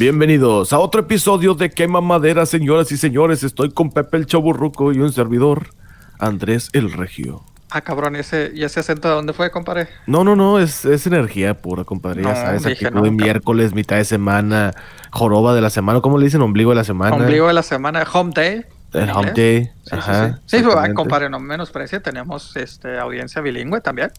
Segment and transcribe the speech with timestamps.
[0.00, 3.42] Bienvenidos a otro episodio de Quema Madera, señoras y señores.
[3.42, 5.74] Estoy con Pepe el Chaburruco y un servidor,
[6.18, 7.44] Andrés el Regio.
[7.68, 9.88] Ah, cabrón, ese, ¿y ese acento de dónde fue, compadre?
[10.06, 12.22] No, no, no, es, es energía pura, compadre.
[12.22, 14.72] ya No, sabes, dije, actitud no, de miércoles, mitad de semana,
[15.10, 16.40] joroba de la semana, ¿cómo le dicen?
[16.40, 17.14] Ombligo de la semana.
[17.14, 18.64] Ombligo de la semana, home day.
[18.94, 19.64] El home day.
[19.64, 20.40] Sí, sí, Ajá.
[20.46, 20.56] sí.
[20.56, 24.10] Sí, pues, compadre, no menosprecia, tenemos este, audiencia bilingüe también.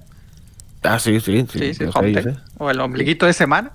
[0.84, 1.58] Ah, sí, sí, sí.
[1.58, 2.36] Sí, sí, home sé.
[2.60, 3.72] O el ombliguito de semana.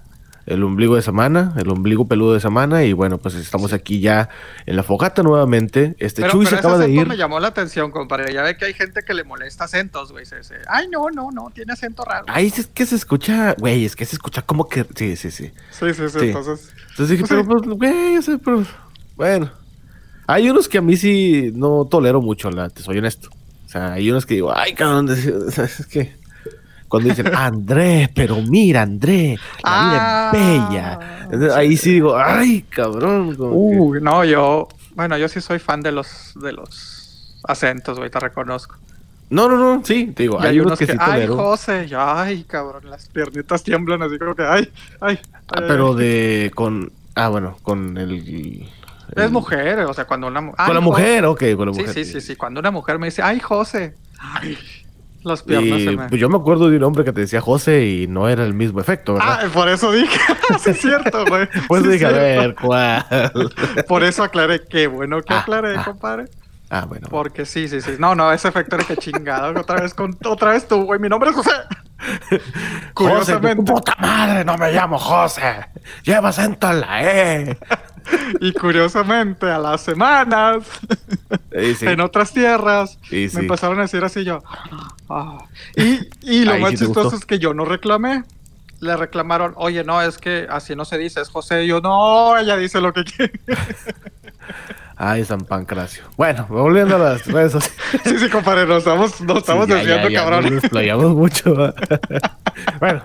[0.47, 2.85] El ombligo de semana, el ombligo peludo de semana.
[2.85, 4.29] Y bueno, pues estamos aquí ya
[4.65, 5.97] en la fogata nuevamente.
[5.99, 7.07] Este Pero, Chuy pero se ese acaba de ir.
[7.09, 8.33] me llamó la atención, compadre.
[8.33, 10.25] Ya ve que hay gente que le molesta acentos, güey.
[10.25, 12.27] Se- se- Ay, no, no, no, tiene acento raro.
[12.29, 14.87] Ay, es que se escucha, güey, es que se escucha como que.
[14.95, 15.51] Sí, sí, sí.
[15.71, 16.27] Sí, sí, sí, Sí.
[16.29, 16.71] entonces.
[16.91, 17.49] Entonces dije, Pues pero, sí.
[17.49, 18.65] pues, güey, o sea, pero,
[19.17, 19.51] bueno.
[20.29, 23.31] Hay unos que a mí sí no tolero mucho, la, te soy honesto.
[23.65, 26.15] O sea, hay unos que digo, ay, cabrón, es que
[26.89, 30.99] cuando dicen, André, pero mira, André, la vida Ah, es bella.
[31.25, 31.59] Entonces, sí.
[31.59, 33.35] ahí sí digo, ay, cabrón.
[33.37, 34.69] que- Uy, no, yo.
[34.95, 38.77] Bueno, yo sí soy fan de los, de los acentos, güey, te reconozco.
[39.29, 41.37] No, no, no, sí, te digo, Y hay, unos que, sí ay, tolero.
[41.37, 44.71] José, ya, ay, cabrón, las piernitas tiemblan así como que, ay,
[45.01, 45.19] ay.
[45.33, 45.97] Ah, ay, pero ay.
[45.97, 48.69] de, con, ah, bueno, con el...
[49.17, 50.53] Es mujer, o sea, cuando una.
[50.53, 51.95] Con la mujer, ok, con la Sí, mujer.
[51.95, 54.57] sí, sí, sí, cuando una mujer me dice, ay, José, ay,
[55.27, 56.19] las piernas Y, se me.
[56.19, 58.81] yo me acuerdo de un hombre que te decía José y no era el mismo
[58.81, 59.41] efecto, ¿verdad?
[59.43, 60.19] Ah, por eso dije,
[60.61, 61.49] sí es cierto, güey.
[61.69, 63.05] pues sí dije, a ver, ¿cuál?
[63.89, 65.85] Por eso aclaré, qué bueno que Ah, aclaré, ah.
[65.85, 66.25] compadre.
[66.71, 67.07] Ah, bueno.
[67.11, 67.93] Porque sí, sí, sí.
[67.99, 69.59] No, no, ese efecto era que chingado.
[69.61, 70.99] Otra vez con, otra vez tú, güey.
[70.99, 71.51] Mi nombre es José.
[72.31, 72.43] José,
[72.95, 73.65] Curiosamente.
[73.65, 75.67] tu puta madre, no me llamo José.
[76.03, 77.59] Lleva acento en la E.
[78.41, 80.63] Y curiosamente, a las semanas,
[81.51, 81.87] sí.
[81.87, 83.29] en otras tierras, sí.
[83.35, 84.45] me empezaron a decir así yo.
[85.09, 85.39] ah.
[85.75, 87.17] Y, y lo Ahí más chistoso gustó.
[87.17, 88.23] es que yo no reclamé.
[88.79, 91.65] Le reclamaron, oye, no, es que así no se dice, es José.
[91.65, 93.41] Y yo, no, ella dice lo que quiere.
[94.99, 96.05] Ay, San Pancracio.
[96.17, 97.79] Bueno, volviendo a las redes sociales.
[98.05, 100.45] sí, sí, compadre, nos estamos, nos estamos Sí, ya, desviando, ya, ya, cabrón.
[100.45, 101.55] Nos desplayamos mucho.
[102.81, 103.03] bueno,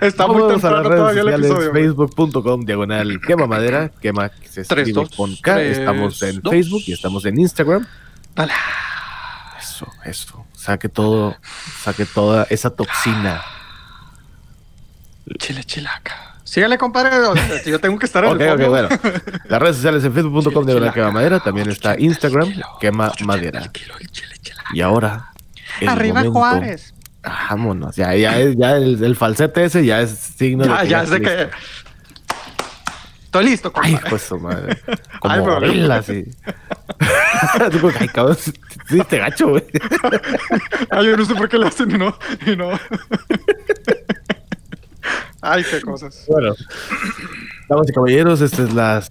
[0.00, 1.50] Está muy a las redes todavía el sociales.
[1.50, 1.72] episodio.
[1.72, 3.90] Facebook.com, diagonal, quema madera.
[4.00, 4.64] Quema que se
[5.14, 5.60] con K.
[5.62, 6.40] estamos en.
[6.42, 7.86] Facebook y estamos en Instagram.
[8.34, 8.52] Dale.
[9.60, 10.46] Eso, eso.
[10.54, 11.36] Saque todo,
[11.82, 13.42] saque toda esa toxina.
[15.38, 16.25] Chile, chilaca.
[16.46, 17.10] Sígale, compadre.
[17.66, 18.70] Yo tengo que estar en Ok, el ok, fondo.
[18.70, 18.88] bueno.
[19.48, 20.94] Las redes sociales en facebook.com diagonal chilaca.
[20.94, 21.40] quema madera.
[21.40, 23.70] También está Instagram, quema madera.
[24.72, 25.32] Y ahora.
[25.86, 26.94] Arriba momento- Juárez.
[27.50, 31.04] Vámonos, ya, ya, es- ya el, el falsete ese ya es signo Ya, de ya
[31.04, 31.28] de listo.
[31.36, 31.50] que.
[33.24, 34.10] Estoy listo, Ay, compadre.
[34.10, 34.78] pues su madre.
[35.20, 36.24] Como Ay, gorila, así.
[38.00, 38.36] Ay, cabrón,
[38.88, 39.64] sí, te gacho, güey.
[40.90, 42.16] Ay, yo no sé por qué le hacen y no.
[42.46, 42.70] Y no.
[45.48, 46.24] Ay, qué cosas.
[46.26, 46.54] Bueno.
[47.68, 49.04] Damas y caballeros, esta es la...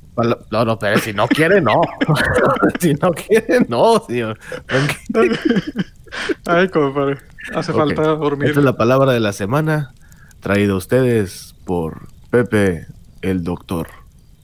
[0.51, 1.81] No, no, pero si no quiere, no.
[2.79, 4.37] si no quiere, no, señor.
[6.45, 7.17] Ay, compadre.
[7.53, 8.49] Hace falta dormir.
[8.49, 9.93] Esta es la palabra de la semana,
[10.41, 12.85] traída a ustedes por Pepe,
[13.21, 13.87] el doctor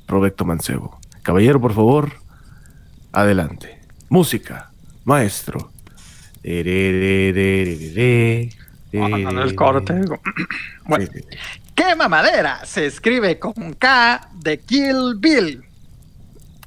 [0.08, 0.98] Roberto Mancebo.
[1.24, 2.12] Caballero, por favor,
[3.12, 3.82] adelante.
[4.08, 4.72] Música,
[5.04, 5.72] maestro.
[8.94, 10.02] Vamos a mandar el corte.
[10.86, 11.61] Bueno, Sí, sí.
[11.88, 12.64] ¿Qué mamadera?
[12.66, 15.64] Se escribe con K de Kill Bill.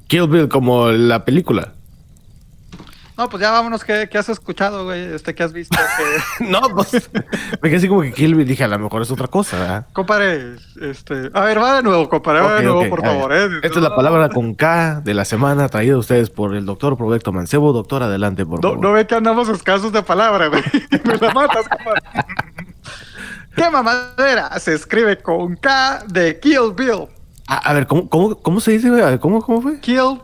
[0.08, 1.72] Kill Bill como la película.
[3.16, 3.84] No, pues ya vámonos.
[3.84, 5.14] ¿Qué, qué has escuchado, güey?
[5.14, 5.78] Este, ¿Qué has visto?
[6.40, 7.08] No, pues
[7.62, 9.86] me quedé así como que Kill Bill dije, a lo mejor es otra cosa, ¿verdad?
[9.92, 11.30] Compadre, este.
[11.32, 13.46] A ver, va de nuevo, compadre, va Ok, de nuevo, por favor, eh.
[13.62, 16.98] Esta es la palabra con K de la semana traída a ustedes por el doctor
[16.98, 17.72] Roberto Mancebo.
[17.72, 18.80] Doctor, adelante, por No, favor.
[18.84, 20.64] no ve que andamos escasos de palabra, güey.
[21.04, 22.02] Me la matas, compadre.
[23.56, 24.58] ¿Qué mamadera?
[24.58, 27.06] Se escribe con K de Kill Bill.
[27.46, 28.90] A, a ver, ¿cómo, cómo, cómo se dice?
[28.90, 29.02] güey?
[29.02, 29.78] A ver, ¿Cómo, cómo fue?
[29.80, 30.20] Kill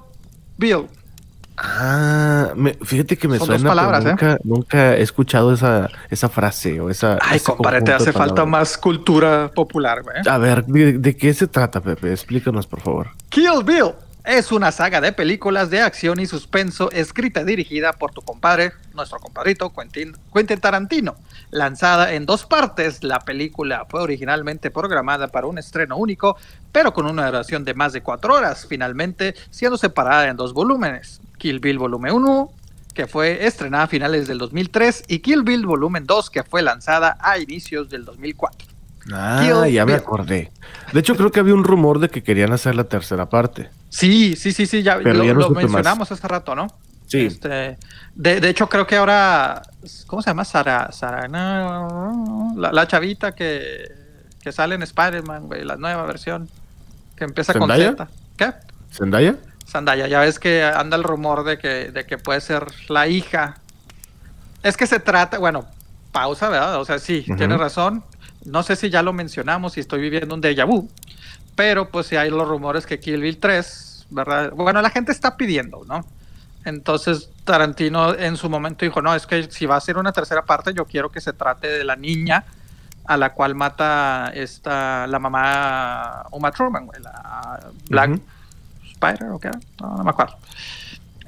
[0.59, 0.87] Bill.
[1.63, 4.09] Ah, me- fíjate que me Son dos suena, pero palabras, ¿eh?
[4.09, 7.19] nunca, nunca he escuchado esa, esa frase o esa.
[7.21, 10.16] Ay, compadre, te hace falta más cultura popular, güey.
[10.27, 12.13] A ver, ¿de, de qué se trata, Pepe?
[12.13, 13.10] Explícanos, por favor.
[13.28, 13.91] Kill Bill
[14.25, 18.72] es una saga de películas de acción y suspenso escrita y dirigida por tu compadre,
[18.95, 20.15] nuestro compadrito Quentin,
[20.61, 21.17] Tarantino.
[21.51, 26.37] Lanzada en dos partes, la película fue originalmente programada para un estreno único,
[26.72, 31.21] pero con una duración de más de cuatro horas, finalmente siendo separada en dos volúmenes.
[31.39, 32.51] Kill Bill Volumen 1,
[32.95, 37.16] que fue estrenada a finales del 2003, y Kill Bill Volumen 2, que fue lanzada
[37.21, 38.70] a inicios del 2004.
[39.13, 40.51] Ah, ya me acordé.
[40.93, 43.71] De hecho, creo que había un rumor de que querían hacer la tercera parte.
[43.89, 45.73] Sí, sí, sí, sí, ya Pero lo, ya no lo supe más.
[45.73, 46.67] mencionamos hace rato, ¿no?
[47.07, 47.27] Sí.
[47.27, 47.77] Este,
[48.15, 49.63] de, de hecho, creo que ahora,
[50.07, 50.45] ¿cómo se llama?
[50.45, 53.89] Sara, Sara, no, la, la chavita que,
[54.43, 56.49] que sale en Spider-Man, güey, la nueva versión.
[57.17, 58.09] que empieza con Z.
[58.37, 58.53] ¿Qué?
[58.93, 59.35] ¿Zendaya?
[59.67, 63.57] Zendaya, ya ves que anda el rumor de que, de que puede ser la hija.
[64.63, 65.65] Es que se trata, bueno,
[66.13, 66.81] pausa, ¿verdad?
[66.81, 67.37] O sea, sí, Ujú.
[67.37, 68.05] tiene razón.
[68.45, 70.89] No sé si ya lo mencionamos, si estoy viviendo un déjà vu,
[71.54, 74.53] pero pues sí hay los rumores que Kill Bill 3, ¿verdad?
[74.53, 76.04] Bueno, la gente está pidiendo, ¿no?
[76.65, 80.42] Entonces Tarantino en su momento dijo, no, es que si va a ser una tercera
[80.45, 82.45] parte, yo quiero que se trate de la niña
[83.07, 88.21] a la cual mata esta, la mamá Uma Thurman, güey, la Black.
[88.92, 89.51] Spider o qué
[89.81, 90.37] no, no me acuerdo.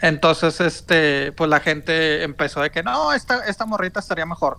[0.03, 4.59] Entonces, este, pues la gente empezó de que no, esta, esta morrita estaría mejor.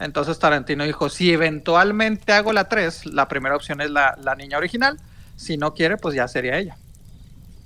[0.00, 4.58] Entonces Tarantino dijo, si eventualmente hago la 3, la primera opción es la, la niña
[4.58, 4.96] original.
[5.36, 6.76] Si no quiere, pues ya sería ella.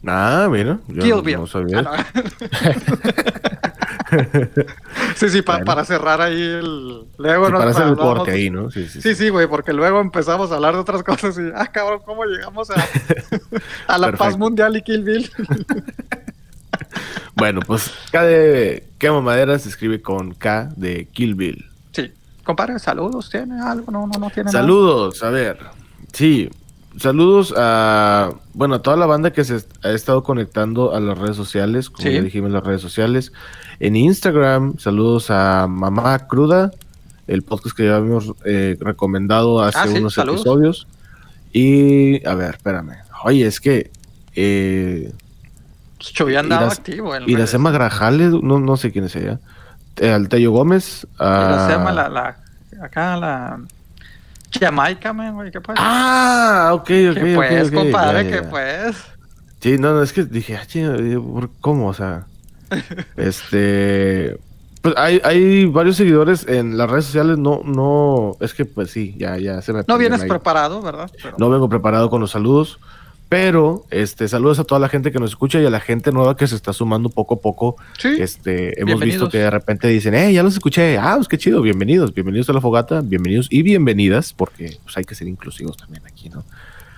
[0.07, 0.79] Ah, mira.
[0.89, 1.83] Yo Kill no, sabía.
[1.87, 2.23] Ah, no.
[5.17, 5.65] sí, sí, pa- Bueno.
[5.65, 7.05] para cerrar ahí el...
[7.19, 8.71] Luego Sí, nos para hacer el corte ahí, ¿no?
[8.71, 11.67] Sí, sí, Sí, sí, güey, porque luego empezamos a hablar de otras cosas y, ah,
[11.69, 12.75] cabrón, ¿cómo llegamos a,
[13.87, 15.31] a la paz mundial y Kill Bill?
[17.37, 21.69] Bueno, pues K de K Mamadera se escribe con K de Kill Bill.
[22.45, 23.91] Compadre, saludos, ¿tiene algo?
[23.91, 24.61] No, no, no tiene nada.
[24.61, 25.59] Saludos, a ver.
[26.13, 26.51] Sí,
[26.99, 31.37] saludos a, bueno, a toda la banda que se ha estado conectando a las redes
[31.37, 32.15] sociales, como Sí.
[32.15, 33.33] ya dijimos, las redes sociales.
[33.81, 36.71] En Instagram, saludos a Mamá Cruda,
[37.27, 40.41] el podcast que ya habíamos eh, recomendado hace Ah, sí, unos saludos.
[40.43, 40.87] episodios.
[41.53, 42.97] Y, a ver, espérame.
[43.25, 43.91] Oye, es que...
[44.37, 45.13] Eh,
[45.99, 47.15] Chuy andaba Iras- activo.
[47.15, 49.41] En Iracema Grajales, no, no sé quién es ella.
[50.03, 51.07] Al Tello Gómez.
[51.19, 52.37] a- Iracema, la, la,
[52.83, 53.61] acá la...
[54.59, 55.77] Jamaica, man, güey, ¿qué pues?
[55.81, 56.87] Ah, ok, ok.
[56.89, 58.25] ¿Qué ok, pues, ok, compadre?
[58.25, 58.51] ya, ¿Qué ya.
[58.51, 58.97] pues?
[59.61, 61.89] Sí, no, no, es que dije, ah, eh, ¿por- ¿cómo?
[61.89, 62.27] O sea,
[63.17, 64.39] este.
[64.83, 69.15] Pues hay, hay varios seguidores en las redes sociales, no, no, es que pues sí,
[69.19, 70.29] ya, ya se me No vienes ahí.
[70.29, 71.11] preparado, ¿verdad?
[71.23, 72.79] Pero- No vengo preparado con los saludos,
[73.29, 76.37] pero este, saludos a toda la gente que nos escucha y a la gente nueva
[76.37, 77.77] que se está sumando poco a poco.
[77.99, 81.39] Sí, Este, hemos visto que de repente dicen, eh, ya los escuché, ah, pues qué
[81.39, 85.77] chido, bienvenidos, bienvenidos a la fogata, bienvenidos y bienvenidas, porque pues hay que ser inclusivos
[85.77, 86.45] también aquí, ¿no?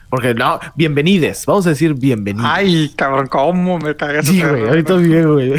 [0.08, 2.48] Porque no, bienvenides, vamos a decir bienvenidos.
[2.48, 4.22] Ay, cabrón, ¿cómo me cagué?
[4.22, 5.54] Sí, güey, ahorita bien, güey.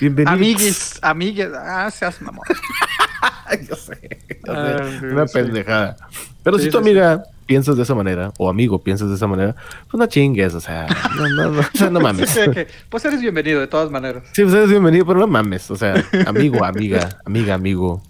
[0.00, 0.32] bienvenidos.
[0.34, 2.44] Amiguis, amigues, ah, seas mamón.
[3.68, 5.34] yo sé, yo sé, Ay, una sí.
[5.34, 5.96] pendejada.
[6.42, 7.22] Pero Sí, si tu amiga
[7.52, 9.54] piensas de esa manera, o amigo piensas de esa manera,
[9.90, 12.30] pues no chingues, o sea, no, no, no, o sea, no mames.
[12.30, 14.22] Sí, que- que- pues eres bienvenido de todas maneras.
[14.32, 15.70] Sí, pues eres bienvenido, pero no mames.
[15.70, 18.02] O sea, amigo, amiga, amiga, amigo.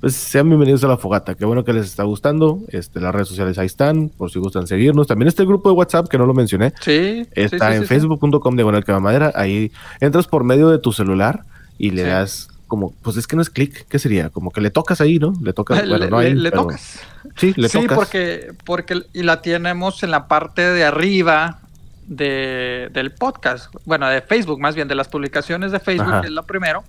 [0.00, 1.34] Pues sean bienvenidos a la fogata.
[1.34, 2.60] Qué bueno que les está gustando.
[2.68, 5.06] Este, las redes sociales ahí están, por si gustan seguirnos.
[5.06, 6.72] También está el grupo de WhatsApp, que no lo mencioné.
[6.80, 7.26] Sí.
[7.32, 9.32] Está sí, sí, en facebook.com diagonal que va madera.
[9.34, 9.70] Ahí
[10.00, 11.44] entras por medio de tu celular
[11.78, 14.30] y le das como, pues es que no es clic, ¿qué sería?
[14.30, 15.32] Como que le tocas ahí, ¿no?
[15.42, 17.00] Le tocas, Le, bueno, no le- ahí, le pero- tocas.
[17.36, 17.96] Sí, le sí, tocas.
[17.96, 21.60] porque, porque y la tenemos en la parte de arriba
[22.06, 23.72] de, del podcast.
[23.84, 26.20] Bueno, de Facebook, más bien, de las publicaciones de Facebook, Ajá.
[26.22, 26.84] que es lo primero.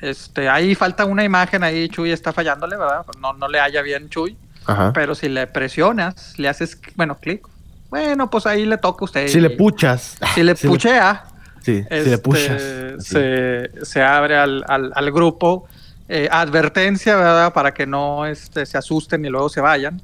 [0.00, 3.06] Este, ahí falta una imagen, ahí Chuy está fallándole, ¿verdad?
[3.20, 4.36] No, no le haya bien Chuy.
[4.66, 4.92] Ajá.
[4.92, 7.46] Pero si le presionas, le haces, bueno, clic.
[7.90, 9.28] Bueno, pues ahí le toca a usted.
[9.28, 10.18] Si le puchas.
[10.34, 11.24] Si le si puchea,
[11.64, 15.66] Sí, este, se, se abre al, al- al grupo.
[16.08, 17.52] Eh, advertencia, ¿verdad?
[17.54, 20.02] Para que no este, se asusten y luego se vayan.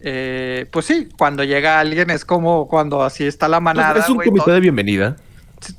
[0.00, 3.92] Eh, pues sí, cuando llega alguien es como cuando así está la manada.
[3.94, 5.16] Pues es un comité todo- de bienvenida.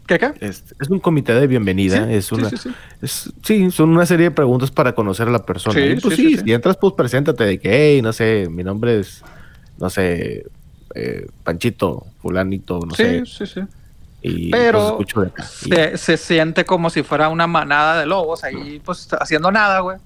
[0.07, 0.33] ¿Qué qué?
[0.41, 2.05] Es, es un comité de bienvenida.
[2.07, 2.69] Sí, es sí, una, sí, sí.
[3.01, 5.79] Es- sí, son una serie de preguntas para conocer a la persona.
[5.79, 6.43] Sí, Y, pues sí, sí, sí, sí.
[6.45, 9.23] si entras, pues preséntate de que, hey, no sé, mi nombre es,
[9.79, 10.45] no sé,
[10.95, 13.23] eh, Panchito, fulanito, no sí, sé.
[13.25, 13.61] sí, sí.
[14.21, 15.91] Y Pero pues, de.
[15.93, 19.97] Y- Se, siente como si fuera una manada de lobos ahí, pues haciendo nada, güey.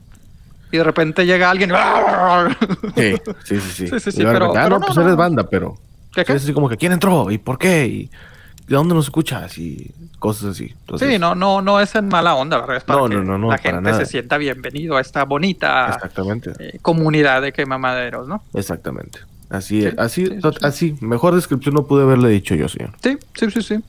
[0.71, 1.71] Y de repente llega alguien.
[1.71, 2.93] y-
[3.43, 4.11] sí, sí, sí, sí.
[4.11, 5.17] Sí, pero- no, pues no, eres no.
[5.17, 5.77] banda, pero
[6.13, 6.33] ¿Qué, qué?
[6.33, 7.31] es así como que, ¿quién entró?
[7.31, 7.85] ¿Y por qué?
[7.87, 8.09] ¿Y
[8.67, 9.57] de dónde nos escuchas?
[9.57, 10.73] Y cosas así.
[10.81, 13.15] Entonces, Sí, no, no, no es en mala onda, la verdad, es para No, que
[13.15, 13.97] no, no, la gente nada.
[13.97, 16.51] se sienta bienvenido a esta bonita Exactamente.
[16.59, 18.43] eh, comunidad de quemamaderos, ¿no?
[18.53, 19.19] Exactamente.
[19.49, 20.39] Así Sí, es, así, sí.
[20.61, 20.95] así.
[21.01, 22.91] Mejor descripción no pude haberle dicho yo, señor.
[23.03, 23.83] Sí, sí, sí, sí.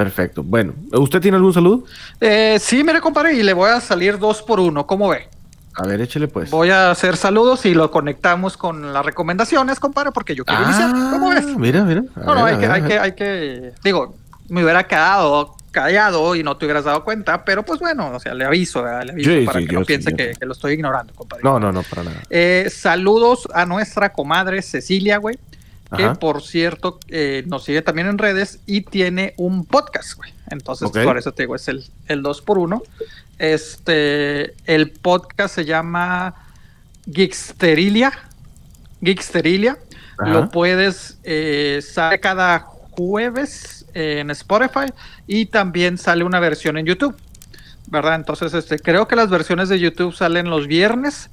[0.00, 0.42] Perfecto.
[0.42, 1.84] Bueno, ¿usted tiene algún saludo?
[2.22, 5.28] Eh, sí, mire, compadre, y le voy a salir dos por uno, ¿cómo ve?
[5.74, 6.50] A ver, échele pues.
[6.50, 10.90] Voy a hacer saludos y lo conectamos con las recomendaciones, compadre, porque yo quiero iniciar.
[10.90, 11.44] ¿Cómo ves?
[11.46, 12.02] Ah, Mira, mira.
[12.16, 14.14] A No, no, ver, hay que, ver, hay que, hay que, digo,
[14.48, 18.32] me hubiera quedado callado y no te hubieras dado cuenta, pero pues bueno, o sea,
[18.32, 19.02] le aviso, ¿verdad?
[19.04, 21.44] le aviso Sí, para sí, que no piense que, que lo estoy ignorando, compadre.
[21.44, 22.22] No, no, no, para nada.
[22.30, 25.38] Eh, saludos a nuestra comadre Cecilia, güey,
[25.96, 26.14] que Ajá.
[26.14, 30.32] por cierto eh, nos sigue también en redes y tiene un podcast, güey.
[30.50, 32.82] Entonces, por eso te digo, es el, el 2 por 1
[33.38, 36.34] Este, el podcast se llama
[37.10, 38.12] Geeksterilia.
[39.02, 39.78] Geeksterilia.
[40.18, 44.92] lo puedes, eh, sale cada jueves en Spotify
[45.26, 47.16] y también sale una versión en YouTube,
[47.86, 48.16] ¿verdad?
[48.16, 51.30] Entonces, este, creo que las versiones de YouTube salen los viernes.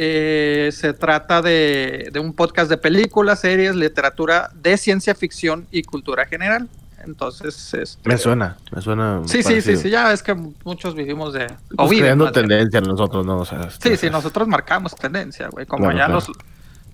[0.00, 5.82] Eh, se trata de, de un podcast de películas, series, literatura de ciencia ficción y
[5.82, 6.68] cultura general.
[7.04, 9.22] Entonces, este, me suena, me suena.
[9.26, 11.48] Sí, sí, sí, sí, ya es que muchos vivimos de.
[11.76, 13.38] o creando tendencia nosotros, ¿no?
[13.38, 15.66] O sea, sí, sí, nosotros marcamos tendencia, güey.
[15.66, 16.30] Como ya los,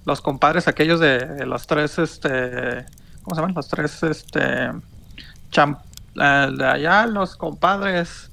[0.06, 2.86] los compadres aquellos de, los tres, este.
[3.22, 3.54] ¿Cómo se llaman?
[3.54, 4.70] Los tres, este.
[5.50, 5.78] Champ,
[6.14, 8.30] eh, de allá, los compadres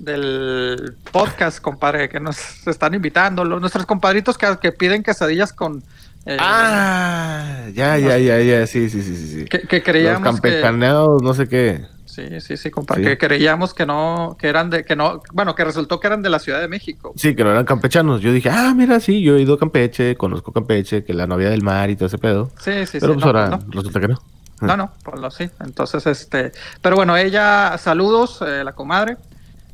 [0.00, 5.82] del podcast, compadre, que nos están invitando, los, nuestros compadritos que, que piden quesadillas con
[6.26, 9.44] eh, ah, ya, ya, ya, ya, sí, sí, sí, sí.
[9.46, 11.86] Que, que creíamos Los campechaneados, no sé qué.
[12.04, 13.04] Sí, sí, sí, compadre.
[13.04, 16.28] Que creíamos que no, que eran de, que no, bueno, que resultó que eran de
[16.28, 17.12] la Ciudad de México.
[17.16, 18.20] Sí, que no eran campechanos.
[18.20, 21.48] Yo dije, ah, mira, sí, yo he ido a Campeche, conozco Campeche, que la novia
[21.48, 22.50] del mar y todo ese pedo.
[22.58, 23.20] Sí, sí, Pero sí.
[23.20, 24.20] pues ahora resulta que no.
[24.60, 25.48] No, no, pues lo sí.
[25.60, 26.52] Entonces, este,
[26.82, 29.16] pero bueno, ella, saludos, eh, la comadre.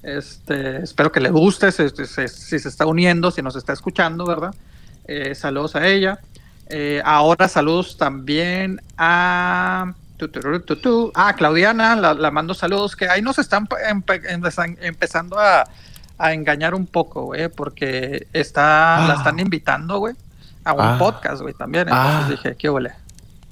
[0.06, 4.54] Este, espero que le guste, si, si, se está uniendo, si nos está escuchando, ¿verdad?
[5.04, 6.20] Eh, saludos a ella.
[6.68, 9.94] Eh, ahora saludos también a...
[11.14, 13.66] Ah, Claudiana, la, mando saludos, que ahí nos están
[14.80, 15.64] empezando a,
[16.32, 19.16] engañar un poco, güey, porque está, la ah.
[19.18, 20.14] están invitando, güey,
[20.64, 20.96] a un ah.
[21.00, 21.88] podcast, güey, también.
[21.88, 22.28] Entonces ah.
[22.30, 22.92] dije, ¿qué huele?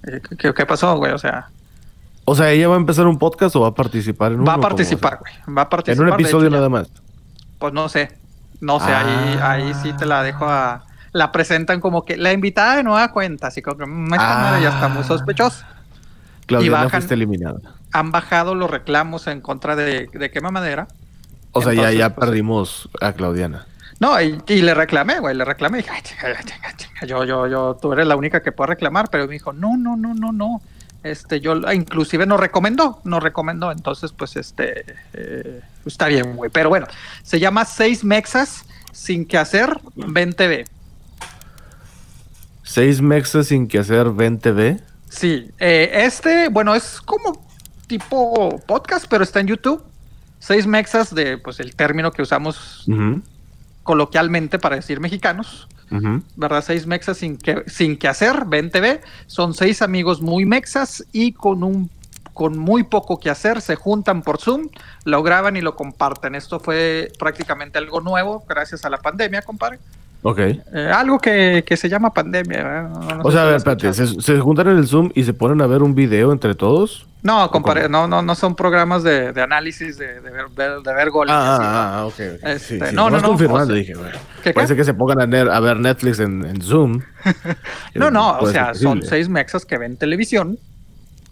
[0.07, 1.13] Eh, ¿Qué, pasó, güey?
[1.13, 1.49] O sea...
[2.25, 4.47] O sea, ¿ella va a empezar un podcast o va a participar en uno?
[4.47, 5.57] Va a participar, güey.
[5.57, 6.09] Va a participar.
[6.09, 6.89] En un episodio nada más.
[7.59, 8.17] Pues no sé.
[8.61, 12.77] No sé, ahí, ahí sí te la dejo a la presentan como que la invitada
[12.77, 15.07] de nueva cuenta, así como que mm, esta ya está muy ah.
[15.07, 15.69] sospechosa.
[16.47, 17.61] Claudia y bajan, eliminada.
[17.93, 20.89] Han bajado los reclamos en contra de, de quema madera.
[21.53, 23.67] O sea, ya, ya pues, perdimos a Claudiana.
[24.01, 25.79] No, y, le reclamé, güey, le reclamé.
[25.79, 25.95] Dije,
[27.07, 29.97] yo, yo, yo, tú eres la única que puede reclamar, pero me dijo, no, no,
[29.97, 30.61] no, no, no.
[31.05, 33.71] Este, yo, inclusive nos recomendó, nos recomendó.
[33.71, 36.51] Entonces, pues, este, eh, está bien, güey.
[36.51, 36.87] Pero bueno,
[37.23, 40.65] se llama Seis Mexas sin que hacer, ven TV.
[42.63, 44.81] ¿Seis mexas sin que hacer 20B?
[45.11, 47.47] Sí, eh, este, bueno, es como
[47.87, 49.85] tipo podcast, pero está en YouTube.
[50.39, 52.87] Seis mexas de, pues, el término que usamos
[53.83, 55.69] coloquialmente para decir mexicanos.
[56.37, 56.65] ¿Verdad?
[56.65, 59.01] Seis mexas sin que, sin que hacer, 20B.
[59.27, 61.91] Son seis amigos muy mexas y con un
[62.35, 64.69] con muy poco que hacer, se juntan por Zoom,
[65.05, 66.35] lo graban y lo comparten.
[66.35, 69.79] Esto fue prácticamente algo nuevo gracias a la pandemia, compadre.
[70.23, 70.39] Ok.
[70.39, 72.91] Eh, algo que, se llama pandemia.
[73.23, 75.83] o sea, a ver, espérate, ¿se, juntan en el Zoom y se ponen a ver
[75.83, 77.07] un video entre todos?
[77.25, 81.35] No, compare, no, no, no son programas de, análisis de, ver, de ver goles.
[81.35, 82.21] Ah, ah, ah, ok.
[82.43, 83.29] Este, no, no, no.
[83.29, 83.95] confirmando, dije.
[84.53, 87.01] Puede ser que se pongan a, ver Netflix en, Zoom.
[87.95, 90.59] no, no, o sea, son seis mexas que ven televisión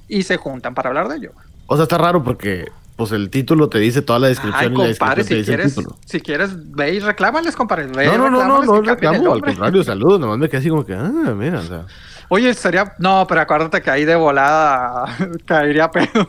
[0.09, 1.33] y se juntan para hablar de ello.
[1.67, 4.87] O sea, está raro porque pues el título te dice toda la descripción y la
[4.87, 7.87] descripción si quieres, Si quieres, ve y reclámales, compadre.
[7.89, 10.95] no, no, no, no, no reclamo, al contrario, saludos, nomás me quedé así como que,
[10.95, 11.85] ah, mira, o sea.
[12.29, 16.29] Oye, sería, no, pero acuérdate que ahí de volada caería pedo.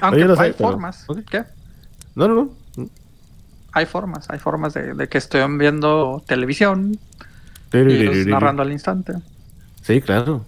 [0.00, 1.06] Aunque hay formas.
[1.30, 1.44] ¿Qué?
[2.14, 2.50] No, no, no.
[3.72, 6.98] Hay formas, hay formas de, de que estoy viendo televisión
[7.72, 9.14] y narrando al instante.
[9.82, 10.44] Sí, claro.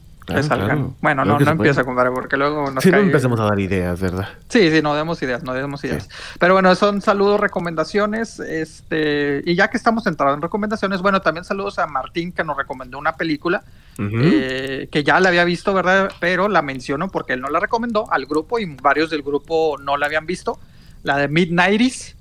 [1.01, 4.29] Bueno, no, no empieza, compadre, porque luego nos sí, no empecemos a dar ideas, ¿verdad?
[4.49, 6.09] Sí, sí, no demos ideas, no demos ideas.
[6.39, 11.45] Pero bueno, son saludos, recomendaciones, este, y ya que estamos entrados en recomendaciones, bueno, también
[11.45, 13.63] saludos a Martín que nos recomendó una película
[13.99, 16.11] eh, que ya la había visto, ¿verdad?
[16.21, 19.97] Pero la menciono porque él no la recomendó al grupo y varios del grupo no
[19.97, 20.59] la habían visto,
[21.03, 22.15] la de Mid-90s,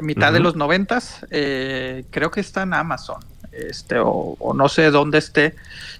[0.00, 3.20] mitad de los noventas, eh, creo que está en Amazon
[3.68, 5.54] este, o, no sé dónde esté.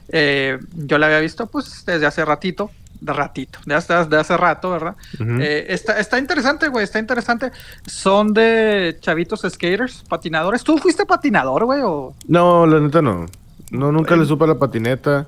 [0.08, 2.70] Eh, yo la había visto pues desde hace ratito,
[3.00, 4.96] de ratito, de hace, de hace rato, ¿verdad?
[5.18, 7.52] Eh, está, está interesante, güey, está interesante.
[7.86, 10.64] Son de chavitos skaters, patinadores.
[10.64, 11.80] ¿Tú fuiste patinador, güey?
[11.84, 12.14] O...
[12.28, 13.26] No, la neta no.
[13.70, 15.26] No, nunca le supe la patineta.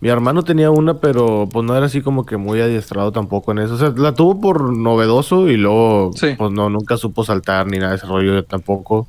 [0.00, 3.58] Mi hermano tenía una, pero pues no era así como que muy adiestrado tampoco en
[3.58, 3.74] eso.
[3.74, 7.90] O sea, la tuvo por novedoso y luego pues no, nunca supo saltar ni nada
[7.90, 9.08] de ese rollo tampoco.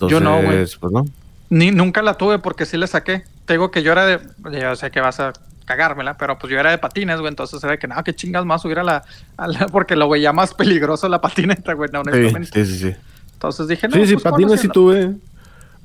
[0.00, 0.66] yo no, güey.
[0.80, 1.04] Pues no.
[1.52, 3.24] Ni, nunca la tuve porque sí le saqué.
[3.44, 4.20] Te digo que yo era de.
[4.58, 5.34] Yo sé que vas a
[5.66, 7.28] cagármela, pero pues yo era de patines, güey.
[7.28, 9.04] Entonces se ve que, nada, qué chingas más subir a la,
[9.70, 12.04] Porque lo veía más peligroso la patineta, güey, no.
[12.10, 12.96] Sí, sí, sí.
[13.34, 13.96] Entonces dije, no.
[13.96, 15.14] Sí, sí, pues, patines sí tuve.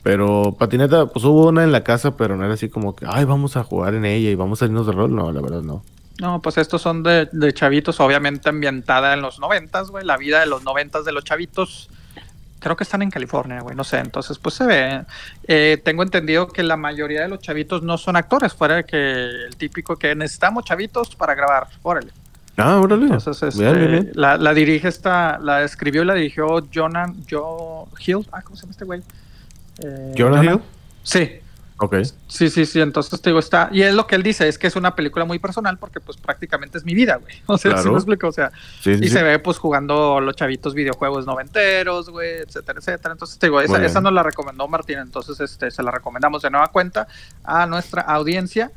[0.03, 3.25] Pero patineta, pues hubo una en la casa, pero no era así como que, ay,
[3.25, 5.13] vamos a jugar en ella y vamos a irnos de rol.
[5.13, 5.83] No, la verdad no.
[6.21, 10.05] No, pues estos son de, de chavitos, obviamente ambientada en los noventas, güey.
[10.05, 11.89] La vida de los noventas de los chavitos
[12.59, 13.99] Creo que están en California, güey, no sé.
[13.99, 15.05] Entonces, pues se ve.
[15.47, 18.97] Eh, tengo entendido que la mayoría de los chavitos no son actores, fuera de que
[19.45, 21.67] el típico que necesitamos chavitos para grabar.
[21.83, 22.11] Órale.
[22.57, 23.05] Ah, órale.
[23.05, 24.11] Entonces, este, Bien, bien, bien.
[24.15, 28.27] La, la dirige esta, la escribió y la dirigió Jonah Joe Hill.
[28.31, 29.03] Ah, ¿cómo se llama este güey?
[29.83, 30.59] Eh, ¿Jonah Hill?
[31.03, 31.39] Sí,
[31.79, 31.95] Ok.
[32.27, 32.81] sí, sí, sí.
[32.81, 33.69] Entonces te digo, está.
[33.71, 36.17] Y es lo que él dice, es que es una película muy personal porque, pues,
[36.17, 37.35] prácticamente es mi vida, güey.
[37.45, 37.91] O sea, ¿sí Claro.
[37.91, 38.27] me explico?
[38.27, 39.09] O sea, Sí, sí, y sí.
[39.09, 43.11] se ve, pues, jugando los chavitos videojuegos noventeros, güey, etcétera, etcétera.
[43.13, 44.99] Entonces te digo, esa, esa nos la recomendó Martín.
[44.99, 47.07] Entonces, este, se la recomendamos de nueva cuenta
[47.43, 48.71] a nuestra audiencia.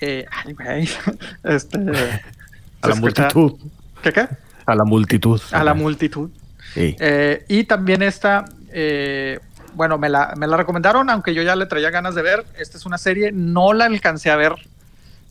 [0.00, 0.88] Eh, ay, güey.
[1.44, 1.78] Este.
[2.82, 3.70] A la escucha- multitud.
[4.02, 4.28] ¿Qué qué?
[4.66, 5.40] A la multitud.
[5.52, 6.30] A la multitud.
[6.74, 6.96] Sí.
[6.98, 9.38] Eh, y también esta, eh,
[9.74, 12.44] bueno, me la, me la recomendaron, aunque yo ya le traía ganas de ver.
[12.58, 14.54] Esta es una serie, no la alcancé a ver,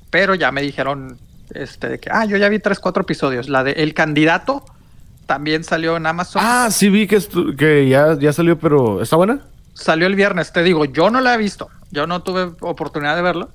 [0.10, 1.18] pero ya me dijeron
[1.54, 3.50] este, de que, ah, yo ya vi tres, cuatro episodios.
[3.50, 4.66] La de El Candidato
[5.26, 6.42] también salió en Amazon.
[6.46, 7.20] Ah, sí vi que,
[7.58, 9.40] que ya, ya salió, pero ¿está buena?
[9.74, 13.22] Salió el viernes, te digo, yo no la he visto, yo no tuve oportunidad de
[13.22, 13.50] verlo.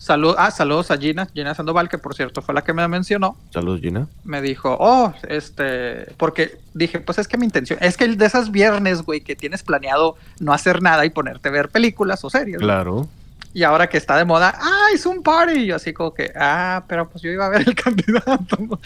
[0.00, 3.36] Salud, ah, saludos a Gina, Gina Sandoval, que por cierto fue la que me mencionó.
[3.52, 4.08] Saludos, Gina.
[4.24, 8.24] me dijo, oh, este, porque dije, pues es que mi intención, es que el de
[8.24, 12.30] esas viernes, güey, que tienes planeado no hacer nada y ponerte a ver películas o
[12.30, 12.56] series.
[12.56, 13.08] Claro.
[13.52, 15.58] Y ahora que está de moda, ah, es un party.
[15.60, 18.80] Y yo así como que, ah, pero pues yo iba a ver el candidato.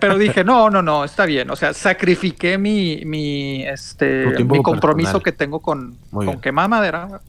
[0.00, 1.50] pero dije, no, no, no, está bien.
[1.50, 5.22] O sea, sacrifiqué mi, mi, este, mi compromiso personal.
[5.24, 6.40] que tengo con, Muy con bien.
[6.40, 7.20] quemar madera,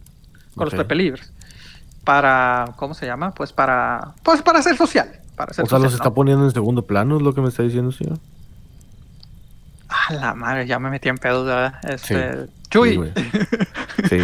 [0.56, 0.72] con Ok.
[0.72, 1.34] los Pepe Libres.
[2.04, 3.32] Para, ¿cómo se llama?
[3.34, 5.20] Pues para, pues para ser social.
[5.36, 5.96] Para ser O sea, los ¿no?
[5.98, 8.18] está poniendo en segundo plano, es lo que me está diciendo, señor.
[9.90, 11.74] Ah, la madre, ya me metí en pedos, ¿verdad?
[11.84, 13.12] Este, Sí, Chuy, güey.
[14.10, 14.20] Sí,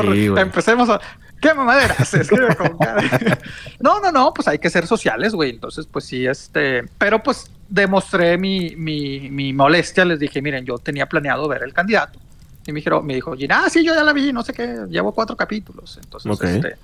[0.00, 0.28] güey.
[0.38, 1.00] empecemos a...
[1.40, 1.94] ¿Qué mamadera?
[2.04, 3.02] Se escribe con cara.
[3.80, 5.50] No, no, no, pues hay que ser sociales, güey.
[5.50, 6.84] Entonces, pues sí, este...
[6.98, 10.04] Pero pues demostré mi, mi, mi molestia.
[10.04, 12.20] Les dije, miren, yo tenía planeado ver el candidato.
[12.64, 14.82] Y me dijeron, me dijo, Gina, ah, sí, yo ya la vi, no sé qué,
[14.88, 15.98] llevo cuatro capítulos.
[16.00, 16.44] Entonces, Ok.
[16.44, 16.76] este,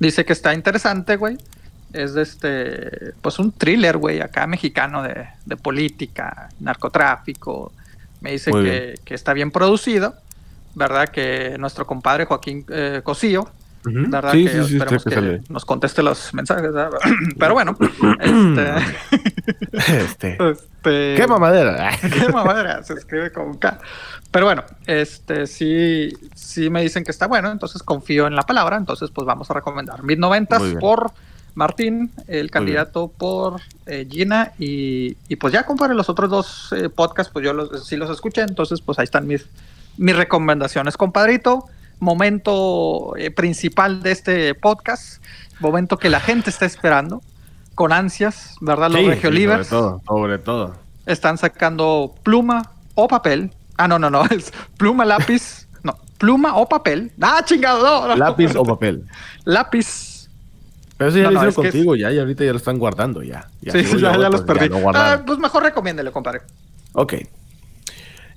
[0.00, 1.38] dice que está interesante, güey.
[1.92, 7.72] Es de este, pues un thriller, güey, acá mexicano de, de política, narcotráfico.
[8.20, 10.14] Me dice que, que está bien producido,
[10.74, 11.08] ¿verdad?
[11.08, 13.50] Que nuestro compadre Joaquín eh, Cosío,
[13.86, 14.10] Ujú.
[14.10, 14.32] ¿verdad?
[14.32, 16.90] Sí, que sí, sí, esperemos que que nos conteste los mensajes, ¿verdad?
[17.38, 17.76] Pero bueno,
[18.20, 18.74] este,
[19.72, 20.38] Este.
[20.50, 21.90] este, ¡Qué mamadera!
[22.00, 23.78] Qué mamadera, se escribe con K.
[24.30, 28.76] Pero bueno, este sí, sí me dicen que está bueno, entonces confío en la palabra,
[28.76, 30.78] entonces pues vamos a recomendar Mid 90 Muy bien.
[30.78, 31.12] por
[31.54, 36.88] Martín, el candidato por eh, Gina y, y pues ya compadre, los otros dos eh,
[36.90, 39.46] podcasts pues yo los, sí los escuché, entonces pues ahí están mis,
[39.96, 41.64] mis recomendaciones, compadrito.
[42.00, 45.22] Momento eh, principal de este podcast,
[45.60, 47.22] momento que la gente está esperando
[47.74, 48.90] con ansias, ¿verdad?
[48.90, 50.74] Los Sí, Regio sí, Livers Sobre todo, sobre todo.
[51.06, 53.52] están sacando pluma o papel.
[53.76, 55.66] Ah, no, no, no, es pluma, lápiz.
[55.82, 57.12] No, pluma o papel.
[57.20, 58.16] Ah, chingado, no, no.
[58.16, 59.04] ¿Lápiz o papel?
[59.44, 60.28] Lápiz.
[60.98, 62.78] Pero eso ya No, lo no, hicieron es contigo, ya, y ahorita ya lo están
[62.78, 63.48] guardando, ya.
[63.62, 64.68] Ya sí, ya, los perdí.
[64.68, 66.42] lo Ah, pues mejor recomiéndele, compadre.
[66.92, 67.14] Ok.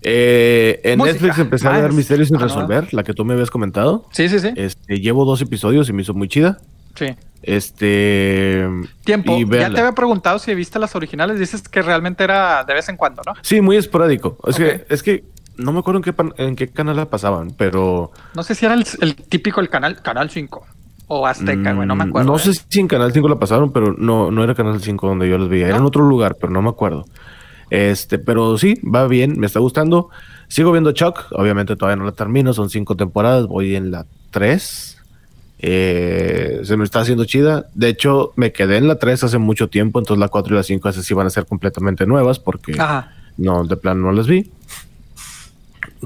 [0.04, 1.14] Eh, en Música.
[1.14, 4.06] Netflix empecé a Ah, ver Misterios sin ah, resolver, la que tú me habías comentado.
[4.12, 4.50] Sí, sí, sí.
[4.56, 6.58] Este, llevo dos episodios y me hizo muy chida.
[6.96, 7.08] Sí.
[7.42, 8.68] Este.
[9.06, 9.34] Tiempo.
[9.38, 11.40] y Ya te había preguntado si viste las originales.
[11.40, 13.34] Dices que realmente era de vez en cuando, ¿no?
[13.42, 14.38] Sí, muy esporádico.
[14.46, 15.24] Es, que, es que
[15.58, 18.12] no me acuerdo en qué, pan- en qué canal la pasaban, pero.
[18.36, 20.66] No sé si era el, el típico el canal, Canal 5
[21.08, 22.32] o Azteca, güey, no me mm, acuerdo.
[22.32, 22.40] No ¿eh?
[22.40, 25.38] sé si en Canal 5 la pasaron, pero no, no era Canal 5 donde yo
[25.38, 25.68] los veía.
[25.68, 27.06] Era en otro lugar, pero no me acuerdo.
[27.70, 30.10] Este, pero sí, va bien, me está gustando.
[30.48, 34.98] Sigo viendo Chuck, obviamente todavía no la termino, son cinco temporadas, voy en la 3.
[35.60, 37.68] Eh, se me está haciendo chida.
[37.74, 40.64] De hecho, me quedé en la 3 hace mucho tiempo, entonces la 4 y la
[40.64, 43.14] 5 esas sí van a ser completamente nuevas porque Ajá.
[43.38, 44.52] no, de plano no las vi.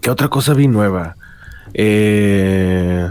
[0.01, 1.17] ¿Qué otra cosa vi nueva?
[1.73, 3.09] Eh,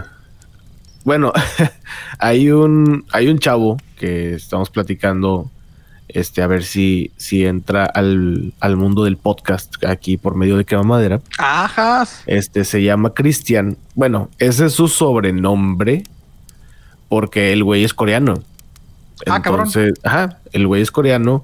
[1.03, 1.33] bueno,
[2.19, 5.51] hay un hay un chavo que estamos platicando
[6.09, 10.65] este a ver si si entra al, al mundo del podcast aquí por medio de
[10.65, 11.21] Quema Madera.
[11.37, 12.07] Ajá.
[12.25, 13.77] Este se llama Cristian.
[13.95, 16.03] Bueno, ese es su sobrenombre
[17.09, 18.35] porque el güey es coreano.
[19.25, 19.67] Ah, cabrón.
[19.67, 21.43] Entonces, ajá, el güey es coreano,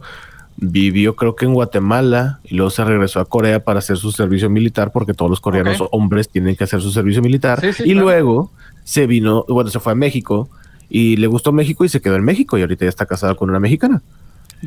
[0.57, 4.49] vivió creo que en Guatemala y luego se regresó a Corea para hacer su servicio
[4.49, 7.59] militar porque todos los coreanos hombres tienen que hacer su servicio militar.
[7.61, 8.01] Sí, sí, y claro.
[8.01, 8.51] luego
[8.83, 10.49] se vino, bueno, se fue a México
[10.89, 13.49] y le gustó México y se quedó en México y ahorita ya está casado con
[13.49, 14.01] una mexicana.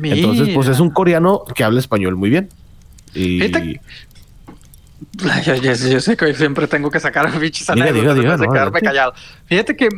[0.01, 2.49] Entonces, pues es un coreano que habla español muy bien.
[3.13, 3.81] Y Fíjate-
[5.45, 8.53] Yo, yo- yo sé que siempre tengo que sacar bichos Diga, diga, diga, de no,
[8.53, 9.13] quedarme callado.
[9.45, 9.89] Fíjate que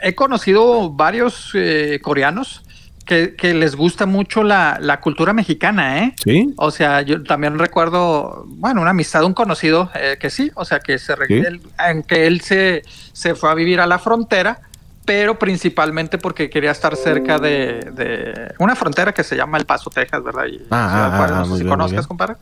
[0.00, 2.62] he conocido varios eh, coreanos
[3.04, 6.14] que, que les gusta mucho la, la, cultura mexicana, ¿eh?
[6.22, 6.52] Sí.
[6.56, 10.78] O sea, yo también recuerdo, bueno, una amistad, un conocido eh, que sí, o sea,
[10.80, 11.34] que se ¿Sí?
[11.34, 14.60] él, aunque él se, se fue a vivir a la frontera,
[15.08, 19.88] pero principalmente porque quería estar cerca de, de, una frontera que se llama El Paso,
[19.88, 20.44] Texas, ¿verdad?
[20.44, 22.36] Y, ah, ah, ah, no sé si conozcas, compadre.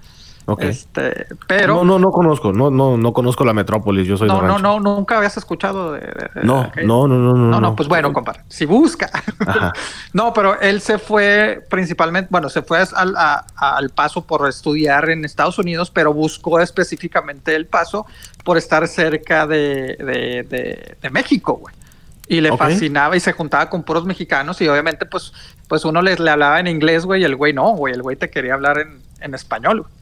[0.47, 0.71] Okay.
[0.71, 4.09] Este, pero no, no, no conozco, no, no, no conozco la metrópolis.
[4.09, 7.77] Yo soy no, no, no, nunca habías escuchado de, no, no, no, no, no, no,
[7.77, 9.11] pues bueno, compadre, si busca.
[10.13, 15.09] no, pero él se fue principalmente, bueno, se fue al, a, al paso por estudiar
[15.09, 18.07] en Estados Unidos, pero buscó específicamente el paso
[18.43, 21.73] por estar cerca de, de México, güey.
[22.29, 22.73] Y le okay.
[22.73, 25.33] fascinaba y se juntaba con puros mexicanos y obviamente pues,
[25.69, 28.17] pues uno les, le hablaba en inglés, güey, y el güey no, güey, el güey
[28.17, 29.93] te quería hablar en, en español, güey.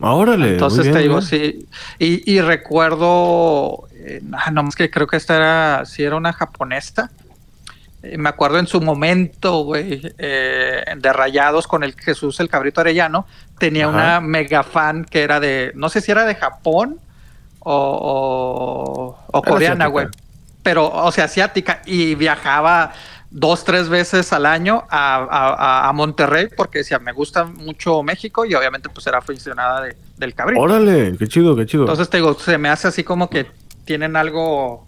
[0.00, 0.52] Órale.
[0.52, 1.28] Entonces bien, te digo, bien.
[1.28, 1.66] sí.
[1.98, 7.10] Y, y recuerdo, eh, no más que creo que esta era, sí era una japonesa.
[8.02, 12.82] Eh, me acuerdo en su momento, güey, eh, de Rayados con el Jesús el Cabrito
[12.82, 13.26] Arellano,
[13.58, 13.94] tenía Ajá.
[13.94, 16.98] una mega fan que era de, no sé si era de Japón
[17.60, 20.08] o, o, o coreana, güey.
[20.64, 22.92] Pero, o sea, asiática, y viajaba
[23.30, 28.44] dos, tres veces al año a, a, a, Monterrey porque decía, me gusta mucho México
[28.44, 30.60] y obviamente pues era aficionada de, del cabrito.
[30.60, 31.82] Órale, qué chido, qué chido.
[31.82, 33.46] Entonces te digo, se me hace así como que
[33.84, 34.86] tienen algo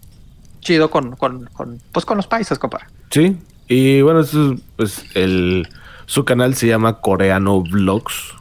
[0.61, 2.87] chido con, con, con pues con los países, compadre.
[3.11, 3.37] Sí,
[3.67, 5.67] y bueno, eso es, pues el,
[6.05, 8.33] su canal se llama Coreano Vlogs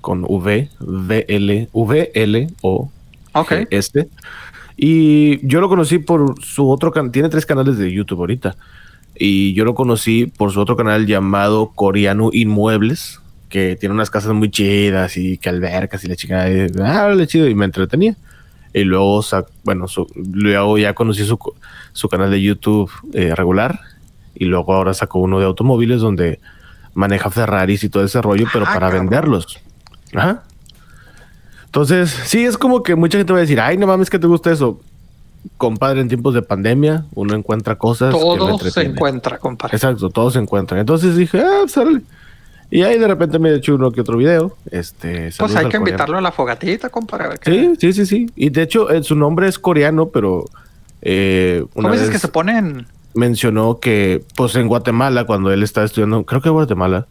[0.00, 2.90] con V, V, L, V, L, O,
[3.34, 3.66] okay.
[3.70, 4.08] este.
[4.84, 8.56] Y yo lo conocí por su otro canal, tiene tres canales de YouTube ahorita.
[9.14, 14.32] Y yo lo conocí por su otro canal llamado Coreano Inmuebles, que tiene unas casas
[14.32, 16.46] muy chidas y que albercas y la chica,
[16.82, 18.16] ah, le chido, y me entretenía.
[18.74, 19.24] Y luego,
[19.62, 21.38] bueno, su, luego ya conocí su,
[21.92, 23.78] su canal de YouTube eh, regular.
[24.34, 26.40] Y luego ahora sacó uno de automóviles donde
[26.92, 29.06] maneja Ferraris y todo ese rollo, pero ah, para cabrón.
[29.06, 29.60] venderlos.
[30.12, 30.42] Ajá.
[31.72, 34.26] Entonces, sí, es como que mucha gente va a decir, ay, no mames, que te
[34.26, 34.78] gusta eso
[35.56, 38.12] compadre, en tiempos de pandemia, uno encuentra cosas.
[38.12, 39.76] Todo se encuentra, compadre.
[39.76, 40.78] Exacto, todo se encuentra.
[40.78, 42.02] Entonces dije, ah, sale.
[42.70, 44.56] Y ahí de repente me he hecho uno que otro video.
[44.70, 47.36] Este, pues hay que invitarlo a la fogatita, compadre.
[47.42, 48.26] Sí, sí, sí, sí.
[48.34, 50.44] Y de hecho, eh, su nombre es coreano, pero.
[51.02, 52.86] Eh, ¿Cómo dices que se ponen?
[53.14, 57.06] Mencionó que, pues en Guatemala, cuando él estaba estudiando, creo que en Guatemala,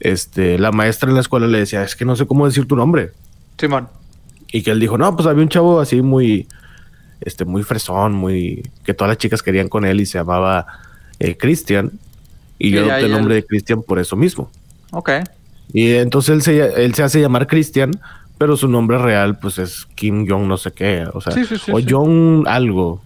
[0.00, 2.76] este, la maestra en la escuela le decía, es que no sé cómo decir tu
[2.76, 3.10] nombre.
[3.58, 3.88] Simón.
[4.52, 6.46] Y que él dijo, no, pues había un chavo así muy
[7.24, 10.66] este, muy fresón, muy que todas las chicas querían con él y se llamaba
[11.18, 11.92] eh, Christian.
[12.58, 14.50] Y yo adopté el nombre de Christian por eso mismo.
[14.92, 15.10] Ok.
[15.72, 17.92] Y entonces él se, él se hace llamar Christian,
[18.38, 21.56] pero su nombre real pues es Kim Jong no sé qué, o sea, sí, sí,
[21.56, 23.00] sí, o John algo,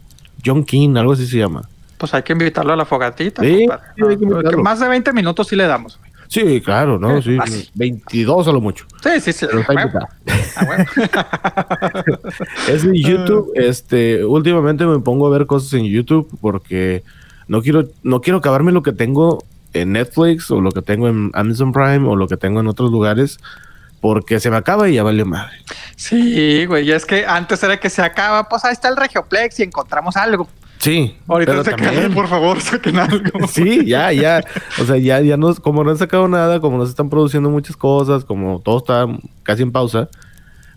[0.45, 1.69] John King, algo así se llama.
[1.97, 3.43] Pues hay que invitarlo a la fogatita.
[3.43, 5.99] Sí, no, más de 20 minutos sí le damos.
[6.29, 7.23] Sí, claro, ¿no?
[7.23, 8.87] Sí, sí 22 a lo mucho.
[9.03, 9.47] Sí, sí, sí.
[9.69, 10.07] Ah,
[12.69, 13.53] es en YouTube.
[13.55, 17.03] Este, últimamente me pongo a ver cosas en YouTube porque
[17.49, 21.31] no quiero, no quiero acabarme lo que tengo en Netflix o lo que tengo en
[21.35, 23.39] Amazon Prime o lo que tengo en otros lugares
[24.01, 25.57] porque se me acaba y ya vale madre.
[25.97, 29.59] Sí, güey, y es que antes era que se acaba, pues ahí está el Regioplex
[29.61, 30.49] y encontramos algo.
[30.87, 31.17] Sí.
[31.27, 32.15] Ahorita se también...
[32.15, 33.19] por favor, saquen algo.
[33.49, 34.45] Sí, ya, ya.
[34.81, 37.51] O sea, ya, ya no, como no han sacado nada, como no se están produciendo
[37.51, 39.07] muchas cosas, como todo está
[39.43, 40.09] casi en pausa,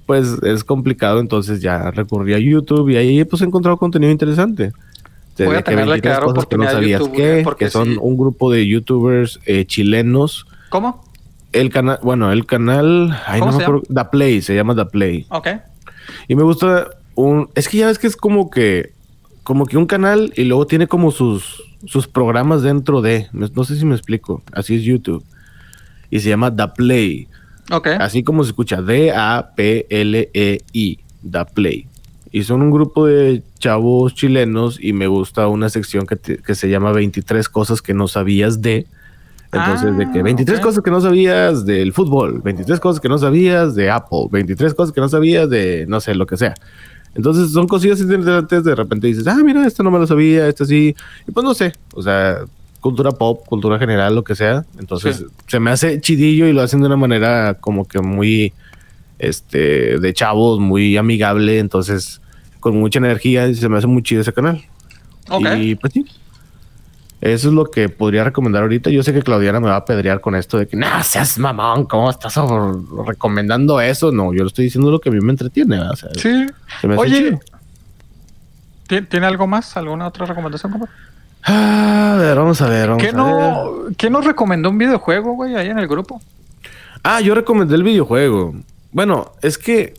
[0.08, 1.19] pues es complicado.
[1.19, 4.72] Entonces ya recurrí a YouTube y ahí pues he encontrado contenido interesante.
[5.38, 7.98] Voy a tenerle que dar cosas que no sabías YouTube, que, que son sí.
[8.02, 10.48] un grupo de youtubers eh, chilenos.
[10.69, 11.06] ¿Cómo?
[11.52, 15.28] El canal, bueno, el canal, ay, no me acuerdo, The Play, se llama The Play.
[15.30, 15.48] Ok.
[16.28, 18.93] Y me gusta un, es que ya ves que es como que
[19.49, 23.29] como que un canal y luego tiene como sus, sus programas dentro de.
[23.31, 24.43] No sé si me explico.
[24.51, 25.25] Así es YouTube.
[26.12, 27.27] Y se llama The Play.
[27.71, 27.88] Ok.
[27.99, 28.79] Así como se escucha.
[28.83, 29.39] D-A-P-L-E-I.
[31.31, 31.88] The Play.
[32.31, 36.53] Y son un grupo de chavos chilenos y me gusta una sección que, te, que
[36.53, 38.85] se llama 23 cosas que no sabías de.
[39.51, 40.63] Entonces, ah, de que 23 okay.
[40.63, 44.93] cosas que no sabías del fútbol, 23 cosas que no sabías de Apple, 23 cosas
[44.93, 46.53] que no sabías de, no sé, lo que sea.
[47.15, 50.65] Entonces son cosillas interesantes, de repente dices, ah, mira, esto no me lo sabía, esto
[50.65, 50.95] sí,
[51.28, 52.45] y pues no sé, o sea,
[52.80, 54.65] cultura pop, cultura general, lo que sea.
[54.80, 55.26] Entonces sí.
[55.48, 58.54] se me hace chidillo y lo hacen de una manera como que muy,
[59.17, 62.22] este, de chavos, muy amigable, entonces
[62.60, 64.63] con mucha energía y se me hace muy chido ese canal.
[65.30, 65.72] Okay.
[65.72, 66.06] Y pues sí.
[67.21, 68.89] Eso es lo que podría recomendar ahorita.
[68.89, 71.86] Yo sé que Claudiana me va a pedrear con esto de que, no seas mamón,
[71.86, 72.34] ¿cómo estás
[73.05, 74.12] recomendando eso?
[74.12, 75.79] No, yo le estoy diciendo lo que a mí me entretiene.
[75.82, 76.45] O sea, sí.
[76.95, 77.38] Oye,
[78.88, 79.75] ¿tiene algo más?
[79.75, 80.93] ¿Alguna otra recomendación, compadre?
[81.43, 82.88] Ah, a ver, vamos a ver.
[82.89, 83.95] Vamos ¿Qué a no, ver.
[83.97, 86.21] ¿Qué nos recomendó un videojuego, güey, ahí en el grupo?
[87.03, 88.55] Ah, yo recomendé el videojuego.
[88.91, 89.93] Bueno, es que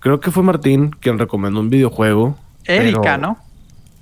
[0.00, 2.36] creo que fue Martín quien recomendó un videojuego.
[2.64, 3.38] Erika, pero- ¿no?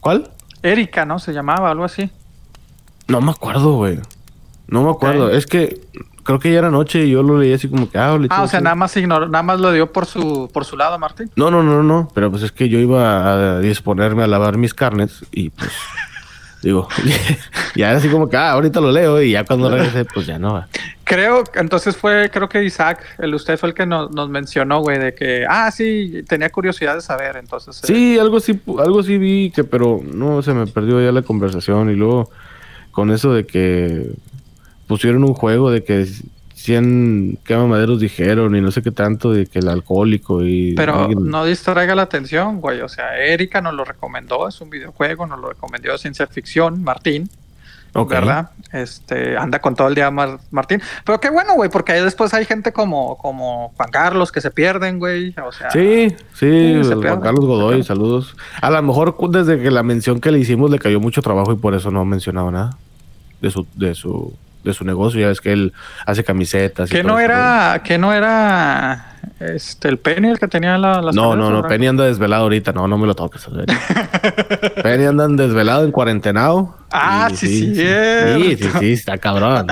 [0.01, 0.31] ¿Cuál?
[0.63, 1.19] Erika, ¿no?
[1.19, 2.11] Se llamaba, algo así.
[3.07, 3.99] No me acuerdo, güey.
[4.67, 5.31] No me acuerdo.
[5.31, 5.81] Es que
[6.25, 8.43] creo que ya era noche y yo lo leí así como que, ah, le Ah,
[8.43, 8.65] o sea, así.
[8.65, 11.31] nada más ignoró, nada más lo dio por su, por su lado, Martín.
[11.37, 12.09] No, no, no, no.
[12.15, 15.71] Pero pues es que yo iba a disponerme a lavar mis carnes y pues.
[16.63, 16.89] digo,
[17.77, 20.39] ya era así como que, ah, ahorita lo leo y ya cuando regresé, pues ya
[20.39, 20.69] no va.
[21.05, 24.99] Creo, entonces fue, creo que Isaac, el usted fue el que nos, nos mencionó, güey,
[24.99, 27.83] de que, ah, sí, tenía curiosidad de saber, entonces.
[27.83, 31.23] eh, Sí, algo sí, algo sí vi que, pero no se me perdió ya la
[31.23, 32.31] conversación y luego
[32.91, 34.11] con eso de que
[34.87, 36.07] pusieron un juego de que
[36.59, 41.27] 100 quemamaderos dijeron y no sé qué tanto de que el alcohólico y Pero alguien-
[41.31, 42.81] no distraiga la atención, güey.
[42.81, 46.83] O sea, Erika nos lo recomendó, es un videojuego, nos lo recomendó de ciencia ficción,
[46.83, 47.31] Martín,
[47.95, 48.11] Ok.
[48.11, 48.51] ¿verdad?
[48.73, 50.83] Este, anda con todo el día Mar- Martín.
[51.07, 54.51] Pero qué bueno, güey, porque ahí después hay gente como, como Juan Carlos que se
[54.51, 55.35] pierden, güey.
[55.43, 58.37] O sea, Sí, sí, se Juan Carlos Godoy, saludos.
[58.61, 61.57] A lo mejor desde que la mención que le hicimos le cayó mucho trabajo y
[61.57, 62.77] por eso no ha mencionado nada
[63.41, 65.21] de su, de su, de su negocio.
[65.21, 65.73] Ya ves que él
[66.07, 66.91] hace camisetas.
[66.91, 71.37] que no era, que no era este el Penny el que tenía la, las No,
[71.37, 71.63] no, no.
[71.63, 72.73] Penny anda desvelado ahorita.
[72.73, 73.47] No, no me lo toques.
[74.83, 75.05] Penny.
[75.05, 76.77] Andan desvelado en cuarentenado.
[76.91, 79.67] Ah, sí, sí, sí, sí, sí, Sí, está cabrón.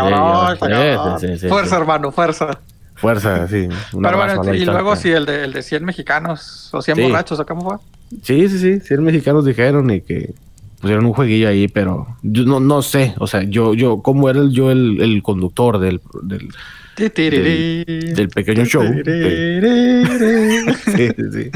[1.49, 2.59] fuerza, hermano, fuerza.
[2.94, 3.68] Fuerza, sí.
[4.01, 7.03] Pero bueno, y luego sí, el de, el de 100 mexicanos o 100 Sí.
[7.03, 7.77] borrachos, ¿o cómo fue?
[8.22, 8.81] Sí, sí, sí.
[8.81, 10.35] 100 mexicanos dijeron y que
[10.87, 13.14] pusieron un jueguillo ahí, pero yo no, no sé.
[13.18, 16.49] O sea, yo, yo, ¿cómo era el- yo el, el conductor del, del,
[17.12, 17.85] tiriri.
[18.14, 18.83] del pequeño show?
[20.85, 21.25] Sí, sí.
[21.33, 21.51] sí.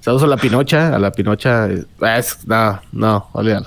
[0.00, 1.68] Saludos a la Pinocha, a la Pinocha.
[1.70, 1.84] eh,
[2.18, 3.66] Es, no, no, olvídalo.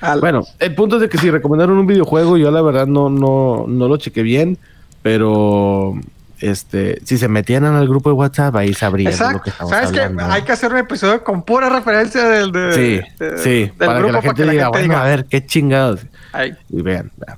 [0.00, 3.08] Al- Bueno, el punto es de que si recomendaron un videojuego, yo la verdad no,
[3.10, 4.58] no, no lo chequé bien,
[5.02, 5.94] pero
[6.40, 9.50] este, si se metían en el grupo de WhatsApp, ahí sabrían de lo que Exacto.
[9.50, 10.00] estamos ¿Sabes qué?
[10.00, 10.32] hablando.
[10.32, 13.94] Hay que hacer un episodio con pura referencia del de, Sí, de- sí, del para
[13.94, 16.00] que grupo la gente diga, bueno, a ver, qué chingados.
[16.32, 16.52] Ahí.
[16.70, 17.36] Y vean, vean.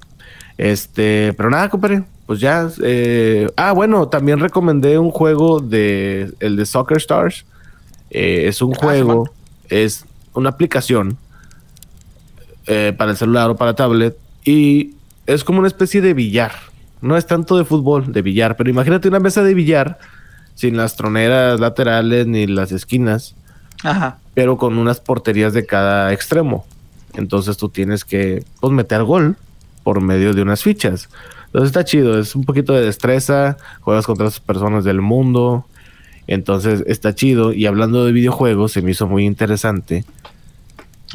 [0.59, 2.69] Este, pero nada, compadre, pues ya.
[2.83, 7.47] eh, ah, bueno, también recomendé un juego de, el de Soccer Stars.
[8.11, 9.31] Eh, es un Ah, juego,
[9.69, 11.17] es una aplicación
[12.67, 14.95] eh, para el celular o para tablet y
[15.27, 16.53] es como una especie de billar.
[17.03, 19.99] No es tanto de fútbol, de billar, pero imagínate una mesa de billar
[20.55, 23.35] sin las troneras laterales ni las esquinas
[23.83, 24.19] Ajá.
[24.35, 26.67] pero con unas porterías de cada extremo.
[27.15, 29.37] Entonces tú tienes que pues, meter gol
[29.83, 31.09] por medio de unas fichas.
[31.47, 35.67] Entonces está chido, es un poquito de destreza, juegas contra las personas del mundo.
[36.27, 37.53] Entonces está chido.
[37.53, 40.05] Y hablando de videojuegos, se me hizo muy interesante.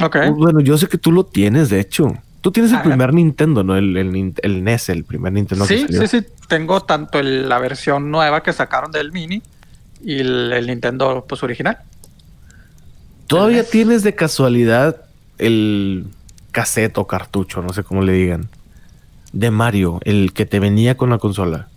[0.03, 0.17] Ok.
[0.35, 2.17] Bueno, yo sé que tú lo tienes, de hecho.
[2.45, 2.83] Tú tienes el Ajá.
[2.89, 3.75] primer Nintendo, ¿no?
[3.75, 6.01] El, el, Nin- el NES, el primer Nintendo que sí, salió.
[6.07, 6.27] sí, sí.
[6.47, 9.41] Tengo tanto el- la versión nueva que sacaron del Mini
[10.03, 11.79] y el, Nintendo pues original.
[13.25, 13.69] ¿Todavía NES.
[13.71, 14.97] tienes de casualidad
[15.39, 16.05] el
[16.51, 18.47] cassette o cartucho, no sé cómo le digan,
[19.33, 21.69] de Mario, el que te venía con la consola?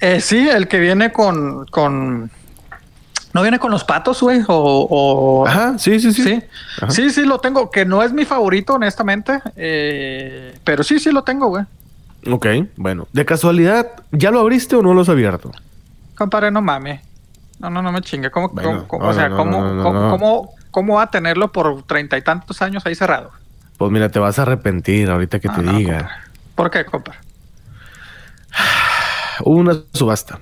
[0.00, 2.30] Eh, sí, el que viene con, con...
[3.32, 4.40] ¿No viene con los patos, güey?
[4.48, 6.22] O, o- Ajá, sí, sí, sí.
[6.24, 6.42] Sí,
[6.82, 6.90] Ajá.
[6.90, 11.22] sí, sí, lo tengo, que no es mi favorito, honestamente, eh, pero sí, sí lo
[11.22, 11.64] tengo, güey.
[12.28, 13.06] Ok, bueno.
[13.12, 15.52] De casualidad, ¿ya lo abriste o no lo has abierto?
[16.16, 17.00] Compadre, no mames.
[17.60, 18.30] No, no, no me chingue.
[18.30, 21.10] ¿Cómo, Bueno, cómo- cómo- no, o sea, no, ¿cómo, no, cómo, cómo- cómo va a
[21.10, 23.30] tenerlo por treinta y tantos años ahí cerrado?
[23.78, 25.98] Pues mira, te vas a arrepentir ahorita que Ah, te diga.
[25.98, 26.14] compadre.
[26.56, 27.18] ¿Por qué, compadre?
[29.44, 30.38] Hubo una subasta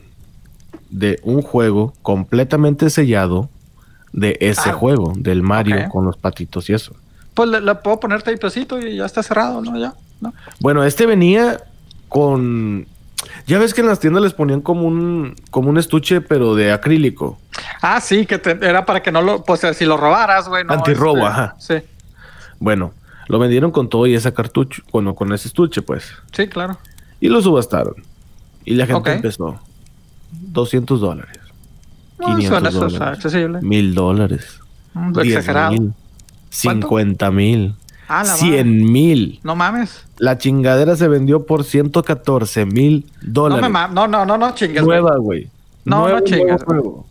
[0.91, 3.49] de un juego completamente sellado
[4.13, 6.95] de ese Ah, juego, del Mario con los patitos y eso.
[7.35, 9.79] Pues le, le puedo poner tapecito y ya está cerrado, ¿no?
[9.79, 10.33] Ya, ¿no?
[10.61, 11.61] Bueno, este venía
[12.09, 12.87] con.
[13.47, 16.73] Ya ves que en las tiendas les ponían como un, como un estuche, pero de
[16.73, 17.39] acrílico.
[17.83, 20.65] Ah, sí, que te- era para que no lo, pues si lo robaras, güey.
[20.65, 21.57] No, Antirrobo, Este, ajá.
[21.59, 21.75] Sí,
[22.61, 22.93] Bueno,
[23.29, 26.13] lo vendieron con todo y ese cartucho, bueno, con ese estuche, pues.
[26.33, 26.79] sí, claro.
[27.21, 27.95] Y lo subastaron.
[28.65, 29.61] Y la gente empezó.
[30.31, 31.39] 200 dólares.
[32.19, 33.01] No, 500 suena eso, dólares.
[33.19, 33.61] accesible.
[33.63, 34.61] Mil dólares.
[34.95, 35.73] 10 exagerado.
[35.73, 35.93] mil.
[36.51, 37.75] 50 mil.
[38.09, 39.41] Ah, la 100 mil.
[39.43, 40.05] No mames.
[40.17, 43.63] La chingadera se vendió por 114 mil No dólares.
[43.63, 43.95] me mames.
[43.95, 44.83] No, no, no, no chingues.
[44.83, 45.01] güey.
[45.01, 45.51] Nueva, güey.
[45.85, 47.07] No, Nuevo, no juego.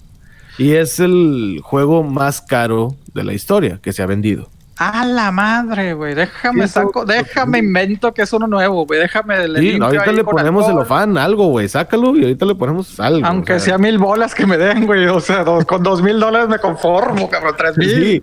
[0.58, 4.49] Y es el juego más caro de la historia que se ha vendido.
[4.80, 6.13] A la madre, güey.
[6.13, 9.00] Déjame saco, déjame invento que es uno nuevo, güey.
[9.00, 10.86] Déjame le Sí, ahorita le ponemos el alcohol.
[10.86, 11.68] ofán, algo, güey.
[11.68, 13.26] Sácalo y ahorita le ponemos algo.
[13.26, 15.08] Aunque o sea, sea mil bolas que me den, güey.
[15.08, 17.56] O sea, dos- con dos mil dólares me conformo, cabrón.
[17.58, 17.90] Tres mil.
[17.90, 18.22] Sí.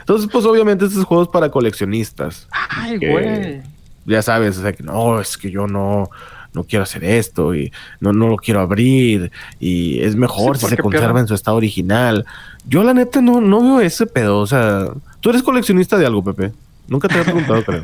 [0.00, 2.46] Entonces, pues obviamente estos juegos para coleccionistas.
[2.52, 3.62] Ay, güey.
[4.04, 6.08] Ya sabes, o sea, que no, es que yo no,
[6.52, 10.70] no quiero hacer esto y no, no lo quiero abrir y es mejor Sí, si
[10.70, 12.24] se conserva en su estado original.
[12.68, 14.86] Yo la neta no, no veo ese pedo, o sea,
[15.26, 16.52] tú eres coleccionista de algo, Pepe.
[16.86, 17.82] Nunca te había preguntado, creo.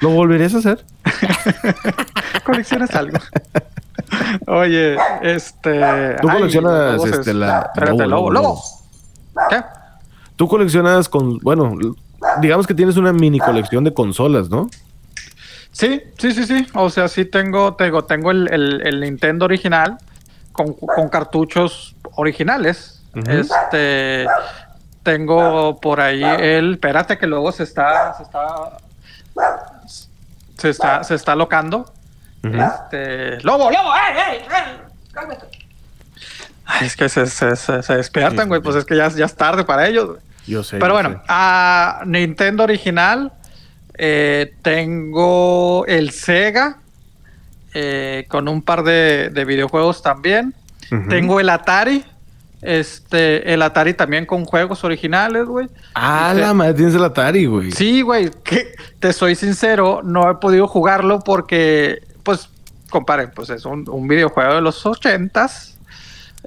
[0.00, 0.82] ¿Lo volverías a hacer?
[2.46, 3.18] Coleccionas algo.
[4.46, 6.16] Oye, este.
[6.22, 8.62] Tú coleccionas, este, es- la- Espérate, lobo, lobo.
[9.50, 9.62] ¿Qué?
[10.36, 11.76] Tú coleccionas con, bueno,
[12.40, 14.70] digamos que tienes una mini colección de consolas, ¿no?
[15.72, 16.66] Sí, sí, sí, sí.
[16.72, 19.98] O sea, sí tengo, tengo, tengo el, el- el Nintendo original
[20.52, 23.02] con, con cartuchos originales.
[23.26, 24.26] Este
[25.02, 26.74] tengo por ahí el.
[26.74, 28.14] Espérate que luego se está.
[28.14, 28.78] Se está.
[30.58, 31.92] Se está, se está locando.
[32.42, 33.40] Este.
[33.42, 33.92] ¡Lobo, lobo!
[33.94, 34.80] ¡Ey, ey, ey!
[35.12, 35.46] ¡Cálmate!
[36.66, 38.60] Ay, es que se, se, se, se despiertan, güey.
[38.60, 40.06] sí, Pues es que ya, ya es tarde para ellos.
[40.08, 40.20] güey.
[40.46, 40.78] Yo sé.
[40.78, 41.20] Pero yo bueno, sé.
[41.28, 43.32] a Nintendo original
[43.98, 46.78] eh, tengo el Sega
[47.74, 50.54] eh, con un par de, de videojuegos también.
[51.08, 52.04] Tengo el Atari.
[52.62, 55.66] Este, el Atari también con juegos originales, güey.
[55.94, 57.72] Ah, Este- la madre, tienes el Atari, güey.
[57.72, 62.48] Sí, güey, que te soy sincero, no he podido jugarlo porque, pues,
[62.90, 65.76] compare, pues es un, un videojuego de los ochentas.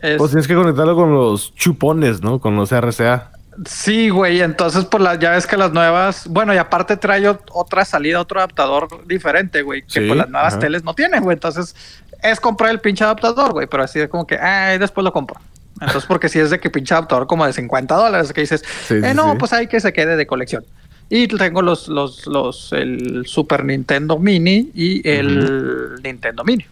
[0.02, 2.40] Es- Pues tienes que conectarlo con los chupones, ¿no?
[2.40, 3.32] Con los RCA.
[3.68, 7.42] Sí, güey, entonces pues la, ya ves que las nuevas, bueno, y aparte trae ot-
[7.52, 10.60] otra salida, otro adaptador diferente, güey, que Sí, pues las nuevas ajá.
[10.62, 11.76] teles no tienen, güey, entonces
[12.24, 15.40] es comprar el pinche adaptador, güey, pero así de como que, ay, después lo compro.
[15.82, 18.96] Entonces, porque si es de que pinche adaptador como de 50 dólares, que dices, Sí,
[18.96, 19.38] eh, no, sí.
[19.40, 20.64] pues hay que se quede de colección.
[21.10, 26.66] Y tengo los, los, los, el Super Nintendo Mini y el Nintendo Mini.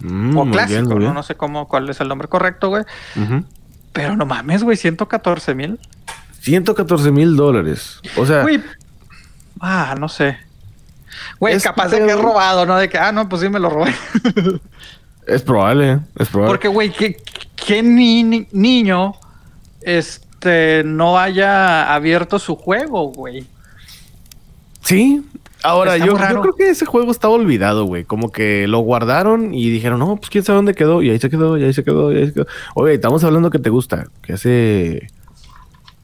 [0.00, 1.14] Mm, o clásico, bien, ¿no?
[1.14, 2.84] No sé cómo, cuál es el nombre correcto, güey.
[3.92, 5.78] Pero no mames, güey, 114 mil.
[6.40, 8.00] 114 mil dólares.
[8.16, 8.62] O sea, Güey.
[9.60, 10.36] Ah, no sé.
[11.38, 12.76] Güey, Es capaz de que he robado, ¿no?
[12.76, 13.94] De que, ah, no, pues sí me lo robé.
[15.26, 16.52] es probable, es probable.
[16.52, 17.16] Porque, güey, ¿qué,
[17.66, 19.14] qué ni- ni- niño
[19.82, 23.44] este, no haya abierto su juego, güey?
[24.82, 25.22] Sí.
[25.62, 28.04] Ahora, yo, yo creo que ese juego estaba olvidado, güey.
[28.04, 31.02] Como que lo guardaron y dijeron, no, pues quién sabe dónde quedó.
[31.02, 32.46] Y ahí se quedó, y ahí se quedó, y ahí se quedó.
[32.74, 34.06] Oye, estamos hablando que te gusta.
[34.22, 35.08] Que hace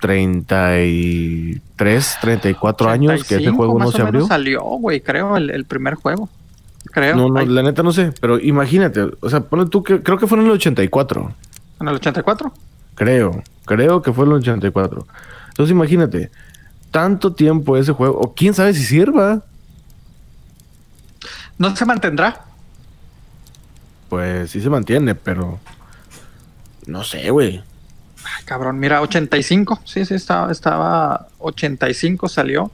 [0.00, 4.26] 33, 34 años que ese 85 juego no se abrió.
[4.26, 6.28] salió, güey, creo, el, el primer juego.
[6.90, 7.14] Creo.
[7.16, 8.12] No, no, Ay, la neta no sé.
[8.20, 11.32] Pero imagínate, o sea, ponle tú que creo que fue en el 84.
[11.82, 12.52] ¿En el 84?
[12.94, 15.06] Creo, creo que fue en el 84.
[15.48, 16.30] Entonces imagínate,
[16.92, 19.42] tanto tiempo ese juego, o quién sabe si sirva.
[21.58, 22.42] ¿No se mantendrá?
[24.08, 25.58] Pues sí se mantiene, pero
[26.86, 27.62] no sé, güey.
[28.24, 29.80] Ay, cabrón, mira, 85.
[29.84, 32.70] Sí, sí, estaba, estaba 85 salió.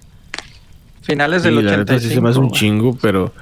[1.00, 1.92] Finales del Sí, la 85.
[1.92, 3.32] neta sí se me hace un chingo, pero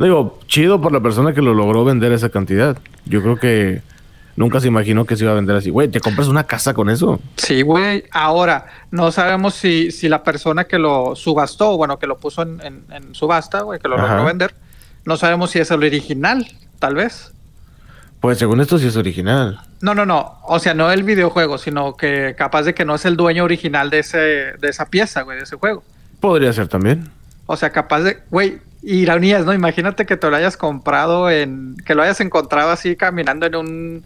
[0.00, 2.76] digo, chido por la persona que lo logró vender esa cantidad.
[3.06, 3.82] Yo creo que
[4.36, 5.70] nunca se imaginó que se iba a vender así.
[5.70, 7.20] Güey, ¿te compras una casa con eso?
[7.36, 8.04] Sí, güey.
[8.10, 12.60] Ahora, no sabemos si, si la persona que lo subastó, bueno, que lo puso en,
[12.62, 14.08] en- en subasta, güey, que lo Ajá.
[14.08, 14.54] logró vender,
[15.04, 16.46] no sabemos si es el original,
[16.78, 17.30] tal vez.
[18.20, 19.60] Pues según esto sí es original.
[19.82, 20.38] No, no, no.
[20.44, 23.90] O sea, no el videojuego, sino que capaz de que no es el dueño original
[23.90, 25.84] de, ese, de esa pieza, güey, de ese juego.
[26.20, 27.10] Podría ser también.
[27.44, 29.52] O sea, capaz de, güey, ironías, ¿no?
[29.52, 34.04] Imagínate que te lo hayas comprado en, que lo hayas encontrado así caminando en un,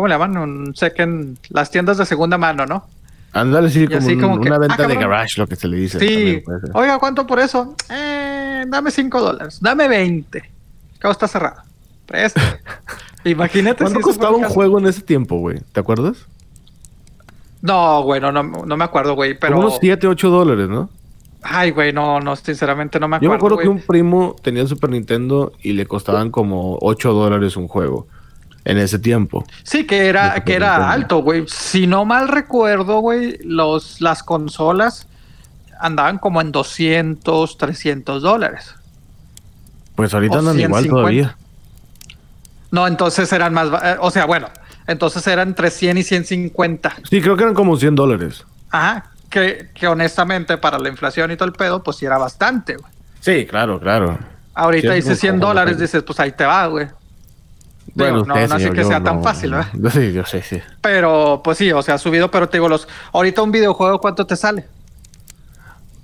[0.00, 0.36] ¿cómo le llaman?
[0.38, 2.86] Un second, las tiendas de segunda mano, ¿no?
[3.34, 5.10] Ándale, sí, como, así un- como que, una ah, venta de cabrón.
[5.10, 5.98] garage, lo que se le dice.
[6.00, 6.42] Sí.
[6.72, 7.74] Oiga, ¿cuánto por eso?
[7.90, 9.58] Eh, dame 5 dólares.
[9.60, 10.42] Dame 20.
[10.98, 11.60] Cabo está cerrado.
[12.06, 12.40] Presta.
[13.24, 14.54] Imagínate ¿Cuánto si costaba un caso.
[14.54, 15.60] juego en ese tiempo, güey?
[15.72, 16.16] ¿Te acuerdas?
[17.62, 19.38] No, güey, no, no, no me acuerdo, güey.
[19.38, 19.54] Pero.
[19.56, 20.88] Como unos 7, 8 dólares, ¿no?
[21.42, 23.56] Ay, güey, no, no, sinceramente no me Yo me acuerdo.
[23.56, 27.68] acuerdo que un primo tenía el Super Nintendo y le costaban como 8 dólares un
[27.68, 28.06] juego
[28.64, 29.44] en ese tiempo.
[29.62, 31.44] Sí, que era, que era alto, güey.
[31.48, 35.06] Si no mal recuerdo, güey, los, las consolas
[35.78, 38.74] andaban como en 200, 300 dólares.
[39.94, 40.90] Pues ahorita andan igual 150.
[40.90, 41.36] todavía.
[42.70, 44.48] No, entonces eran más, eh, o sea, bueno,
[44.86, 46.96] entonces eran entre 100 y 150.
[47.08, 48.44] Sí, creo que eran como 100 dólares.
[48.70, 52.76] Ajá, que, que honestamente para la inflación y todo el pedo, pues sí era bastante,
[52.76, 52.92] güey.
[53.20, 54.18] Sí, claro, claro.
[54.54, 56.86] Ahorita dices 100 como- dólares, dices, pues ahí te va, güey.
[57.94, 59.72] Bueno, no, no así que sea tan fácil, ¿verdad?
[59.72, 59.90] no.
[59.90, 60.60] Sí, yo sé, sí.
[60.80, 64.26] Pero, pues sí, o sea, ha subido, pero te digo, los, ahorita un videojuego, ¿cuánto
[64.26, 64.66] te sale?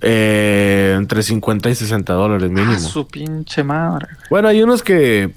[0.01, 2.73] Eh, entre 50 y 60 dólares mínimo.
[2.75, 4.07] Ah, su pinche madre.
[4.29, 5.31] Bueno, hay unos que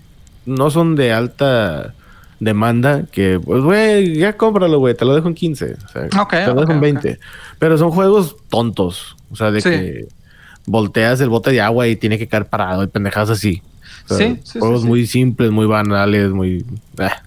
[0.45, 1.95] no son de alta
[2.41, 5.77] demanda que, pues, güey, ya cómpralo, güey, te lo dejo en 15.
[5.85, 6.83] O sea, Ok, te lo dejo ok, en ok.
[6.83, 7.21] 20.
[7.59, 9.17] Pero son juegos tontos.
[9.31, 9.71] O sea, de Sí.
[9.71, 10.09] que
[10.67, 13.63] volteas el bote de agua y tiene que caer parado y pendejadas así.
[14.11, 16.65] O sea, Sí, sí, Juegos sí, muy simples, muy banales, muy.
[16.99, 17.23] ah.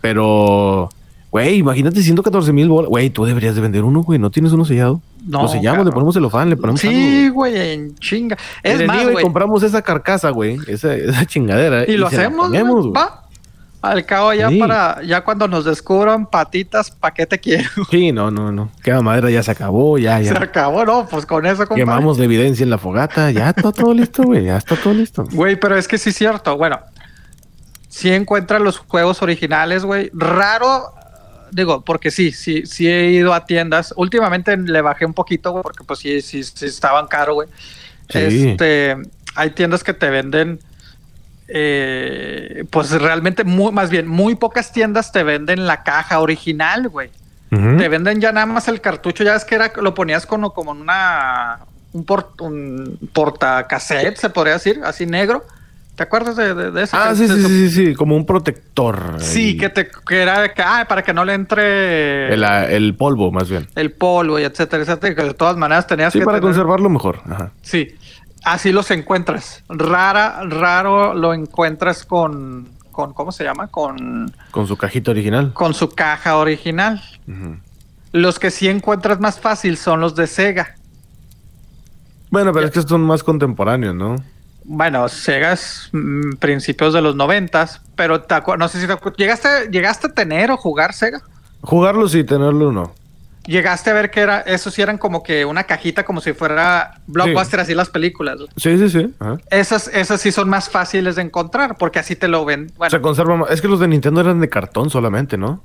[0.00, 0.88] Pero,
[1.30, 2.88] güey, imagínate 114 mil bolas.
[2.88, 4.18] Güey, tú deberías de vender uno, güey.
[4.18, 5.00] ¿No tienes uno sellado?
[5.26, 8.36] No, lo sellamos, le ponemos celofán, le ponemos Sí, güey, en chinga.
[8.62, 9.22] Es más, güey.
[9.22, 10.58] compramos esa carcasa, güey.
[10.66, 11.84] Esa, esa chingadera.
[11.90, 13.27] Y lo hacemos, ponemos, va.
[13.90, 14.58] Al cabo ya Sí.
[14.58, 17.68] para, ya cuando nos descubran patitas, ¿pa' qué te quiero?
[17.90, 18.70] Sí, no, no, no.
[18.82, 20.42] Queda madera, ya se acabó, ya, Se ya.
[20.42, 21.06] acabó, ¿no?
[21.06, 21.82] Pues con eso, compadre.
[21.82, 24.44] Quemamos la evidencia en la fogata, ya está todo listo, güey.
[24.44, 25.24] Ya está todo listo.
[25.32, 26.56] Güey, pero es que sí es cierto.
[26.56, 26.80] Bueno,
[27.88, 30.10] si encuentran los juegos originales, güey.
[30.12, 30.92] Raro,
[31.50, 33.94] digo, porque sí, sí, sí he ido a tiendas.
[33.96, 37.48] Últimamente le bajé un poquito, güey, porque pues sí, sí, sí estaban caros, güey.
[38.10, 38.50] Sí.
[38.50, 38.96] Este,
[39.34, 40.58] hay tiendas que te venden,
[41.48, 47.10] eh, pues realmente, muy, más bien, muy pocas tiendas te venden la caja original, güey.
[47.50, 50.72] Te venden ya nada más el cartucho, ya es que era, lo ponías como, como
[50.72, 51.60] en una
[51.94, 55.44] un, port, un portacassette, se podría decir, así negro.
[55.96, 56.96] ¿Te acuerdas de, de, de eso?
[56.96, 59.16] Ah, sí, sí, sí, sí, como un protector.
[59.18, 62.66] Sí, que te que era que, ah, para que no le entre El, el, ah,
[62.70, 63.66] el polvo, más bien.
[63.98, 67.20] polvo y etcétera, etcétera, que de todas maneras tenías Sí, que para tener- conservarlo mejor.
[67.28, 67.50] Ajá.
[67.62, 67.96] Sí,
[68.44, 69.62] así los encuentras.
[69.68, 73.68] Rara, raro lo encuentras con, con ¿cómo se llama?
[73.68, 75.52] Con, Con su cajita original.
[75.52, 77.02] con su caja original.
[78.12, 80.74] Los que sí encuentras más fácil son los de Sega.
[82.30, 84.16] Bueno, pero es que son más contemporáneos, ¿no?
[84.64, 89.48] Bueno, Sega es mm, principios de los noventas, pero te no sé si te ¿Llegaste,
[89.70, 91.22] ¿Llegaste a tener o jugar Sega?
[91.62, 92.92] Jugarlo y tenerlo no.
[93.48, 97.00] Llegaste a ver que era, esos sí eran como que una cajita como si fuera
[97.06, 98.38] blockbuster, así las películas.
[98.56, 99.14] Sí, sí, sí.
[99.18, 99.38] Ajá.
[99.50, 102.70] Esas, esas sí son más fáciles de encontrar, porque así te lo ven.
[102.76, 103.50] Bueno, Se conserva más.
[103.50, 105.62] Es que los de Nintendo eran de cartón solamente, ¿no?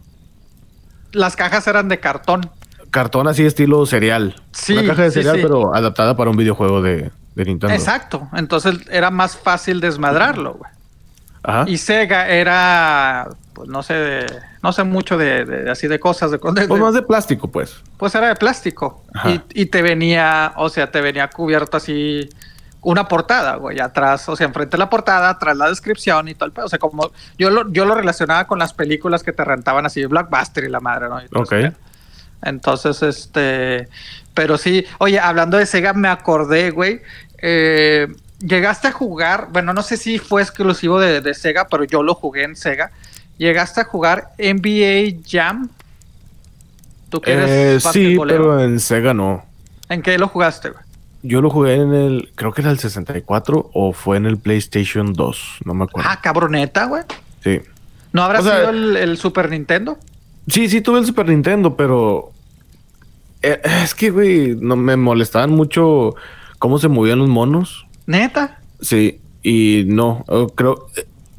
[1.14, 2.50] las cajas eran de cartón.
[2.92, 4.36] Cartón así estilo cereal.
[4.52, 5.42] Sí, Una caja de sí, cereal, sí.
[5.44, 7.74] pero adaptada para un videojuego de, de Nintendo.
[7.74, 8.30] Exacto.
[8.34, 10.72] Entonces era más fácil desmadrarlo, güey.
[11.44, 11.66] Ajá.
[11.68, 14.26] Y Sega era, pues no sé, de-
[14.62, 17.82] no sé mucho de, de- así de cosas, de, de- Pues más de plástico, pues.
[17.98, 19.04] pues era de plástico.
[19.26, 22.30] Y, y te venía, o sea, te venía cubierto así
[22.82, 26.48] una portada, güey, atrás, o sea, enfrente de la portada, atrás la descripción y todo
[26.48, 26.66] el pedo.
[26.66, 30.06] O sea, como yo lo, yo lo relacionaba con las películas que te rentaban así,
[30.06, 31.22] Blockbuster y la madre, ¿no?
[31.40, 31.54] Ok.
[32.42, 33.88] Entonces, este,
[34.34, 37.02] pero sí, oye, hablando de Sega, me acordé, güey,
[37.38, 38.08] eh,
[38.40, 42.16] llegaste a jugar, bueno, no sé si fue exclusivo de, de Sega, pero yo lo
[42.16, 42.92] jugué en Sega.
[43.38, 45.70] Llegaste a jugar NBA Jam.
[47.10, 49.44] ¿Tú que eres Eh, sí, pero en Sega no.
[49.90, 50.84] ¿En qué lo jugaste, güey?
[51.22, 55.14] Yo lo jugué en el, creo que era el 64 o fue en el PlayStation
[55.14, 56.10] 2, no me acuerdo.
[56.12, 57.04] Ah, cabroneta, güey.
[57.44, 57.62] Sí.
[58.12, 59.98] ¿No habrá O sea- sido el, el Super Nintendo?
[60.48, 62.32] Sí, sí, tuve el Super Nintendo, pero
[63.42, 66.16] eh, es que, güey, no me molestaban mucho
[66.60, 67.86] cómo se movían los monos.
[68.06, 68.60] ¿Neta?
[68.82, 70.26] Sí, y no,
[70.56, 70.88] creo,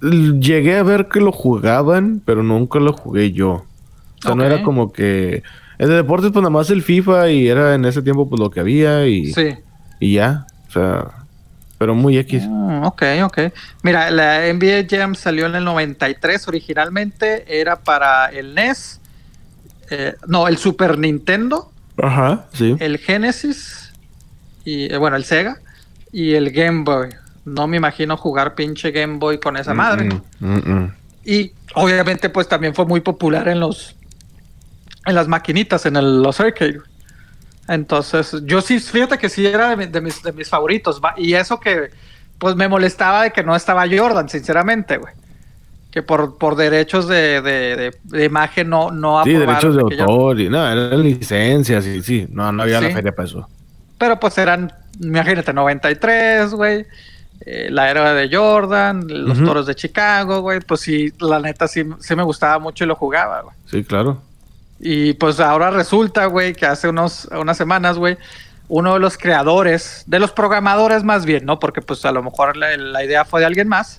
[0.01, 3.51] llegué a ver que lo jugaban, pero nunca lo jugué yo.
[3.53, 5.43] O sea, no era como que...
[5.77, 8.49] El de deportes, pues nada más el FIFA y era en ese tiempo pues lo
[8.51, 9.55] que había y, Sí.
[9.99, 10.47] y ya.
[10.69, 11.09] O sea,
[11.79, 12.45] pero muy X.
[12.49, 13.39] Mm, ok, ok.
[13.83, 16.47] Mira, la NBA Jam salió en el 93.
[16.47, 19.01] Originalmente era para el NES.
[19.91, 21.71] eh, no, el Super Nintendo,
[22.01, 22.75] Ajá, sí.
[22.81, 23.93] el Genesis
[24.65, 25.59] y eh, bueno, el Sega
[26.13, 27.09] y el Game Boy.
[27.45, 30.09] No me imagino jugar pinche Game Boy con esa madre.
[30.41, 30.95] Mm, mm, mm.
[31.25, 33.97] Y obviamente pues también fue muy popular en los
[35.07, 36.81] en las maquinitas, en el- los arcade.
[37.69, 41.01] Entonces, yo sí, fíjate que sí era de, de mis, de mis favoritos.
[41.17, 41.91] Y eso que
[42.39, 45.13] pues me molestaba de que no estaba Jordan, sinceramente, güey.
[45.91, 50.73] Que por, por derechos de, de- imagen no, no Sí, derechos de autor y nada,
[50.73, 52.87] eran licencias y sí, no, no había Sí.
[52.89, 53.49] la feria para eso.
[53.97, 56.85] Pero pues eran, imagínate, 93, güey.
[57.47, 60.61] Eh, la era de Jordan, los toros de Chicago, güey.
[60.61, 63.55] Pues sí, la neta sí, sí me gustaba mucho y lo jugaba, güey.
[63.67, 64.23] Sí, claro.
[64.81, 68.17] Y pues ahora resulta, güey, que hace unos, unas semanas, güey,
[68.69, 71.59] uno de los creadores, de los programadores más bien, ¿no?
[71.59, 73.99] Porque pues a lo mejor la, la idea fue de alguien más,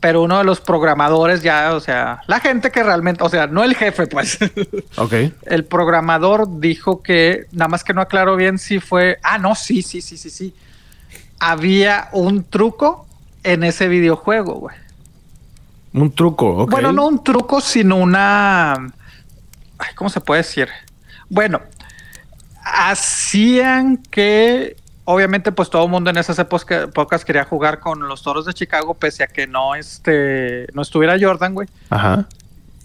[0.00, 3.64] pero uno de los programadores ya, o sea, la gente que realmente, o sea, no
[3.64, 4.38] el jefe, pues,
[4.96, 5.14] Ok.
[5.46, 9.82] el programador dijo que, nada más que no aclaró bien si fue, ah, no, sí,
[9.82, 10.54] sí, sí, sí, sí,
[11.38, 13.06] había un truco
[13.42, 14.76] en ese videojuego, güey.
[15.92, 16.70] Un truco, ok.
[16.70, 18.74] Bueno, no un truco, sino una.
[18.74, 20.68] ay, ¿Cómo se puede decir?
[21.28, 21.60] Bueno,
[22.62, 24.76] hacían que.
[25.08, 28.52] Obviamente, pues todo el mundo en esas épocas, épocas quería jugar con los toros de
[28.52, 31.68] Chicago, pese a que no, este, no estuviera Jordan, güey.
[31.90, 32.26] Ajá.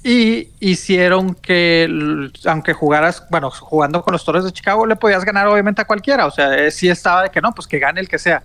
[0.04, 5.48] Y hicieron que, aunque jugaras, bueno, jugando con los Toros de Chicago, le podías ganar
[5.48, 6.26] obviamente a cualquiera.
[6.26, 8.42] O sea, eh, sí estaba de que no, pues que gane el que sea.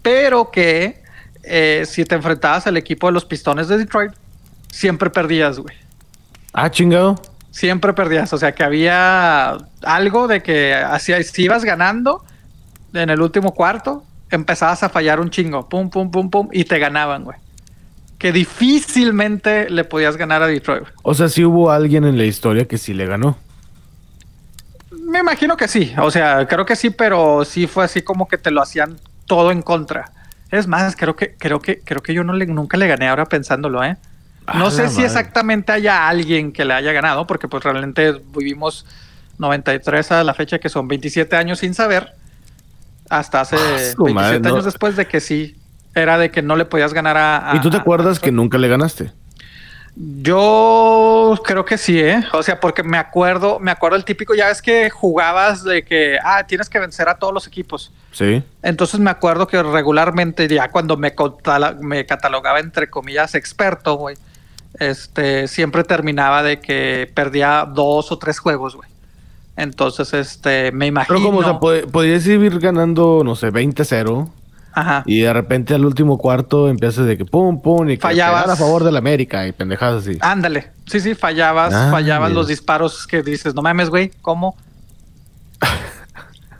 [0.00, 1.02] Pero que
[1.42, 4.12] eh, si te enfrentabas al equipo de los Pistones de Detroit,
[4.72, 5.76] siempre perdías, güey.
[6.54, 7.20] Ah, chingado.
[7.50, 8.32] Siempre perdías.
[8.32, 12.24] O sea, que había algo de que hacía, si ibas ganando
[12.94, 15.68] en el último cuarto, empezabas a fallar un chingo.
[15.68, 16.48] Pum, pum, pum, pum.
[16.50, 17.36] Y te ganaban, güey
[18.18, 20.84] que difícilmente le podías ganar a Detroit.
[21.02, 23.38] O sea, sí hubo alguien en la historia que sí le ganó.
[24.90, 28.36] Me imagino que sí, o sea, creo que sí, pero sí fue así como que
[28.36, 30.10] te lo hacían todo en contra.
[30.50, 33.26] Es más, creo que creo que creo que yo no le, nunca le gané ahora
[33.26, 33.96] pensándolo, ¿eh?
[34.54, 38.86] No sé si exactamente haya alguien que le haya ganado, porque pues realmente vivimos
[39.38, 42.14] 93 a la fecha que son 27 años sin saber,
[43.10, 45.54] hasta hace 27 ah, años después de que sí
[45.94, 47.52] era de que no le podías ganar a.
[47.54, 49.12] ¿Y tú te acuerdas que nunca le ganaste?
[50.00, 52.22] Yo creo que sí, ¿eh?
[52.32, 56.18] O sea, porque me acuerdo, me acuerdo el típico, ya ves que jugabas de que,
[56.22, 57.92] ah, tienes que vencer a todos los equipos.
[58.12, 58.44] Sí.
[58.62, 61.12] Entonces me acuerdo que regularmente, ya cuando me,
[61.80, 64.16] me catalogaba entre comillas experto, güey,
[64.78, 68.88] este, siempre terminaba de que perdía dos o tres juegos, güey.
[69.56, 71.18] Entonces, este, me imagino.
[71.18, 71.58] Pero como, o sea,
[71.90, 74.30] podías ir ganando, no sé, 20-0
[75.06, 78.84] y de repente al último cuarto empiezas de que pum, pum, y fallabas a favor
[78.84, 80.18] del América y pendejadas así.
[80.20, 80.70] Ándale.
[80.86, 84.56] Sí, sí, fallabas, ah, fallabas los disparos que dices, no mames, güey, ¿cómo?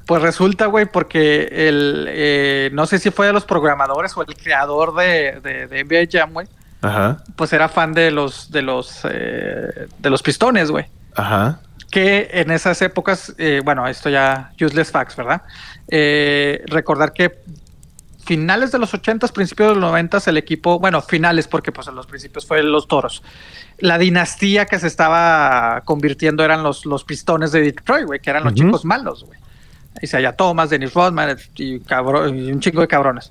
[0.07, 4.35] pues resulta, güey, porque el, eh, no sé si fue de los programadores o el
[4.35, 6.47] creador de, de, NBA Jam, güey.
[6.81, 7.19] Ajá.
[7.37, 10.87] Pues era fan de los, de los, eh, de los pistones, güey.
[11.15, 11.61] Ajá.
[11.91, 15.43] Que en esas épocas, eh, bueno, esto ya useless facts, ¿verdad?
[16.71, 17.41] recordar que
[18.29, 21.95] finales de los 80s, principios de los 90 el equipo, bueno, finales porque pues en
[21.95, 23.23] los principios fue los Toros.
[23.79, 28.45] La dinastía que se estaba convirtiendo eran los, los pistones de Detroit, güey, que eran
[28.45, 29.39] los chicos malos, güey.
[30.03, 33.31] Isaiah Thomas, Dennis Rodman y, y un chingo de cabrones.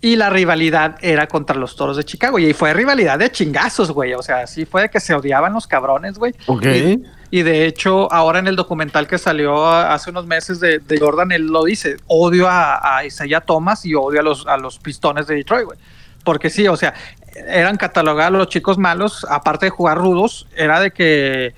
[0.00, 2.38] Y la rivalidad era contra los toros de Chicago.
[2.38, 4.14] Y fue rivalidad de chingazos, güey.
[4.14, 6.34] O sea, sí fue de que se odiaban los cabrones, güey.
[6.46, 6.64] Ok.
[6.64, 11.46] Y, de hecho, ahora en el documental que salió hace unos meses de, Jordan, él
[11.46, 15.36] lo dice: odio a, a, Isaiah Thomas y odio a los, a los pistones de
[15.36, 15.78] Detroit, güey.
[16.24, 16.94] Porque sí, o sea,
[17.34, 21.54] eran catalogados los chicos malos, aparte de jugar rudos, era de que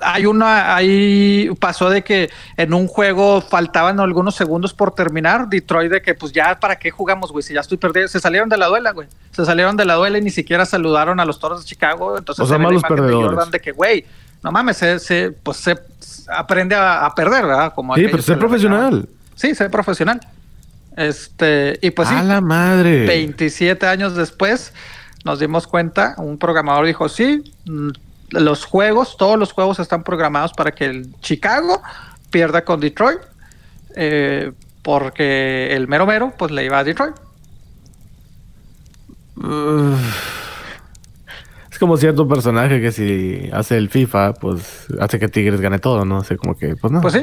[0.00, 5.90] hay una, ahí pasó de que en un juego faltaban algunos segundos por terminar, Detroit
[5.90, 8.56] de que pues ya para qué jugamos, güey, si ya estoy perdido, se salieron de
[8.56, 11.60] la duela, güey, se salieron de la duela y ni siquiera saludaron a los toros
[11.60, 13.50] de Chicago, entonces o sea, malos perdedores.
[13.50, 14.04] De, que, güey,
[14.42, 15.76] no mames, se, pues se
[16.28, 17.72] aprende a, perder, ¿verdad?
[17.74, 19.08] Como sí, pero ser profesional.
[19.34, 20.20] Sí, ser profesional.
[20.96, 23.06] Este, y pues a la madre.
[23.06, 24.72] 27 años después
[25.24, 27.44] nos dimos cuenta, un programador dijo, sí,
[28.30, 31.82] los juegos, todos los juegos están programados para que el Chicago
[32.30, 33.20] pierda con Detroit,
[33.94, 37.14] eh, porque el mero mero pues le iba a Detroit.
[41.78, 46.04] Es como cierto personaje que si hace el FIFA, pues hace que Tigres gane todo,
[46.04, 46.24] ¿no?
[46.24, 47.00] sé, como que, pues no.
[47.00, 47.20] Pues sí.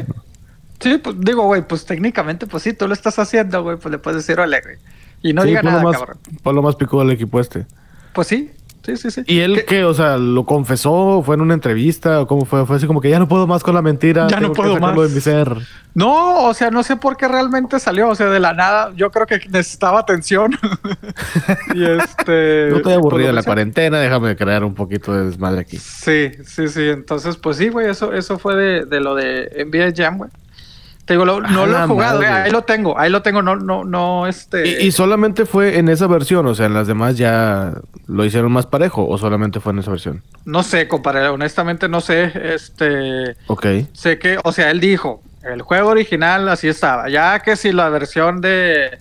[0.79, 3.97] Sí, pues digo, güey, pues técnicamente, pues sí, tú lo estás haciendo, güey, pues le
[3.97, 4.79] puedes decir alegre.
[5.21, 6.19] Y no diga nada, cabrón.
[6.41, 7.65] Por lo más picó el equipo este.
[8.13, 8.49] Pues sí,
[8.85, 9.23] Sí, sí, sí.
[9.25, 9.83] ¿Y él qué?
[9.83, 11.23] O sea, ¿lo confesó?
[11.25, 12.21] ¿Fue en una entrevista?
[12.21, 12.65] ¿O cómo fue?
[12.67, 14.27] Fue así como que ya no puedo más con la mentira.
[14.27, 14.95] Ya no puedo más.
[14.95, 15.51] De mi ser.
[15.95, 18.09] No, o sea, no sé por qué realmente salió.
[18.09, 20.51] O sea, de la nada, yo creo que necesitaba atención.
[21.73, 22.67] y este.
[22.69, 25.77] No estoy aburrido de la cuarentena, déjame crear un poquito de desmadre aquí.
[25.77, 26.89] Sí, sí, sí.
[26.89, 30.29] Entonces, pues sí, güey, eso, eso fue de, de lo de NBA Jam, güey.
[31.05, 34.25] Te digo, no lo he jugado, ahí lo tengo, ahí lo tengo, no, no, no,
[34.25, 34.83] este.
[34.83, 36.47] ¿Y, solamente fue en esa versión?
[36.47, 37.73] O sea, en las demás ya
[38.07, 40.23] lo hicieron más parejo o solamente fue en esa versión?
[40.45, 43.37] No sé, compadre, honestamente no sé, este.
[43.45, 43.67] Ok.
[43.93, 47.89] Sé que, o sea, él dijo, el juego original así estaba, ya que si la
[47.89, 48.97] versión de,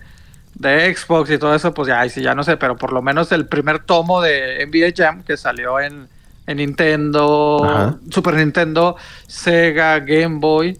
[0.53, 3.31] de Xbox y todo eso, pues ya, sí, ya no sé, pero por lo menos
[3.31, 6.07] el primer tomo de NBA Jam que salió en,
[6.45, 8.95] en Nintendo, Super Nintendo,
[9.25, 10.79] Sega, Game Boy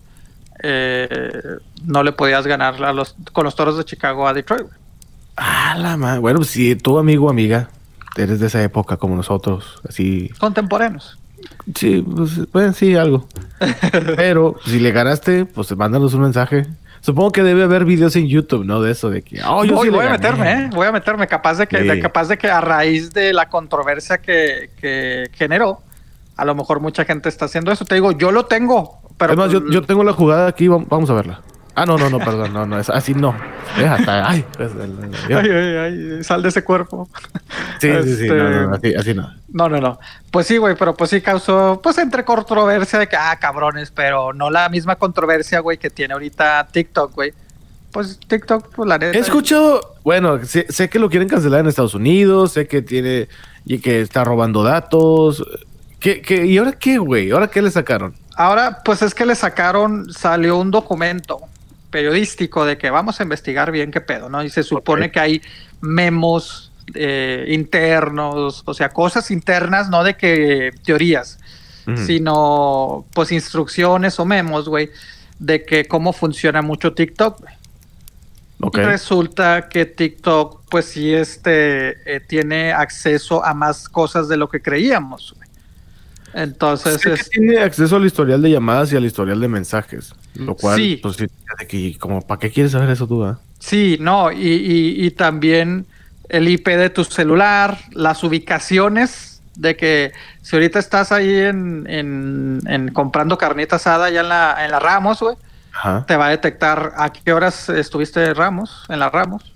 [0.64, 4.68] eh, no le podías ganar a los, con los toros de Chicago a Detroit.
[5.38, 6.20] Ah, la madre.
[6.20, 7.70] Bueno, si tu amigo amiga
[8.16, 10.30] eres de esa época como nosotros, así.
[10.40, 11.18] Contemporáneos.
[11.76, 12.04] Sí,
[12.52, 13.28] pues, sí, algo.
[14.16, 16.66] Pero si le ganaste, pues mándanos un mensaje.
[17.02, 18.82] Supongo que debe haber videos en YouTube, ¿no?
[18.82, 19.40] De eso, de que.
[19.44, 20.70] Oh, yo voy, a meterme, ¿eh?
[20.74, 21.28] Voy a meterme.
[21.28, 25.82] Capaz de que, capaz de que a raíz de la controversia que, que generó,
[26.36, 27.86] a lo mejor mucha gente está haciendo eso.
[27.86, 31.42] Te digo, yo lo tengo, Además, yo, tengo la jugada aquí, vamos a verla.
[31.78, 33.36] Ah, no, no, no, perdón, no, no, es así no.
[33.78, 34.46] Es hasta, ay,
[35.30, 37.10] ay, ay, ay, sal de ese cuerpo.
[37.78, 39.30] Sí, sí, sí, no, no, así, así no.
[39.50, 40.00] No, no, no.
[40.32, 44.32] Pues sí, güey, pero pues sí causó, pues entre controversia de que, ah, cabrones, pero
[44.32, 47.34] no la misma controversia, güey, que tiene ahorita TikTok, güey.
[47.92, 49.18] Pues TikTok, pues la neta.
[49.18, 53.28] He escuchado, bueno, sé, sé que lo quieren cancelar en Estados Unidos, sé que tiene,
[53.66, 55.44] y que está robando datos.
[56.00, 57.32] ¿Qué, qué, ¿Y ahora qué, güey?
[57.32, 58.16] ¿Ahora qué le sacaron?
[58.36, 61.40] Ahora, pues es que le sacaron, salió un documento
[61.90, 64.44] periodístico de que vamos a investigar bien qué pedo, ¿no?
[64.44, 65.42] Y se supone que hay
[65.80, 71.40] memos eh, internos, o sea, cosas internas, no de que teorías,
[72.06, 74.90] sino pues instrucciones o memos, güey,
[75.38, 77.54] de que cómo funciona mucho TikTok, güey.
[78.74, 84.62] Resulta que TikTok, pues sí, este, eh, tiene acceso a más cosas de lo que
[84.62, 85.34] creíamos.
[85.38, 85.45] Güey.
[86.36, 87.30] Entonces.
[87.30, 90.14] tiene acceso al historial de llamadas y al historial de mensajes.
[90.36, 91.00] Lo cual, sí.
[91.02, 91.18] pues
[91.98, 93.36] como, ¿para qué quieres saber eso tú?
[93.60, 95.86] Sí, no, y, también
[96.28, 100.12] el IP de tu celular, las ubicaciones de que
[100.42, 105.22] si ahorita estás ahí en, en, comprando carnita asada ya en la, en la Ramos,
[105.22, 105.38] güey,
[106.06, 109.54] te va a detectar a qué horas estuviste Ramos, en la Ramos.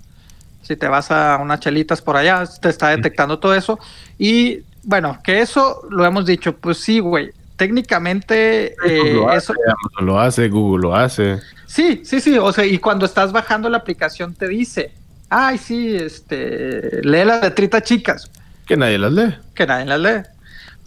[0.62, 3.78] Si te vas a unas chelitas por allá, te está detectando todo eso.
[4.18, 7.30] Y bueno, que eso lo hemos dicho, pues sí, güey.
[7.56, 11.40] Técnicamente eh, lo hace, eso lo hace, Google lo hace.
[11.66, 12.38] Sí, sí, sí.
[12.38, 14.94] O sea, y cuando estás bajando la aplicación te dice,
[15.28, 18.30] ay, sí, este, lee las letritas chicas.
[18.66, 19.34] Que nadie las lee.
[19.54, 20.22] Que nadie las lee.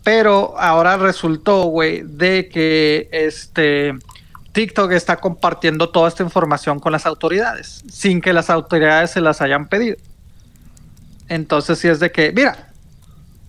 [0.03, 3.93] Pero ahora resultó, güey, de que este
[4.51, 9.41] TikTok está compartiendo toda esta información con las autoridades, sin que las autoridades se las
[9.41, 9.97] hayan pedido.
[11.29, 12.72] Entonces, sí es de que, mira,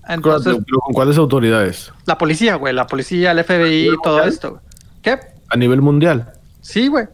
[0.09, 1.93] entonces, ¿Con cuáles autoridades?
[2.07, 4.61] La policía, güey, la policía, el FBI y todo esto.
[5.03, 5.19] ¿Qué?
[5.49, 6.33] A nivel mundial.
[6.61, 7.07] Sí, güey.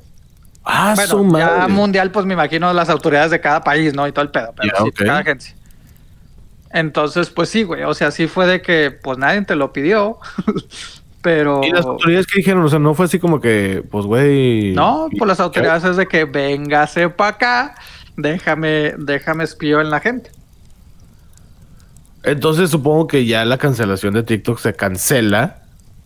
[0.65, 4.07] Ah, bueno, ya mundial, pues me imagino las autoridades de cada país, ¿no?
[4.07, 5.55] Y todo el pedo, pero sí, cada agencia.
[6.73, 7.83] Entonces, pues sí, güey.
[7.83, 10.19] O sea, sí fue de que, pues nadie te lo pidió.
[11.23, 11.63] pero.
[11.65, 12.63] ¿Y las autoridades que dijeron?
[12.63, 14.73] O sea, no fue así como que, pues, güey.
[14.73, 17.75] No, pues las autoridades es de que véngase para acá,
[18.17, 20.31] déjame, déjame espío en la gente.
[22.23, 25.63] Entonces supongo que ya la cancelación de TikTok se cancela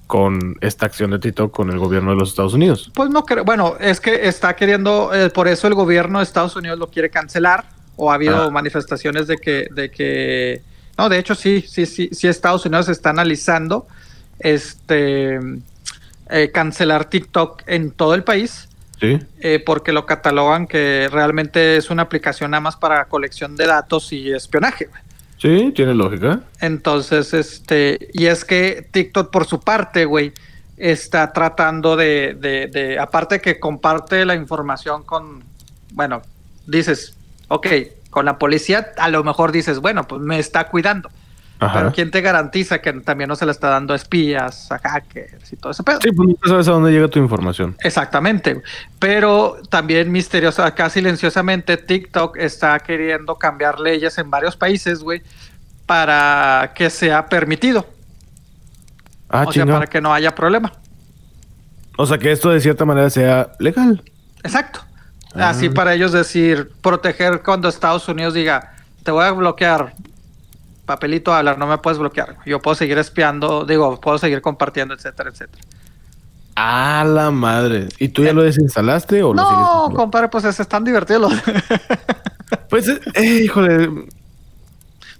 [0.06, 2.90] con esta acción de TikTok con el gobierno de los Estados Unidos.
[2.94, 6.54] Pues no creo, bueno, es que está queriendo, eh, por eso el gobierno de Estados
[6.56, 7.64] Unidos lo quiere cancelar,
[7.96, 10.62] o ha habido manifestaciones de que, de que,
[10.98, 13.86] no, de hecho sí, sí, sí, sí Estados Unidos está analizando
[14.40, 15.38] este
[16.30, 18.68] eh, cancelar TikTok en todo el país.
[19.00, 19.18] Sí.
[19.40, 24.12] Eh, porque lo catalogan que realmente es una aplicación nada más para colección de datos
[24.12, 24.88] y espionaje.
[25.44, 26.40] Sí, tiene lógica.
[26.58, 30.32] Entonces, este, y es que TikTok por su parte, güey,
[30.78, 35.44] está tratando de, de, de, aparte que comparte la información con,
[35.92, 36.22] bueno,
[36.66, 37.14] dices,
[37.48, 37.66] ok,
[38.08, 41.10] con la policía, a lo mejor dices, bueno, pues me está cuidando.
[41.58, 45.52] Pero ¿quién te garantiza que también no se le está dando a espías, a hackers
[45.52, 45.98] y todo ese pedo?
[46.02, 47.76] Sí, pues nunca sabes a dónde llega tu información.
[47.80, 48.60] Exactamente.
[48.98, 55.22] Pero también misteriosa, acá silenciosamente, TikTok está queriendo cambiar leyes en varios países, güey,
[55.86, 57.86] para que sea permitido.
[59.28, 60.72] Ah, o sea, para que no haya problema.
[61.96, 64.02] O sea, que esto de cierta manera sea legal.
[64.42, 64.80] Exacto.
[65.34, 65.74] Así ah.
[65.74, 69.94] para ellos decir, proteger cuando Estados Unidos diga, te voy a bloquear
[70.84, 72.36] papelito a hablar, no me puedes bloquear.
[72.46, 75.62] Yo puedo seguir espiando, digo, puedo seguir compartiendo, etcétera, etcétera.
[76.56, 77.88] A la madre.
[77.98, 81.32] ¿Y tú ya lo desinstalaste o no, No, compadre, pues es, están divertidos.
[82.70, 84.06] pues, eh, híjole.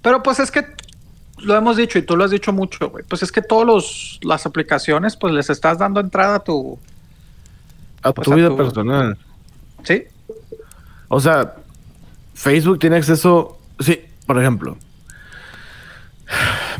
[0.01, 0.65] Pero pues es que
[1.39, 3.05] lo hemos dicho y tú lo has dicho mucho, güey.
[3.05, 6.79] Pues es que todas las aplicaciones, pues les estás dando entrada a tu.
[8.03, 9.19] A pues, tu vida personal.
[9.83, 10.05] Sí.
[11.09, 11.55] O sea,
[12.35, 13.59] Facebook tiene acceso.
[13.81, 14.77] Sí, por ejemplo,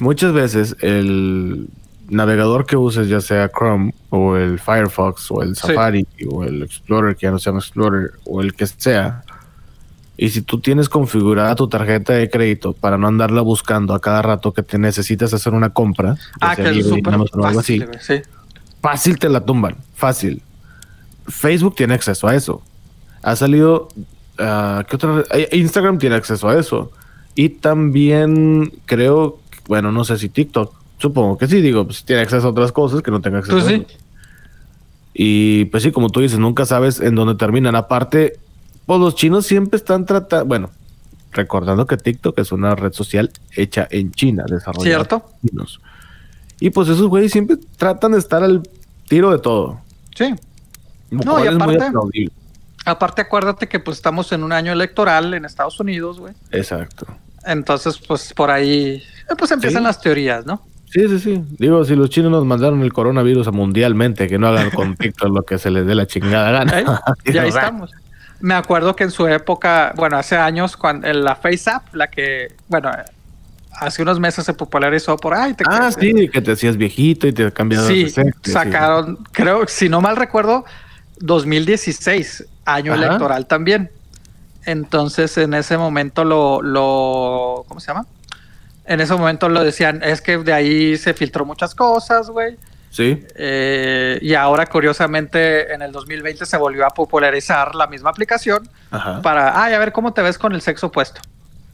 [0.01, 1.69] Muchas veces el
[2.09, 7.17] navegador que uses, ya sea Chrome o el Firefox o el Safari o el Explorer,
[7.17, 9.25] que ya no se llama Explorer, o el que sea,
[10.17, 14.23] y si tú tienes configurada tu tarjeta de crédito para no andarla buscando a cada
[14.23, 16.87] rato que te necesitas hacer una compra, ah, que es
[17.33, 18.23] fácil, así,
[18.81, 20.41] fácil te la tumban, fácil.
[21.27, 22.63] Facebook tiene acceso a eso.
[23.23, 23.89] Ha salido,
[24.39, 25.25] uh, ¿qué otra?
[25.51, 26.93] Instagram tiene acceso a eso.
[27.35, 32.47] Y también creo, bueno, no sé si TikTok, supongo que sí, digo, pues tiene acceso
[32.47, 33.85] a otras cosas que no tenga acceso pues a
[35.15, 37.77] Y pues sí, como tú dices, nunca sabes en dónde terminan.
[37.77, 38.39] Aparte,
[38.87, 40.71] pues los chinos siempre están tratando, bueno,
[41.33, 45.25] recordando que TikTok es una red social hecha en China, desarrollada ¿Cierto?
[45.47, 45.81] chinos.
[46.61, 48.63] Y pues esos güeyes siempre tratan de estar al
[49.09, 49.81] tiro de todo.
[50.15, 50.35] Sí.
[51.11, 51.93] no, y aparte,
[52.87, 56.35] Aparte, acuérdate que pues estamos en un año electoral en Estados Unidos, güey.
[56.51, 57.07] Exacto.
[57.47, 59.87] Entonces, pues por ahí, eh, pues empiezan Sí.
[59.87, 60.63] las teorías, ¿no?
[60.91, 61.43] Sí, sí, sí.
[61.59, 65.43] Digo, si los chinos nos mandaron el coronavirus mundialmente, que no hagan con TikTok lo
[65.43, 66.81] que se les dé la chingada gana.
[66.81, 66.85] ¿Eh?
[67.35, 67.91] Y ahí estamos.
[68.41, 72.09] Me acuerdo que en su época, bueno, hace años, cuando en la Face App, la
[72.09, 72.91] que, bueno,
[73.73, 75.55] hace unos meses se popularizó por ahí.
[75.55, 78.51] te Ah, sí, que te hacías viejito y te cambiaron Sí, sexo, sí.
[78.53, 80.65] sacaron, creo, si no mal recuerdo,
[81.21, 83.05] 2016, año Ajá.
[83.07, 83.91] electoral también.
[84.67, 88.07] Entonces, en ese momento lo, lo, ¿cómo se llama?
[88.87, 92.57] En ese momento lo decían, es que de ahí se filtró muchas cosas, güey.
[92.91, 98.69] Sí, Eh, y ahora, curiosamente, en el 2020 se volvió a popularizar la misma aplicación
[98.93, 99.21] ajá.
[99.21, 101.21] para, ay, a ver cómo te ves con el sexo opuesto.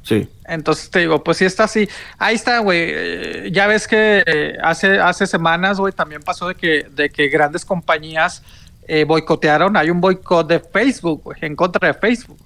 [0.03, 1.87] Sí, Entonces te digo, pues sí está así.
[2.17, 2.79] Ahí está, güey.
[2.83, 7.29] Eh, ya ves que eh, hace, hace semanas, güey, también pasó de que, de que
[7.29, 8.43] grandes compañías
[8.89, 9.77] eh, boicotearon.
[9.77, 12.39] Hay un boicot de Facebook, güey, en contra de Facebook.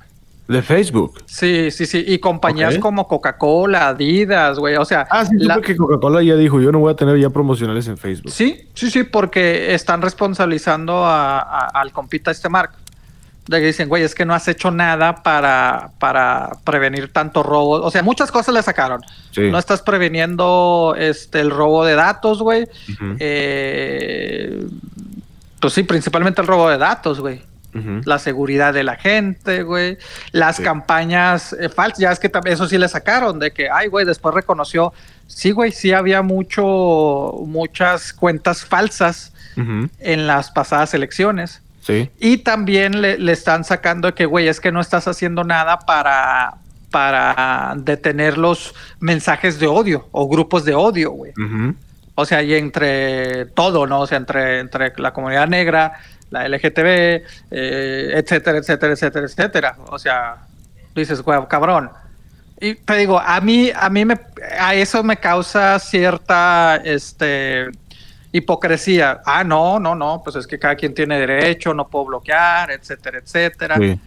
[0.48, 1.22] De Facebook.
[1.26, 2.04] Sí, sí, sí.
[2.06, 4.76] Y compañías como Coca-Cola, Adidas, güey.
[4.76, 7.30] O sea, Ah, sí, la- que Coca-Cola ya dijo, yo no voy a tener ya
[7.30, 8.30] promocionales en Facebook.
[8.30, 12.72] Sí, sí, sí, porque están responsabilizando a- a- al compita este Mark.
[13.46, 17.72] De que dicen, güey, es que no has hecho nada para, para prevenir tanto robo.
[17.82, 19.02] O sea, muchas cosas le sacaron.
[19.32, 19.50] Sí.
[19.50, 22.66] No estás preveniendo este, el robo de datos, güey.
[23.18, 24.64] Eh,
[25.60, 27.42] pues sí, principalmente el robo de datos, güey.
[28.04, 29.98] La seguridad de la gente, güey.
[30.30, 30.62] Las Sí.
[30.62, 34.06] campañas eh, falsas, ya es que también eso sí le sacaron, de que, ay, güey,
[34.06, 34.92] después reconoció.
[35.26, 41.62] Sí, güey, sí había mucho, muchas cuentas falsas en las pasadas elecciones.
[41.80, 45.44] Sí, Y también le, le están sacando de que, güey, es que no estás haciendo
[45.44, 46.54] nada para,
[46.90, 51.32] para detener los mensajes de odio o grupos de odio, güey.
[52.16, 54.00] O sea, y entre todo, ¿no?
[54.00, 55.94] O sea, entre, entre la comunidad negra,
[56.34, 59.76] la LGTB, eh, etcétera, etcétera, etcétera, etcétera.
[59.88, 60.36] O sea,
[60.94, 61.90] dices, güey, cabrón.
[62.60, 64.18] Y te digo, a mí, a mí me,
[64.58, 67.70] a eso me causa cierta, este,
[68.32, 69.20] hipocresía.
[69.24, 73.18] Ah, no, no, no, pues es que cada quien tiene derecho, no puedo bloquear, etcétera,
[73.18, 73.76] etcétera.
[73.76, 74.00] Sí.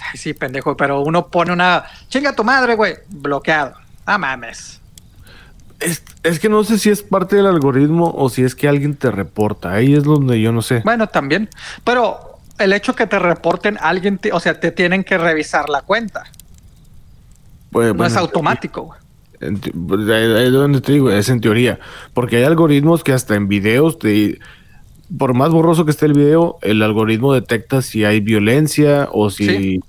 [0.00, 3.74] Ay, sí, pendejo, pero uno pone una, chinga tu madre, güey, bloqueado.
[4.04, 4.81] Ah, mames.
[5.84, 8.94] Es, es que no sé si es parte del algoritmo o si es que alguien
[8.94, 9.72] te reporta.
[9.72, 10.82] Ahí es donde yo no sé.
[10.84, 11.48] Bueno, también.
[11.84, 12.18] Pero
[12.58, 16.24] el hecho que te reporten alguien, te- o sea, te tienen que revisar la cuenta.
[17.70, 18.94] Pues, No bueno, es automático.
[19.40, 21.78] en pues, es donde te digo, es en teoría.
[22.14, 24.38] Porque hay algoritmos que hasta en videos, te,
[25.18, 29.80] por más borroso que esté el video, el algoritmo detecta si hay violencia o si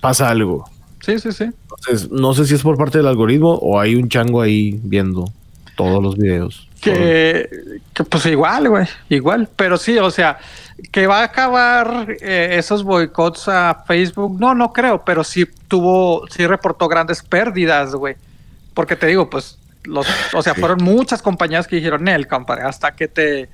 [0.00, 0.68] pasa algo.
[1.04, 1.46] Sí, sí, sí.
[1.80, 5.30] Entonces, no sé si es por parte del algoritmo o hay un chango ahí viendo
[5.76, 6.68] todos los videos.
[6.80, 7.48] Que,
[7.94, 9.48] que, pues igual, güey, igual.
[9.56, 10.38] Pero sí, o sea,
[10.92, 16.26] que va a acabar eh, esos boicots a Facebook, no, no creo, pero sí tuvo,
[16.28, 18.16] sí reportó grandes pérdidas, güey.
[18.74, 20.60] Porque te digo, pues, los, o sea, Sí.
[20.60, 23.48] fueron muchas compañías que dijeron, Nel, compadre, hasta que te,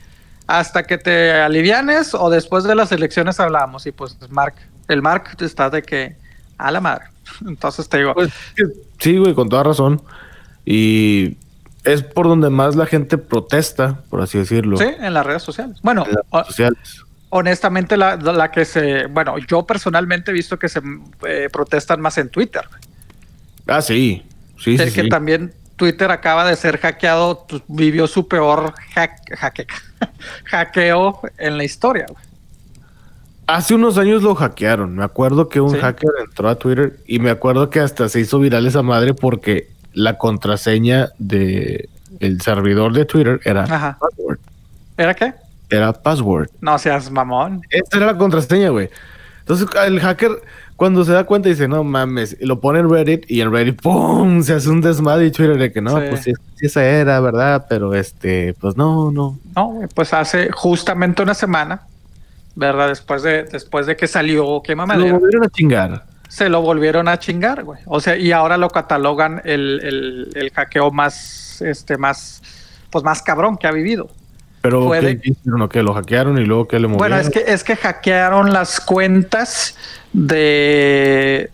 [0.46, 3.86] hasta que te alivianes o después de las elecciones hablamos.
[3.86, 4.54] Y pues, Mark,
[4.88, 6.16] el Mark está de que,
[6.58, 7.06] a la madre.
[7.46, 8.30] Entonces te digo, Pues,
[8.98, 10.00] sí, güey, con toda razón.
[10.64, 11.36] Y
[11.84, 14.76] es por donde más la gente protesta, por así decirlo.
[14.76, 15.78] sí, en las redes sociales.
[15.82, 17.02] Bueno, en las o- redes sociales.
[17.30, 20.80] honestamente la, la que se, bueno, yo personalmente he visto que se
[21.26, 22.64] eh, protestan más en Twitter.
[23.66, 24.24] Ah, sí.
[24.58, 25.08] Sí, el sí, que sí.
[25.08, 29.66] también Twitter acaba de ser hackeado, pues, vivió su peor hack- hacke-
[30.44, 32.06] hackeo en la historia.
[32.08, 32.24] güey.
[33.46, 34.96] Hace unos años lo hackearon.
[34.96, 35.78] Me acuerdo que un Sí.
[35.78, 39.68] hacker entró a Twitter y me acuerdo que hasta se hizo viral esa madre porque
[39.92, 41.88] la contraseña de
[42.20, 43.98] el servidor de Twitter era Ajá.
[44.00, 44.38] password.
[44.96, 45.34] ¿Era qué?
[45.70, 46.48] Era password.
[46.60, 47.62] No seas mamón.
[47.70, 48.88] Esta era la contraseña, güey.
[49.40, 50.30] Entonces el hacker
[50.74, 53.80] cuando se da cuenta dice, no mames, y lo pone en Reddit y en Reddit,
[53.80, 54.42] ¡pum!
[54.42, 56.06] Se hace un desmadre y Twitter de que no, Sí.
[56.10, 57.64] pues sí, sí esa era, ¿verdad?
[57.68, 59.38] Pero este, pues no, no.
[59.54, 61.80] No, pues hace justamente una semana,
[62.56, 62.88] ¿verdad?
[62.88, 66.04] Después de, después de que salió Quema Se lo volvieron a chingar.
[66.28, 67.80] se lo volvieron a chingar, güey.
[67.86, 72.42] O sea, y ahora lo catalogan el, el, el hackeo más, este, más,
[72.90, 74.08] pues más cabrón que ha vivido.
[74.62, 75.80] Pero ¿qué hicieron o qué?
[75.82, 76.98] ¿Lo hackearon y luego qué le movieron?
[76.98, 79.76] Bueno, es que, es que hackearon las cuentas
[80.12, 81.50] de,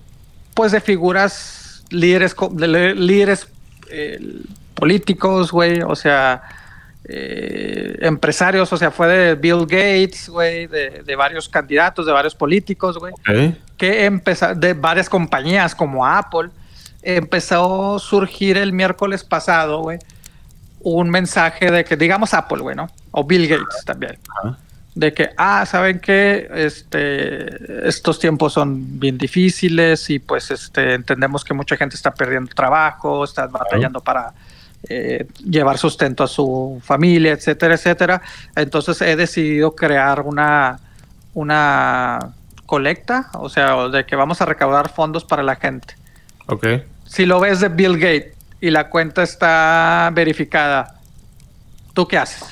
[0.55, 3.49] pues de figuras líderes, de líderes
[3.91, 4.19] eh,
[4.75, 6.43] políticos, güey, o sea,
[7.15, 12.35] eh, empresarios, o sea, fue de Bill Gates, güey, de, de varios candidatos, de varios
[12.35, 13.13] políticos, güey,
[13.77, 16.49] que empezaron, de varias compañías como Apple,
[17.03, 19.99] empezó a surgir el miércoles pasado, güey,
[20.81, 22.89] un mensaje de que, digamos Apple, güey, ¿no?
[23.11, 24.19] O Bill Gates también
[24.95, 26.49] de que, ah, ¿saben qué?
[26.55, 32.55] Este, estos tiempos son bien difíciles y pues este, entendemos que mucha gente está perdiendo
[32.55, 34.35] trabajo, está batallando para
[34.89, 38.23] eh, llevar sustento a su familia, etcétera, etcétera.
[38.57, 40.81] Entonces he decidido crear una,
[41.35, 42.35] una
[42.67, 45.95] colecta, o sea, de que vamos a recaudar fondos para la gente.
[46.47, 46.67] Ok.
[47.05, 50.99] Si lo ves de Bill Gates y la cuenta está verificada,
[51.95, 52.45] ¿tú qué haces?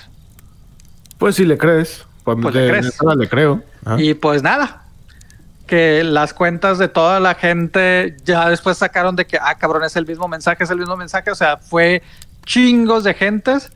[1.18, 2.04] Pues si le crees.
[2.24, 2.98] Pues, Pues le crees.
[3.16, 3.62] le creo.
[3.84, 4.00] Ajá.
[4.00, 4.84] Y pues nada,
[5.70, 9.94] que las cuentas de toda la gente ya después sacaron de que, ah, cabrón, es
[9.94, 11.30] el mismo mensaje, es el mismo mensaje.
[11.30, 12.02] O sea, fue
[12.44, 13.70] chingos de gentes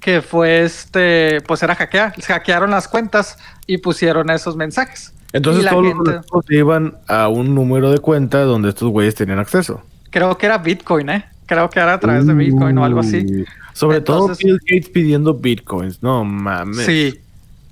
[0.00, 2.12] que fue este, pues era hackear.
[2.20, 5.12] Hackearon las cuentas y pusieron esos mensajes.
[5.32, 9.38] Entonces todos los gente- recursos iban a un número de cuenta donde estos güeyes tenían
[9.38, 9.80] acceso.
[10.10, 11.24] Creo que era Bitcoin, ¿eh?
[11.46, 13.44] Creo que era a través de Bitcoin o algo así.
[13.74, 16.02] Sobre Entonces- todo Bill Gates pidiendo bitcoins.
[16.02, 16.84] No mames.
[16.84, 17.20] Sí.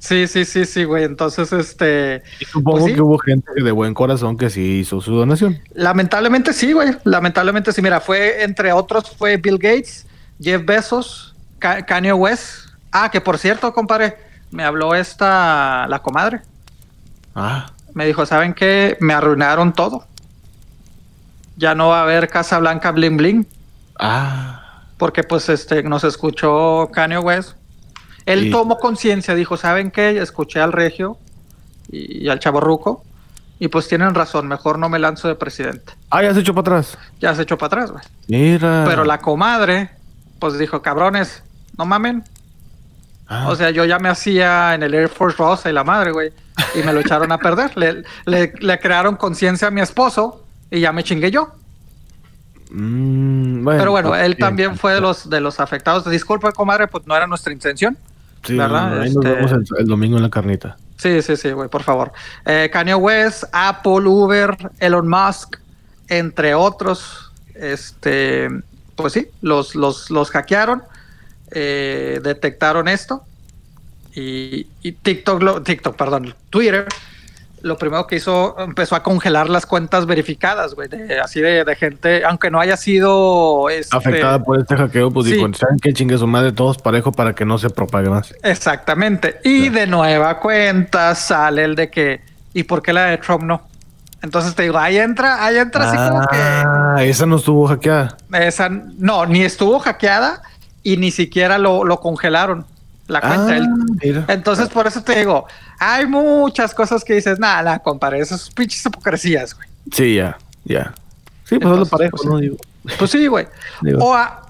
[0.07, 1.05] Sí, sí, sí, sí, güey.
[1.05, 2.95] Entonces, este, Y supongo Pues sí.
[2.95, 5.59] que hubo gente de buen corazón que sí hizo su donación.
[5.75, 6.97] Lamentablemente sí, güey.
[7.05, 7.83] Lamentablemente sí.
[7.83, 10.07] Mira, fue entre otros fue Bill Gates,
[10.41, 12.69] Jeff Bezos, Ka- Kanye West.
[12.93, 14.17] Ah, que por cierto, compadre,
[14.51, 16.43] me habló esta la comadre.
[17.35, 18.97] Ah, Me dijo, ¿saben qué?
[19.01, 20.05] Me arruinaron todo.
[21.57, 23.47] Ya no va a haber Casa Blanca bling bling
[23.99, 24.83] ah.
[24.99, 27.55] porque pues este nos escuchó Kanye West.
[28.27, 30.19] Él Y- tomó conciencia, dijo, ¿saben qué?
[30.21, 31.17] Escuché al Regio
[31.91, 33.03] y, y al Chaborruco
[33.59, 35.95] y pues tienen razón, mejor no me lanzo de presidente.
[36.11, 36.99] Ah, ya se echó para atrás.
[37.21, 38.05] Ya se echó para atrás, güey.
[38.29, 38.85] Mira.
[38.87, 39.91] Pero la comadre,
[40.39, 41.43] pues dijo, cabrones,
[41.79, 42.23] no mamen.
[43.29, 46.13] Ah, O sea, yo ya me hacía en el Air Force Rosa y la madre,
[46.13, 46.33] güey.
[46.75, 47.77] Y me lo echaron a perder.
[47.77, 51.53] Le, le- le crearon conciencia a mi esposo y ya me chingué yo.
[52.71, 56.09] mm, bueno, Pero bueno, pues, él también fue de los, de los afectados.
[56.11, 57.97] Disculpa, comadre, pues no era nuestra intención.
[58.47, 59.01] Sí, ¿verdad?
[59.01, 60.77] Ahí nos Este- vemos el, el domingo en la carnita.
[60.97, 62.13] Sí, sí, sí, güey, por favor.
[62.47, 65.57] Eh, Kanye West, Apple, Uber, Elon Musk,
[66.09, 68.49] entre otros, este,
[68.95, 70.83] pues sí, los, los, los hackearon,
[71.51, 73.23] eh, detectaron esto
[74.15, 76.87] y, y TikTok, lo- TikTok, perdón, Twitter,
[77.67, 81.77] lo primero que hizo, empezó a congelar las cuentas verificadas, güey, de- así de, de
[81.77, 85.35] gente, aunque no haya sido este, Afectada por este hackeo, pues sí.
[85.35, 88.33] dijo, ¿saben qué chingue su madre todos parejo para que no se propague más?
[88.43, 89.41] Exactamente.
[89.45, 92.21] Y de nueva cuenta sale el de que,
[92.55, 93.63] ¿y por qué la de Trump no?
[94.23, 98.17] Entonces te digo, ahí entra, ahí entra así como que Ah, esa no estuvo hackeada.
[98.41, 100.43] esa, no, ni estuvo hackeada
[100.83, 102.65] y ni siquiera lo, lo congelaron
[103.09, 103.53] la cuenta.
[103.53, 104.25] Ah, Él-.
[104.29, 105.47] Entonces por eso te digo,
[105.79, 109.69] hay muchas cosas que dices, nada, nada, compadre, esas pinches hipocresías, güey.
[109.93, 110.93] Sí, ya, ya.
[111.45, 112.39] Sí, pues hazlo Entonces, parejo, pues, ¿no?
[112.39, 112.57] Digo,
[112.99, 113.47] Pues sí, güey.
[113.83, 114.05] Digo.
[114.05, 114.43] O a,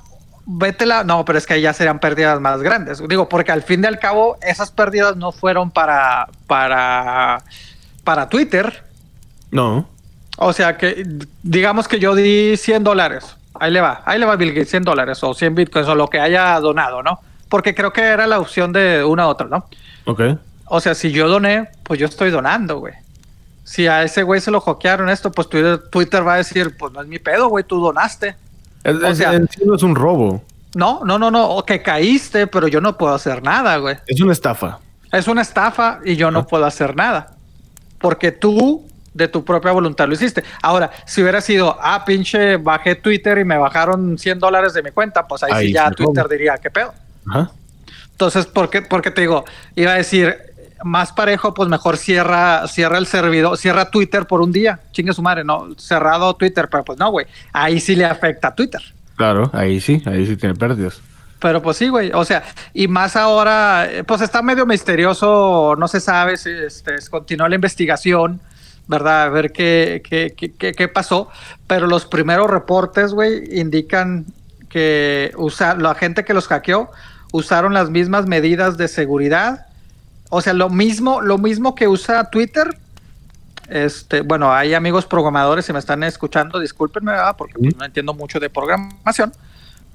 [0.47, 3.03] vete la, no, pero es que ahí ya serían pérdidas más grandes.
[3.07, 7.43] Digo, porque al fin y al cabo, esas pérdidas no fueron para, para,
[8.05, 8.85] para Twitter.
[9.51, 9.89] no.
[10.39, 11.07] O sea que,
[11.43, 13.37] digamos que yo di 100 dólares.
[13.55, 16.09] Ahí le va, ahí le va Bill Gates 100 dólares o 100 bitcoins o lo
[16.09, 17.21] que haya donado, ¿no?
[17.49, 19.67] Porque creo que era la opción de una a otra, ¿no?
[20.07, 20.21] Ok.
[20.67, 22.95] O sea, si yo doné, pues yo estoy donando, güey.
[23.65, 26.93] Si a ese güey se lo hackearon esto, pues Twitter, Twitter va a decir, pues
[26.93, 28.37] no es mi pedo, güey, tú donaste.
[28.85, 30.43] Es, O sea- en sí no es un robo,
[30.75, 33.97] No, no, no, no, o que caíste, pero yo no puedo hacer nada, güey.
[34.07, 34.79] es una estafa.
[35.11, 36.47] Es una estafa y yo no Ah.
[36.47, 37.33] puedo hacer nada.
[37.99, 40.45] Porque tú, de tu propia voluntad, lo hiciste.
[40.63, 44.91] Ahora, si hubiera sido, ah, pinche, bajé Twitter y me bajaron 100 dólares de mi
[44.91, 46.29] cuenta, pues ahí, Ahí sí ya Twitter robo.
[46.29, 46.93] diría, ¿qué pedo?
[47.29, 47.51] Ajá.
[48.13, 49.45] Entonces, ¿por qué, por qué te digo?
[49.75, 50.37] Iba a decir,
[50.85, 54.81] más parejo, pues mejor cierra, cierra el servidor, cierra Twitter por un día.
[54.93, 57.27] Chingue su madre, no, cerrado Twitter, pero pues no, güey.
[57.53, 58.81] Ahí sí le afecta a Twitter.
[59.17, 61.01] Claro, ahí sí, ahí sí tiene pérdidas.
[61.39, 62.11] Pero pues sí, güey.
[62.15, 66.95] O sea, y más ahora, eh, pues está medio misterioso, no se sabe si este,
[67.11, 68.41] continúa la investigación,
[68.87, 69.25] ¿verdad?
[69.25, 71.29] A ver qué, qué, qué, qué- qué pasó.
[71.67, 74.25] Pero los primeros reportes, güey, indican
[74.71, 75.33] que
[75.79, 76.91] la gente que los hackeó
[77.37, 79.67] usaron las mismas medidas de seguridad.
[80.31, 82.77] O sea, lo mismo, lo mismo que usa Twitter.
[83.69, 87.35] Este, bueno, hay amigos programadores, si me están escuchando, discúlpenme, ¿verdad?
[87.37, 89.33] porque pues, no entiendo mucho de programación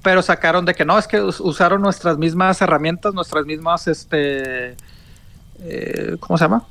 [0.02, 4.74] pero sacaron de que no, es que us- usaron nuestras mismas herramientas, nuestras mismas, este,
[5.60, 6.64] eh, ¿cómo se llama?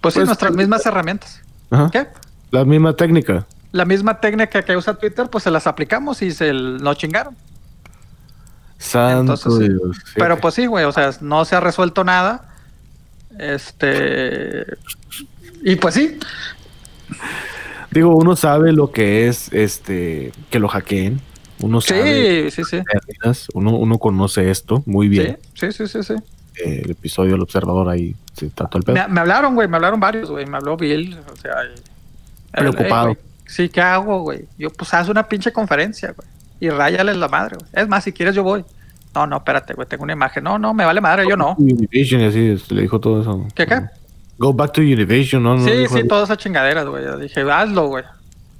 [0.00, 1.42] Pues, sí, Pues, nuestras mismas herramientas.
[1.68, 1.90] Ajá.
[1.90, 2.06] ¿Qué?
[2.52, 3.44] La misma técnica.
[3.72, 7.34] La misma técnica que usa Twitter, pues se las aplicamos y se nos chingaron.
[8.78, 9.72] Santo Entonces, sí.
[9.74, 9.96] Dios.
[10.04, 10.12] sí.
[10.16, 12.54] Pero pues sí, güey, o sea, no se ha resuelto nada.
[13.38, 14.64] Este.
[15.62, 16.18] Y pues sí,
[17.90, 21.20] Digo, uno sabe lo que es este que lo hackeen.
[21.60, 23.46] Uno sabe sí, sí, sí.
[23.54, 25.38] uno, uno conoce esto muy Sí, bien.
[25.54, 26.14] sí, sí, sí, sí.
[26.64, 28.94] eh, el episodio El Observador ahí se trató el pedo.
[28.94, 30.46] Me, me hablaron, güey, me hablaron varios, güey.
[30.46, 31.54] Me habló Bill, o sea.
[32.52, 33.16] Preocupado.
[33.46, 34.44] Sí, ¿qué hago, güey?
[34.58, 36.28] Yo, pues, haz una pinche conferencia, güey.
[36.60, 37.70] Y ráyales la madre, güey.
[37.72, 38.64] Es más, si quieres, yo voy.
[39.14, 40.44] No, no, espérate, güey, tengo una imagen.
[40.44, 41.54] No, no, me vale madre, yo no.
[41.58, 43.46] Univision y así, este, le dijo todo eso.
[43.54, 43.82] ¿Qué, qué?
[44.38, 45.56] Go back to Univision, ¿no?
[45.56, 46.08] no sí, sí, algo.
[46.08, 47.04] todas esas chingaderas, güey.
[47.04, 48.04] Yo dije, hazlo, güey.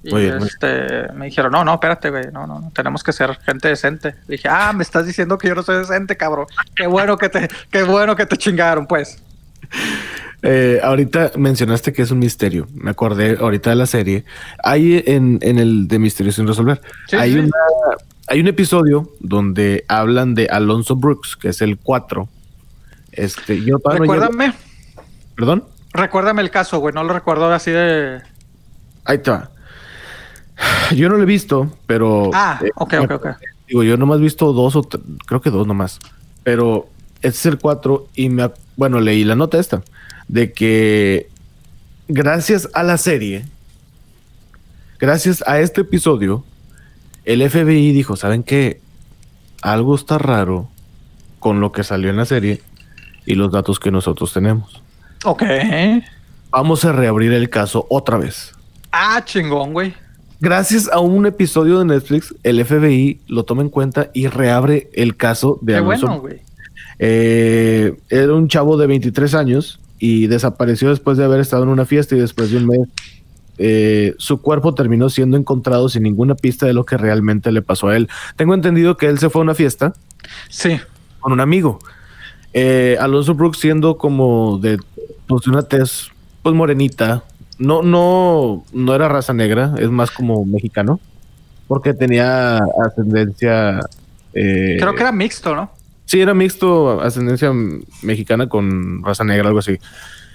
[0.04, 3.68] Y este, me dijeron, no, no, espérate, güey, no, no, no, tenemos que ser gente
[3.68, 4.14] decente.
[4.26, 6.46] Dije, ah, me estás diciendo que yo no soy decente, cabrón.
[6.74, 9.22] Qué bueno que te, qué bueno que te chingaron, pues.
[10.42, 12.68] Eh, ahorita mencionaste que es un misterio.
[12.74, 14.24] Me acordé ahorita de la serie.
[14.62, 16.80] Hay en, en el de Misterio sin resolver.
[17.08, 17.38] Sí, hay, sí.
[17.40, 17.50] una-
[18.28, 22.28] hay un episodio donde hablan de Alonso Brooks, que es el 4.
[23.12, 24.52] Este, yo no Recuérdame,
[25.34, 25.64] Perdón.
[25.92, 28.20] recuérdame el caso, güey, no lo recuerdo así de...
[29.04, 29.50] Ahí va.
[30.94, 32.30] Yo no lo he visto, pero.
[32.34, 33.26] Ah, eh, ok, ok, ok.
[33.68, 34.82] Digo, yo nomás he visto dos o
[35.26, 35.98] creo que dos nomás.
[36.42, 36.88] Pero
[37.22, 39.82] este es el 4 y me, bueno, leí la nota esta
[40.28, 41.28] de que
[42.06, 43.44] gracias a la serie,
[44.98, 46.44] gracias a este episodio,
[47.24, 48.80] el FBI dijo, ¿saben qué?
[49.62, 50.68] Algo está raro
[51.40, 52.62] con lo que salió en la serie
[53.26, 54.82] y los datos que nosotros tenemos.
[55.24, 55.42] Ok.
[56.50, 58.52] Vamos a reabrir el caso otra vez.
[58.92, 59.94] Ah, chingón, güey.
[60.40, 65.16] Gracias a un episodio de Netflix, el FBI lo toma en cuenta y reabre el
[65.16, 66.06] caso de Qué Alonso.
[66.06, 66.40] bueno, güey.
[67.00, 71.84] Eh, era un chavo de 23 años y desapareció después de haber estado en una
[71.84, 72.80] fiesta y después de un mes
[73.58, 77.88] eh, su cuerpo terminó siendo encontrado sin ninguna pista de lo que realmente le pasó
[77.88, 78.08] a él.
[78.36, 79.94] Tengo entendido que él se fue a una fiesta
[80.48, 80.78] Sí.
[81.20, 81.80] con un amigo.
[82.52, 84.78] Eh, Alonso Brooks siendo como de,
[85.26, 86.08] pues, de una tez
[86.42, 87.24] pues morenita.
[87.58, 91.00] No, no, no era raza negra, es más como mexicano.
[91.66, 93.80] Porque tenía ascendencia.
[94.32, 95.70] eh, Creo que era mixto, ¿no?
[96.08, 97.52] Sí, era mixto, ascendencia
[98.02, 99.76] mexicana con raza negra, algo así.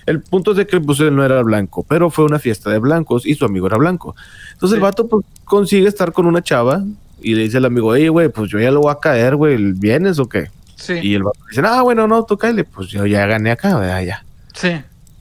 [0.05, 2.77] El punto es de que pues, él no era blanco, pero fue una fiesta de
[2.77, 4.15] blancos y su amigo era blanco.
[4.51, 4.83] Entonces el Sí.
[4.83, 6.83] vato pues, consigue estar con una chava
[7.21, 9.57] y le dice al amigo, oye, güey, pues yo ya lo voy a caer, güey,
[9.73, 10.51] ¿vienes o qué?
[10.75, 10.93] Sí.
[11.01, 14.03] Y el vato dice, ah, bueno, no, tú cáele, pues yo ya gané acá, ¿verdad?
[14.03, 14.25] Ya.
[14.53, 14.69] Sí.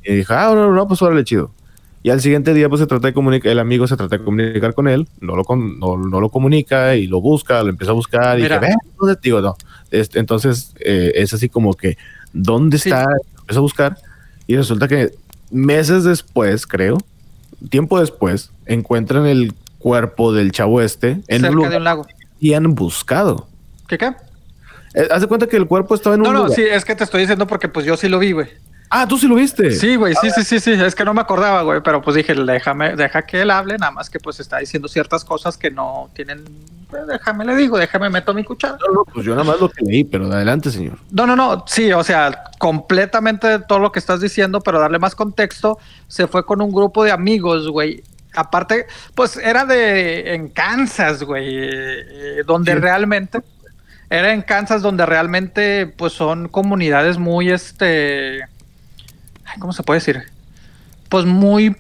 [0.05, 1.51] Y dijo, ah, no, no, pues órale, chido.
[2.03, 4.75] Y al siguiente día, pues se trata de comunicar, el amigo se trata de comunicar
[4.75, 7.95] con él, no lo, con- no, no lo comunica y lo busca, lo empieza a
[7.95, 8.59] buscar y Mira.
[8.59, 9.57] dice, "Ve, ¿dónde?" Digo, no.
[9.93, 11.97] Entonces, eh, es así como que,
[12.33, 12.89] ¿dónde Sí.
[12.89, 13.07] está?
[13.41, 13.99] Empieza a buscar
[14.47, 15.11] y resulta que
[15.51, 16.99] meses después, creo,
[17.71, 22.07] tiempo después, encuentran el cuerpo del chavo este en un Cerca de lugar un lago.
[22.41, 23.49] y han buscado.
[23.89, 24.13] ¿Qué qué?
[24.95, 26.55] Eh, Haz de cuenta que el cuerpo estaba en No, un no, lugar.
[26.57, 28.49] sí, es que te estoy diciendo porque pues yo sí lo vi, güey.
[28.95, 29.71] Ah, tú sí lo viste.
[29.71, 32.35] Sí, güey, sí, sí, sí, sí, es que no me acordaba, güey, pero pues dije,
[32.35, 36.11] déjame, deja que él hable, nada más que pues está diciendo ciertas cosas que no
[36.15, 36.45] tienen,
[36.91, 38.77] pues, déjame le digo, déjame meto mi cuchara.
[38.87, 40.99] No, no, pues yo nada más lo que leí, pero adelante, señor.
[41.11, 45.15] No, no, no, sí, o sea, completamente todo lo que estás diciendo, pero darle más
[45.15, 48.03] contexto, se fue con un grupo de amigos, güey.
[48.35, 52.79] Aparte, pues era de en Kansas, güey, eh, donde Sí.
[52.79, 53.41] realmente
[54.11, 58.41] era en Kansas donde realmente pues son comunidades muy este
[59.59, 60.23] ¿cómo se puede decir?
[61.09, 61.77] Pues muy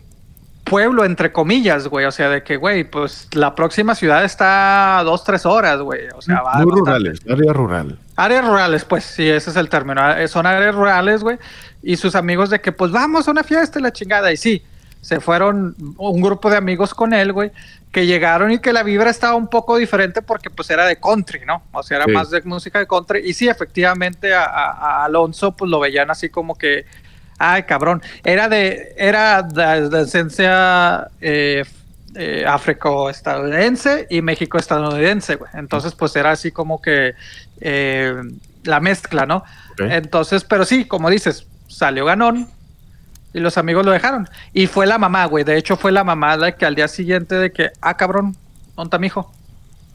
[0.65, 5.05] pueblo entre comillas, güey, o sea, de que güey, pues la próxima ciudad está a
[5.05, 7.99] dos, tres horas, güey, o sea, va Muy rurales, área rural.
[8.17, 10.09] Áreas rurales, pues sí, ese es el término.
[10.17, 11.39] eh, Son áreas rurales, güey.
[11.83, 14.31] Y sus amigos de que, pues vamos a una fiesta y la chingada.
[14.33, 14.63] Y sí,
[15.01, 17.51] se fueron un grupo de amigos con él, güey,
[17.91, 21.41] que llegaron y que la vibra estaba un poco diferente porque pues era de country,
[21.45, 21.63] ¿no?
[21.73, 22.13] O sea, era Sí.
[22.13, 23.23] más de música de country.
[23.29, 26.85] Y sí, efectivamente a, a- a Alonso pues lo veían así como que,
[27.43, 31.65] ay, cabrón, era de, era de, de esencia eh,
[32.15, 35.51] eh, afroestadounidense y México estadounidense, güey.
[35.55, 37.15] Entonces pues era así como que
[37.61, 38.15] eh,
[38.63, 39.43] la mezcla, ¿no?
[39.79, 42.49] Entonces, pero sí, como dices, salió ganón
[43.33, 44.29] y los amigos lo dejaron.
[44.53, 45.43] Y fue la mamá, güey.
[45.43, 48.37] De hecho, fue la mamá la que al día siguiente de que, ah, cabrón,
[48.77, 49.33] ¿dónde está mi hijo?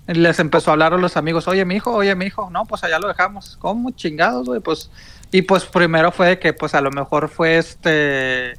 [0.09, 2.49] Y les empezó a hablar a los amigos, oye, mi hijo, oye, mi hijo.
[2.49, 3.57] No, pues allá lo dejamos.
[3.61, 4.59] ¿Cómo chingados, güey?
[4.59, 4.89] Pues,
[5.31, 8.53] y pues primero fue de que, pues a lo mejor fue este.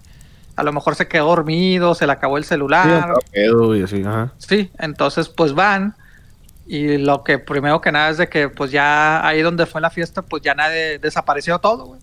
[0.56, 2.86] A lo mejor se quedó dormido, se le acabó el celular.
[2.86, 4.32] andaba pedo y así, ajá.
[4.38, 5.94] Sí, entonces pues van
[6.66, 9.88] y lo que primero que nada es de que pues ya ahí donde fue la
[9.88, 12.00] fiesta pues ya nadie desapareció todo, güey.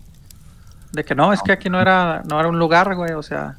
[0.92, 3.56] De que no, es que aquí no era no era un lugar, güey, o sea.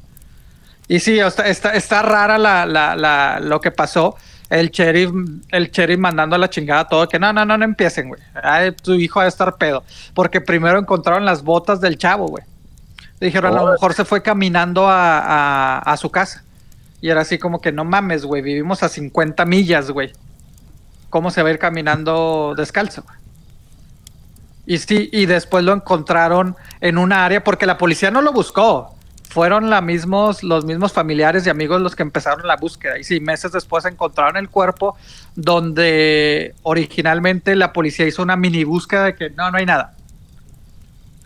[0.88, 4.16] Y sí, está, está, está rara la, la, la, lo que pasó.
[4.50, 5.10] El sheriff,
[5.50, 8.20] el sheriff mandando a la chingada todo, que no, no, no, no empiecen, güey.
[8.42, 9.84] Ay, tu hijo va a estar pedo.
[10.14, 12.44] Porque primero encontraron las botas del chavo, güey.
[13.20, 16.44] Dijeron, a lo mejor se fue caminando a, a, a su casa.
[17.00, 20.12] Y era así como que no mames, güey, vivimos a 50 millas, güey.
[21.10, 23.02] ¿Cómo se va a ir caminando descalzo?
[23.02, 23.18] güey?
[24.68, 28.94] Y sí, y después lo encontraron en un área porque la policía no lo buscó.
[29.30, 32.98] Fueron la mismos, los mismos familiares y amigos los que empezaron la búsqueda.
[32.98, 34.96] Y sí, meses después encontraron el cuerpo
[35.36, 39.94] donde originalmente la policía hizo una mini búsqueda de que no, no hay nada.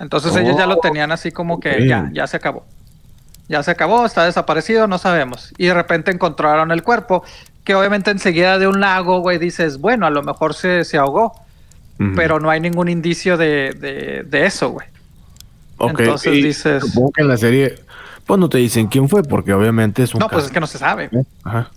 [0.01, 2.67] Entonces ellos ya lo Oh, tenían así como que ya, ya se acabó.
[3.49, 5.53] Ya se acabó, está desaparecido, no sabemos.
[5.59, 7.23] Y de repente encontraron el cuerpo,
[7.65, 11.35] que obviamente enseguida de un lago, güey, dices, bueno, a lo mejor se, se ahogó,
[12.17, 14.89] pero no hay ningún indicio de, de- de eso, güey.
[15.79, 17.75] Ok, entonces y dices- Supongo que en la serie,
[18.27, 20.67] pues no te dicen quién fue, porque obviamente es un No, pues es que no
[20.67, 21.11] se sabe.
[21.45, 21.71] Ajá.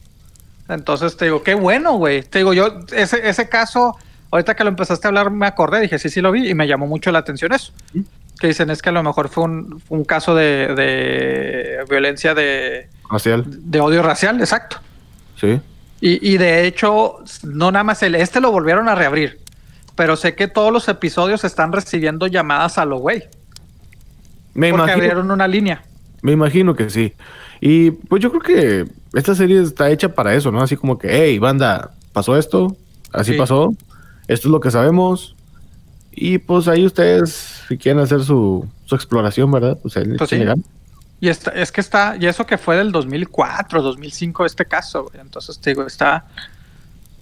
[0.68, 2.24] Entonces te digo, qué bueno, güey.
[2.24, 3.96] Te digo, yo, ese, ese caso,
[4.32, 6.68] ahorita que lo empezaste a hablar, me acordé, dije, sí, sí lo vi, y me
[6.68, 7.72] llamó mucho la atención eso.
[8.40, 12.90] Que dicen, es que a lo mejor fue un, un caso de, de violencia de,
[13.10, 14.78] Racial, de odio racial, exacto.
[15.40, 15.62] sí.
[16.02, 19.40] Y, y de hecho, no nada más el, este lo volvieron a reabrir.
[19.96, 23.24] Pero sé que todos los episodios están recibiendo llamadas a lo güey.
[24.54, 25.84] Me Porque imagino, abrieron una línea.
[26.26, 27.14] Me imagino que sí.
[27.62, 30.62] Y pues yo creo que esta serie está hecha para eso, ¿no?
[30.62, 32.76] Así como que, hey, banda, pasó esto,
[33.14, 33.38] así Sí.
[33.38, 33.70] pasó,
[34.28, 35.36] esto es lo que sabemos.
[36.12, 39.78] Y pues ahí ustedes, si quieren hacer su, su exploración, ¿verdad?
[39.82, 40.44] Pues, ahí Pues sí.
[41.22, 45.22] Y está, es que está, y eso que fue del 2004, 2005 este caso, güey.
[45.22, 46.26] Entonces te digo, está,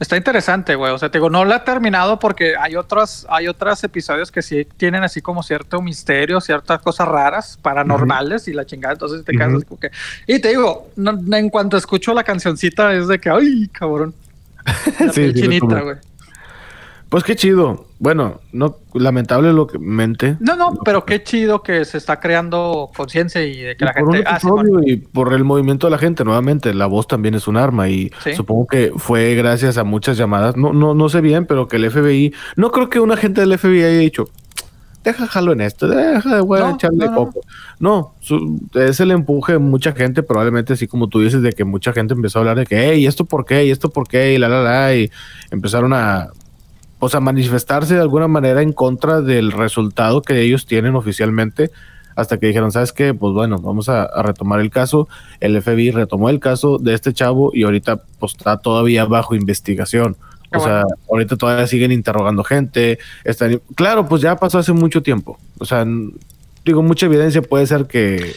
[0.04, 0.92] está interesante, güey.
[0.94, 4.42] O sea, te digo, no lo he terminado porque hay otros, hay otros episodios que
[4.44, 8.94] sí tienen así como cierto misterio, ciertas cosas raras, paranormales y la chingada.
[8.94, 9.58] Entonces te quedas Ujú.
[9.58, 9.90] así como que.
[10.28, 14.14] Y te digo, no- en cuanto escucho la cancioncita es de que, ay, cabrón.
[15.00, 15.96] La Sí, chinita, güey.
[17.14, 17.86] Pues qué chido.
[18.00, 20.36] Bueno, no, lamentable lo que mente.
[20.40, 23.94] No, no, pero qué chido que se está creando conciencia y de que Y la
[23.94, 24.28] por gente.
[24.28, 27.56] Ah, episodio y por el movimiento de la gente, nuevamente, la voz también es un
[27.56, 28.34] arma y Sí.
[28.34, 30.58] supongo que fue gracias a muchas llamadas.
[30.58, 33.54] No, no, no sé bien, pero que el FBI, no creo que un agente del
[33.60, 34.26] FBI haya dicho,
[35.04, 37.14] deja jalo en esto, deja, No, echarle no.
[37.14, 37.42] coco.
[37.80, 41.64] No, su- es el empuje de mucha gente, probablemente así como tú dices, de que
[41.64, 43.66] mucha gente empezó a hablar de que, hey, ¿esto por qué?
[43.66, 44.34] ¿Y esto por qué?
[44.34, 45.12] Y la, la, la, y
[45.52, 46.30] empezaron a,
[47.04, 51.70] o sea, manifestarse de alguna manera en contra del resultado que ellos tienen oficialmente,
[52.16, 53.14] hasta que dijeron, ¿sabes qué?
[53.14, 55.10] Pues bueno, vamos a, a retomar el caso.
[55.42, 60.16] El FBI retomó el caso de este chavo y ahorita pues está todavía bajo investigación.
[60.50, 63.00] Qué o sea, ahorita todavía siguen interrogando gente.
[63.26, 65.38] Están, claro, pues ya pasó hace mucho tiempo.
[65.60, 65.86] O sea,
[66.64, 68.34] digo, mucha evidencia puede ser que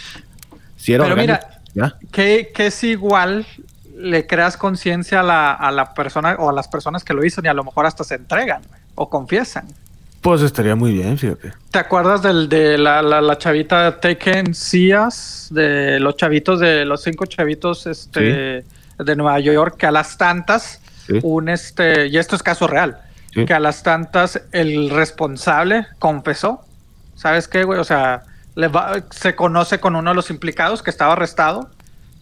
[0.77, 1.99] si era Pero orgánico, mira, ya.
[2.11, 3.47] que, que es igual
[3.97, 7.40] le creas conciencia a la, a la persona o a las personas que lo hizo
[7.42, 8.62] y a lo mejor hasta se entregan
[8.94, 9.66] o confiesan.
[10.20, 11.53] Pues estaría muy bien, fíjate.
[11.70, 15.49] ¿Te acuerdas del, de la, la, la chavita Taken Cias?
[15.51, 18.64] De los chavitos, de los cinco chavitos este,
[18.99, 21.20] de Nueva York, que a las tantas, Sí.
[21.22, 22.99] un este, y esto es caso real,
[23.32, 23.44] Sí.
[23.44, 26.64] que a las tantas el responsable confesó.
[27.14, 27.78] ¿Sabes qué, güey?
[27.78, 28.24] O sea,
[28.57, 31.70] le va- se conoce con uno de los implicados que estaba arrestado.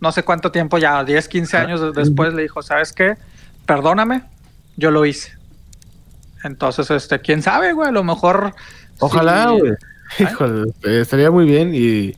[0.04, 3.16] No sé cuánto tiempo ya, 10, 15 Ah, años de- después, le dijo, ¿sabes qué?
[3.64, 4.22] Perdóname,
[4.76, 5.32] yo lo hice.
[6.44, 8.54] Entonces, este, quién sabe, güey, a lo mejor.
[9.00, 9.72] Ojalá, sí- güey.
[10.18, 12.14] Híjole, eh, estaría muy bien y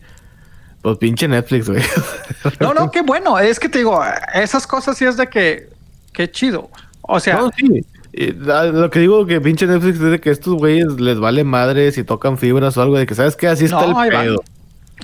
[0.82, 1.80] pues pinche Netflix, güey.
[2.61, 3.39] No, no, qué bueno.
[3.39, 4.03] Es que te digo,
[4.34, 5.68] esas cosas sí es de que,
[6.12, 6.68] qué chido.
[7.03, 7.87] O sea, No, sí.
[8.12, 11.93] Y, lo que digo que pinche Netflix es de que estos güeyes les vale madre
[11.93, 14.43] si tocan fibras o algo de que sabes que así está No, el pedo.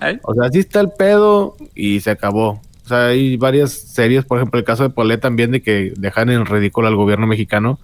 [0.00, 0.18] ¿eh?
[0.24, 2.60] O sea, así está el pedo y se acabó.
[2.84, 6.30] O sea, hay varias series, por ejemplo, el caso de Polé también de que dejan
[6.30, 7.78] en ridículo al gobierno mexicano.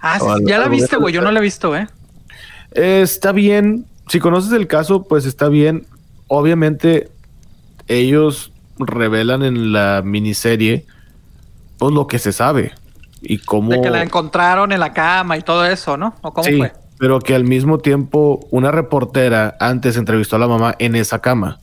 [0.00, 1.12] Ah, sí, ya la viste, güey.
[1.12, 1.88] Yo no la he visto, ¿eh?
[2.72, 3.86] Eh, está bien.
[4.08, 5.86] Si conoces el caso, pues está bien.
[6.28, 7.10] Obviamente,
[7.88, 10.84] ellos revelan en la miniserie
[11.78, 12.72] pues lo que se sabe
[13.20, 13.70] y cómo.
[13.70, 16.14] De que la encontraron en la cama y todo eso, ¿no?
[16.22, 16.72] ¿O cómo sí, fue?
[16.98, 21.58] pero que al mismo tiempo una reportera antes entrevistó a la mamá en esa cama.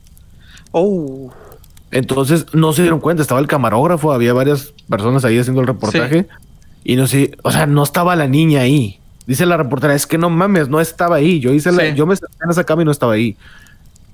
[0.72, 1.32] Oh,
[1.94, 6.28] Entonces no se dieron cuenta, estaba el camarógrafo, había varias personas ahí haciendo el reportaje
[6.84, 9.00] y no sé, o sea, no estaba la niña ahí.
[9.26, 11.40] Dice la reportera, es que no mames, no estaba ahí.
[11.40, 13.38] Yo hice la- yo me senté en esa cama y no estaba ahí.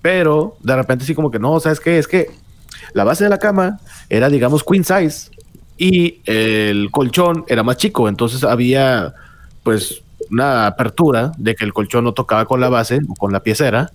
[0.01, 1.97] Pero de repente sí como que no, ¿sabes qué?
[1.97, 2.27] Es que
[2.93, 3.79] la base de la cama
[4.09, 5.31] era, digamos, queen size
[5.77, 8.07] y el colchón era más chico.
[8.07, 9.13] Entonces había,
[9.63, 13.41] pues, una apertura de que el colchón no tocaba con la base o con la
[13.41, 13.91] piecera.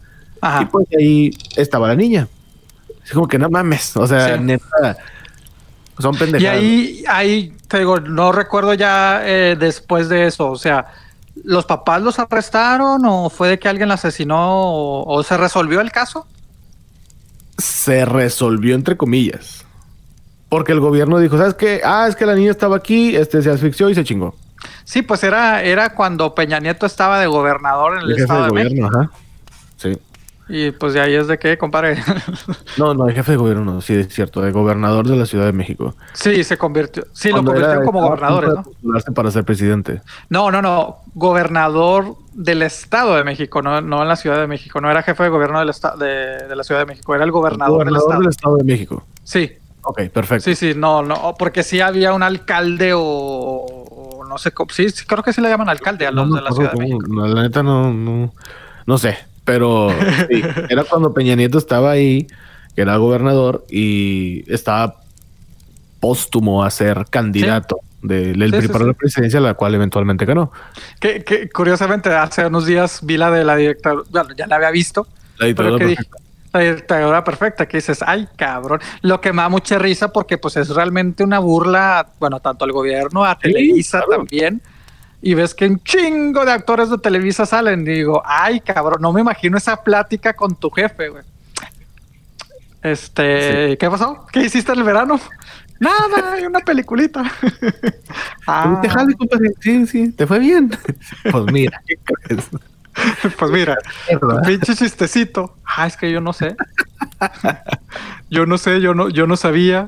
[0.62, 2.28] Y pues ahí estaba la niña.
[3.04, 3.96] Es como que no mames.
[3.96, 4.42] O sea, Sí.
[4.42, 4.96] neta.
[5.98, 6.58] Son Y pendejadas.
[6.58, 10.50] ahí, ahí, te digo, no recuerdo ya eh, después de eso.
[10.50, 10.86] O sea,
[11.44, 15.80] ¿los papás los arrestaron o fue de que alguien la asesinó o, o se resolvió
[15.80, 16.26] el caso?
[17.58, 19.64] Se resolvió entre comillas.
[20.48, 21.80] Porque el gobierno dijo, ¿sabes qué?
[21.84, 24.34] Ah, es que la niña estaba aquí, este se asfixió y se chingó.
[24.84, 28.50] Sí, pues era, era cuando Peña Nieto estaba de gobernador en el, Estado de de,
[28.50, 28.98] gobierno, México.
[29.00, 29.10] ajá.
[30.48, 31.96] Y pues de ahí es de qué, compadre.
[32.76, 35.46] No, no, el jefe de gobierno, no, sí, es cierto, de gobernador de la Ciudad
[35.46, 35.94] de México.
[36.12, 37.06] sí, se convirtió.
[37.12, 39.14] Sí, lo convirtió como gobernador, ¿no?
[39.14, 40.02] para ser presidente.
[40.28, 40.98] No, no, no.
[41.14, 44.80] Gobernador del Estado de México, no, no en la Ciudad de México.
[44.80, 47.76] No era jefe de gobierno del de, de la Ciudad de México, era el gobernador,
[47.84, 48.54] Gobernador del del Estado.
[48.54, 49.04] Estado de México.
[49.22, 49.52] Sí,
[49.86, 50.44] Ok, perfecto.
[50.44, 54.70] sí, sí, no, no, porque sí había un alcalde o, no sé cómo.
[54.70, 56.78] Sí, sí, creo que sí le llaman alcalde a No los de la Ciudad de
[56.78, 57.00] México.
[57.26, 58.32] la neta no, no,
[58.86, 59.90] no sé, pero
[60.30, 62.26] sí, era cuando Peña Nieto estaba ahí,
[62.74, 64.96] que era gobernador y estaba
[66.00, 68.88] póstumo a ser candidato del del Sí, sí, para sí.
[68.88, 70.52] la presidencia, la cual eventualmente ganó.
[71.00, 74.70] Que, que curiosamente hace unos días vi la de la directora, bueno, ya la había
[74.70, 75.06] visto,
[75.38, 76.18] La dictadura que dije, perfecta.
[76.52, 80.56] la dictadura perfecta, que dices, ay cabrón, lo que me da mucha risa porque pues
[80.56, 84.22] es realmente una burla, bueno, tanto al gobierno, a Televisa claro.
[84.24, 84.60] también,
[85.26, 89.10] y ves que un chingo de actores de Televisa salen, y digo, ay cabrón, no
[89.10, 91.24] me imagino esa plática con tu jefe, güey.
[92.82, 94.26] Este, ¿qué pasó?
[94.30, 95.18] ¿Qué hiciste en el verano?
[95.80, 97.22] Nada, hay una peliculita.
[98.46, 99.14] Ah, Te jale.
[99.60, 100.70] Sí, sí, te fue bien.
[101.32, 102.50] Pues mira, ¿qué crees?
[103.38, 103.78] pues mira.
[104.46, 105.56] Pinche chistecito.
[105.64, 106.54] Ah, es que yo no sé.
[108.28, 109.86] yo no sé, yo no, yo no sabía.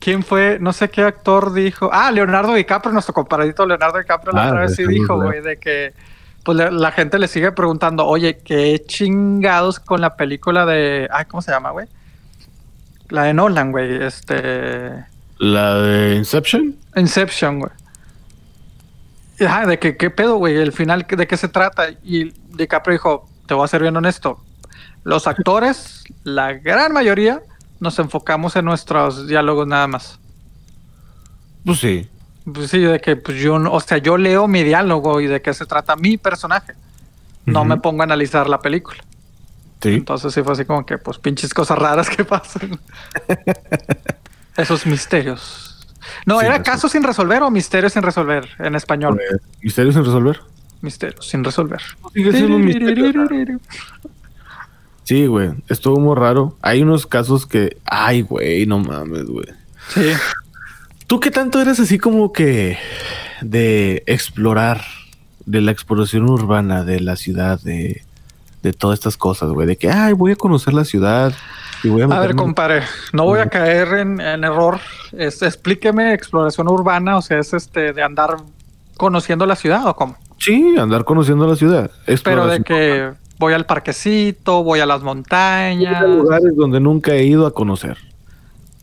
[0.00, 0.58] ¿Quién fue?
[0.60, 1.90] No sé qué actor dijo.
[1.92, 5.58] Ah, Leonardo DiCaprio, nuestro comparadito Leonardo DiCaprio la Ah, otra vez sí dijo, güey, de
[5.58, 5.92] que
[6.42, 11.06] pues la, la gente le sigue preguntando, oye, qué chingados con la película de.
[11.12, 11.86] Ay, ¿cómo se llama, güey?
[13.10, 14.02] La de Nolan, güey.
[14.02, 15.04] Este.
[15.38, 16.76] La de Inception.
[16.96, 17.72] Inception, güey.
[19.46, 21.88] Ajá, de que qué pedo, güey, el final, ¿de qué se trata?
[22.02, 24.42] Y DiCaprio dijo, te voy a ser bien honesto,
[25.02, 27.40] los actores, la gran mayoría,
[27.80, 30.18] nos enfocamos en nuestros diálogos nada más.
[31.64, 32.08] Pues sí.
[32.52, 35.42] Pues sí, de que pues yo, no- o sea, yo leo mi diálogo y de
[35.42, 36.74] qué se trata mi personaje.
[37.46, 39.02] No me pongo a analizar la película.
[39.82, 39.94] Sí.
[39.94, 42.78] Entonces sí fue así como que, pues, pinches cosas raras que pasan.
[44.56, 45.86] Esos misterios.
[46.26, 49.16] No, ¿era pues, caso sin resolver o misterio sin resolver en español?
[49.16, 50.40] Pues, Misterios sin resolver.
[50.82, 51.80] Misterios sin resolver.
[52.14, 53.60] Sigue siendo un misterio.
[55.04, 55.50] Sí, güey.
[55.68, 56.56] Estuvo muy raro.
[56.62, 57.78] Hay unos casos que.
[57.84, 59.46] Ay, güey, no mames, güey.
[59.88, 60.12] Sí.
[61.06, 62.78] ¿Tú qué tanto eres así como que
[63.40, 64.82] de explorar,
[65.46, 68.04] de la exploración urbana de la ciudad, de,
[68.62, 69.66] de todas estas cosas, güey?
[69.66, 71.32] De que, ay, voy a conocer la ciudad
[71.82, 72.04] y voy a...
[72.04, 72.82] A ver, compadre,
[73.12, 74.78] no voy a caer en, en error.
[75.10, 78.36] Es- explíqueme exploración urbana, o sea, es este de andar
[78.96, 80.16] conociendo la ciudad o cómo.
[80.38, 81.90] Sí, andar conociendo la ciudad.
[82.22, 83.10] Pero de que
[83.40, 86.02] voy al parquecito, voy a las montañas.
[86.02, 87.96] lugares donde nunca he ido a conocer.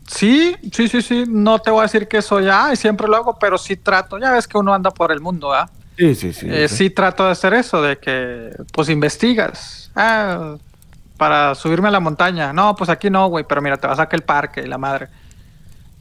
[0.08, 1.24] Sí, sí, sí, sí.
[1.28, 4.18] No te voy a decir que soy, ay, siempre lo hago, pero sí trato.
[4.18, 5.70] Ya ves que uno anda por el mundo, ¿ah?
[5.96, 6.46] Sí, sí, sí.
[6.50, 6.76] Eh, sí.
[6.76, 9.92] sí trato de hacer eso, de que pues investigas.
[9.94, 10.56] Ah,
[11.16, 12.52] para subirme a la montaña.
[12.52, 15.08] No, pues aquí no, güey, pero mira, te vas a aquel parque y la madre.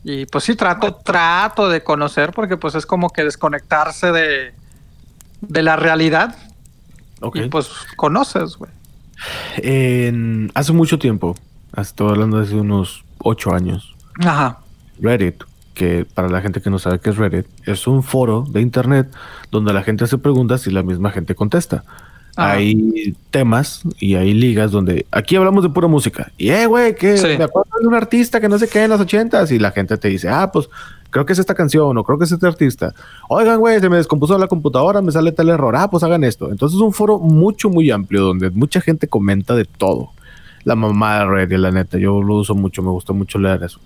[0.03, 4.53] Y pues sí trato, trato de conocer porque pues es como que desconectarse de,
[5.41, 6.35] de la realidad
[7.21, 7.37] Ok.
[7.37, 8.71] y pues conoces, güey.
[9.57, 11.35] En- hace mucho tiempo,
[11.75, 14.59] estoy hablando de hace unos ocho años, Ajá.
[14.99, 18.61] Reddit, que para la gente que no sabe qué es Reddit, es un foro de
[18.61, 19.07] internet
[19.51, 21.83] donde la gente hace preguntas y la misma gente contesta.
[22.35, 22.51] Ajá.
[22.53, 26.31] Hay temas y hay ligas donde aquí hablamos de pura música.
[26.37, 27.27] Y, eh, güey, que Sí.
[27.37, 29.97] me acuerdo de un artista que no sé qué en los ochentas y la gente
[29.97, 30.69] te dice, ah, pues
[31.09, 32.93] creo que es esta canción o creo que es este artista.
[33.29, 35.75] Oigan, güey, se me descompuso la computadora, me sale tal error.
[35.75, 36.51] Ah, pues hagan esto.
[36.51, 40.09] Entonces es un foro mucho, muy amplio donde mucha gente comenta de todo.
[40.63, 43.79] La mamá de Reddit, la neta, yo lo uso mucho, me gusta mucho leer eso.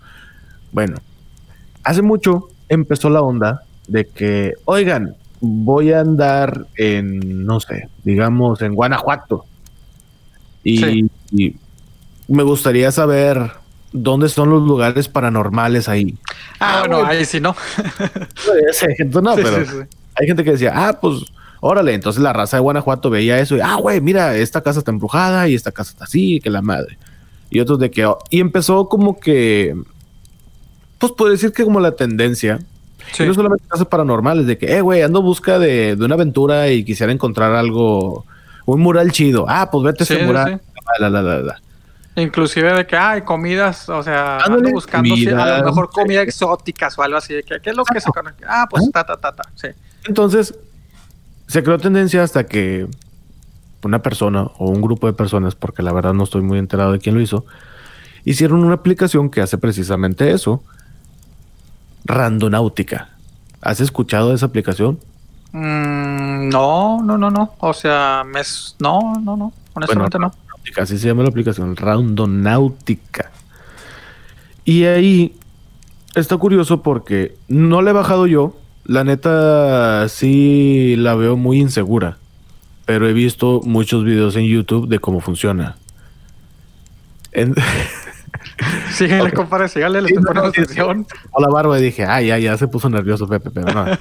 [0.72, 0.96] Bueno,
[1.84, 8.62] hace mucho empezó la onda de que, oigan, voy a andar en, no sé, digamos,
[8.62, 9.46] en Guanajuato.
[10.64, 11.10] Y, Sí.
[11.32, 11.56] y
[12.28, 13.52] me gustaría saber
[13.92, 16.16] dónde son los lugares paranormales ahí.
[16.60, 17.56] Ah, Ah, bueno, ahí sí no.
[19.22, 19.98] No, Sí, pero sí, sí.
[20.16, 21.24] hay gente que decía, ah, pues,
[21.60, 24.92] órale, entonces la raza de Guanajuato veía eso y, ah, güey, mira, esta casa está
[24.92, 26.98] embrujada y esta casa está así, que la madre.
[27.50, 29.76] Y otros de que, y empezó como que,
[30.98, 32.60] pues, puedo decir que como la tendencia,
[33.20, 36.16] y no solamente casos paranormales, de que, eh, güey, ando en busca de, de una
[36.16, 38.26] aventura y quisiera encontrar algo,
[38.66, 39.46] un mural chido.
[39.50, 40.62] Ah, pues vete a Sí, ese sí, mural.
[41.00, 41.62] La, la, la, la.
[42.16, 47.04] Inclusive de que hay comidas, o sea, ando buscando a lo mejor comida exóticas o
[47.04, 48.44] algo así, de que qué es lo que se conoce.
[48.46, 49.70] Ah, pues ta ta ta ta, sí.
[50.06, 50.54] Entonces,
[51.48, 52.88] se creó tendencia hasta que
[53.84, 57.00] una persona o un grupo de personas, porque la verdad no estoy muy enterado de
[57.00, 57.46] quién lo hizo,
[58.26, 60.64] hicieron una aplicación que hace precisamente eso.
[62.04, 63.10] Randonáutica.
[63.62, 65.00] ¿Has escuchado de esa aplicación?
[65.54, 67.54] Mm, no, no, no, no.
[67.60, 69.54] O sea, mes, no, no, no.
[69.74, 70.18] Honestamente
[70.66, 70.84] no.
[70.84, 73.32] Así se llama la aplicación, Roundonáutica.
[74.66, 75.36] Y ahí
[76.16, 78.58] está curioso porque no la he bajado yo.
[78.86, 82.18] La neta sí la veo muy insegura.
[82.86, 85.78] Pero he visto muchos videos en YouTube de cómo funciona.
[87.32, 87.56] En...
[88.92, 89.34] Síguele, okay.
[89.34, 91.08] compadre, sígale, le estoy poniendo atención.
[91.38, 93.86] la barba y dije, ay, ya, ya se puso nervioso Pepe, pero no.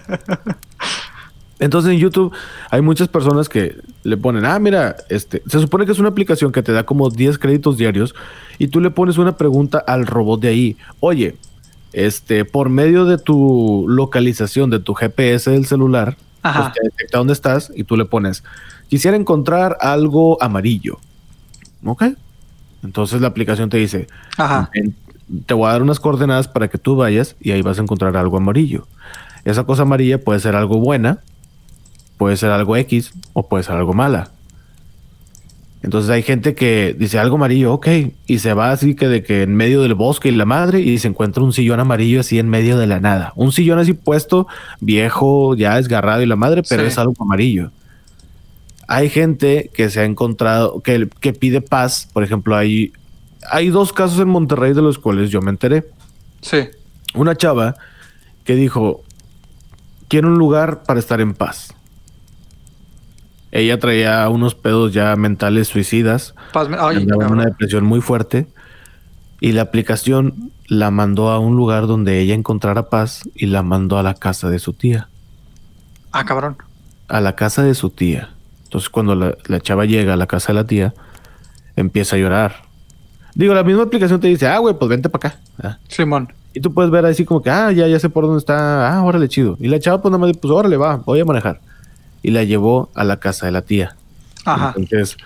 [1.60, 2.32] Entonces en YouTube
[2.70, 6.50] hay muchas personas que le ponen, ah, mira, este, se supone que es una aplicación
[6.52, 8.14] que te da como 10 créditos diarios
[8.58, 10.76] y tú le pones una pregunta al robot de ahí.
[11.00, 11.36] Oye,
[11.92, 17.34] este, por medio de tu localización, de tu GPS del celular, pues te detecta dónde
[17.34, 18.42] estás y tú le pones,
[18.88, 20.98] quisiera encontrar algo amarillo.
[21.84, 22.04] ¿Ok?
[22.82, 24.06] Entonces la aplicación te dice,
[25.44, 28.16] te voy a dar unas coordenadas para que tú vayas y ahí vas a encontrar
[28.16, 28.86] algo amarillo.
[29.44, 31.20] Esa cosa amarilla puede ser algo buena
[32.20, 34.28] puede ser algo X o puede ser algo mala.
[35.82, 37.88] Entonces hay gente que dice algo amarillo, ok,
[38.26, 40.98] y se va así que de que en medio del bosque y la madre y
[40.98, 43.32] se encuentra un sillón amarillo así en medio de la nada.
[43.36, 44.47] Un sillón así puesto,
[44.80, 47.70] viejo, ya desgarrado y la madre, pero es algo amarillo.
[48.86, 52.06] Hay gente que se ha encontrado, que, que pide paz.
[52.12, 52.92] Por ejemplo, hay,
[53.51, 55.86] hay dos casos en Monterrey de los cuales yo me enteré.
[56.42, 56.68] Sí.
[57.14, 57.76] Una chava
[58.44, 59.05] que dijo,
[60.09, 61.74] quiero un lugar para estar en paz
[63.52, 66.35] ella traía unos pedos ya mentales suicidas.
[66.55, 68.47] una depresión muy fuerte.
[69.40, 73.98] Y la aplicación la mandó a un lugar donde ella encontrara paz y la mandó
[73.98, 75.09] a la casa de su tía.
[76.12, 76.59] Ah, cabrón.
[77.09, 78.31] A la casa de su tía.
[78.64, 80.94] Entonces, cuando la, chava llega a la casa de la tía,
[81.74, 82.56] empieza a llorar.
[83.35, 85.78] Digo, la misma aplicación te dice, ah, güey, pues vente para acá.
[85.89, 86.32] Simón.
[86.52, 88.93] Y tú puedes ver así como que, ah, ya, ya sé por dónde está.
[88.93, 89.56] Ah, órale, chido.
[89.59, 91.60] Y la chava, pues nada más, pues órale, va, voy a manejar
[92.22, 93.97] y la llevó a la casa de la tía.
[94.44, 94.74] Ajá.
[94.76, 95.16] Entonces,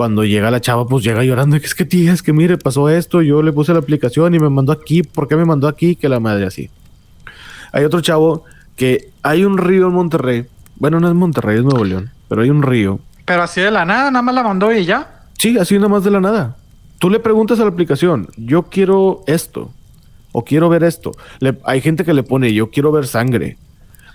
[0.00, 2.88] cuando llega la chava, pues llega llorando, que es que tía, es que mire, pasó
[2.88, 5.96] esto, yo le puse la aplicación y me mandó aquí, ¿por qué me mandó aquí?
[5.96, 6.70] Que la madre así.
[7.72, 8.44] Hay otro chavo
[8.76, 10.46] que hay un río en Monterrey,
[10.76, 13.00] bueno, no es Monterrey, es Nuevo León, pero hay un río.
[13.26, 15.26] Pero así de la nada, nada más la mandó y ya.
[15.38, 16.56] Sí, así nada más de la nada.
[16.98, 19.70] Tú le preguntas a la aplicación, yo quiero esto,
[20.32, 21.12] o quiero ver esto.
[21.64, 23.58] hay gente que le pone, yo quiero ver sangre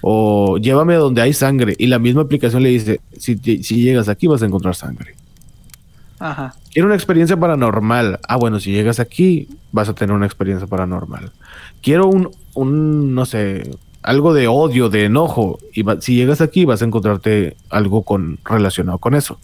[0.08, 1.74] o llévame a donde hay sangre.
[1.80, 5.16] Y la misma aplicación le dice, si, si llegas aquí vas a encontrar sangre.
[6.20, 6.54] Ajá.
[6.72, 8.20] Quiero una experiencia paranormal.
[8.28, 11.32] Ah, bueno, si llegas aquí vas a tener una experiencia paranormal.
[11.82, 13.72] Quiero un, un no sé,
[14.04, 15.58] algo de odio, de enojo.
[15.74, 19.40] Y si llegas aquí vas a encontrarte algo con, relacionado con eso.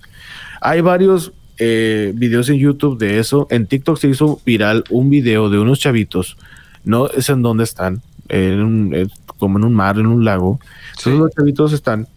[0.62, 3.48] Hay varios eh, videos en YouTube de eso.
[3.50, 6.38] En TikTok se hizo viral un video de unos chavitos.
[6.84, 8.04] No es en dónde están.
[8.34, 10.60] En un, como en un mar, en un lago.
[10.92, 12.08] Entonces los chavitos están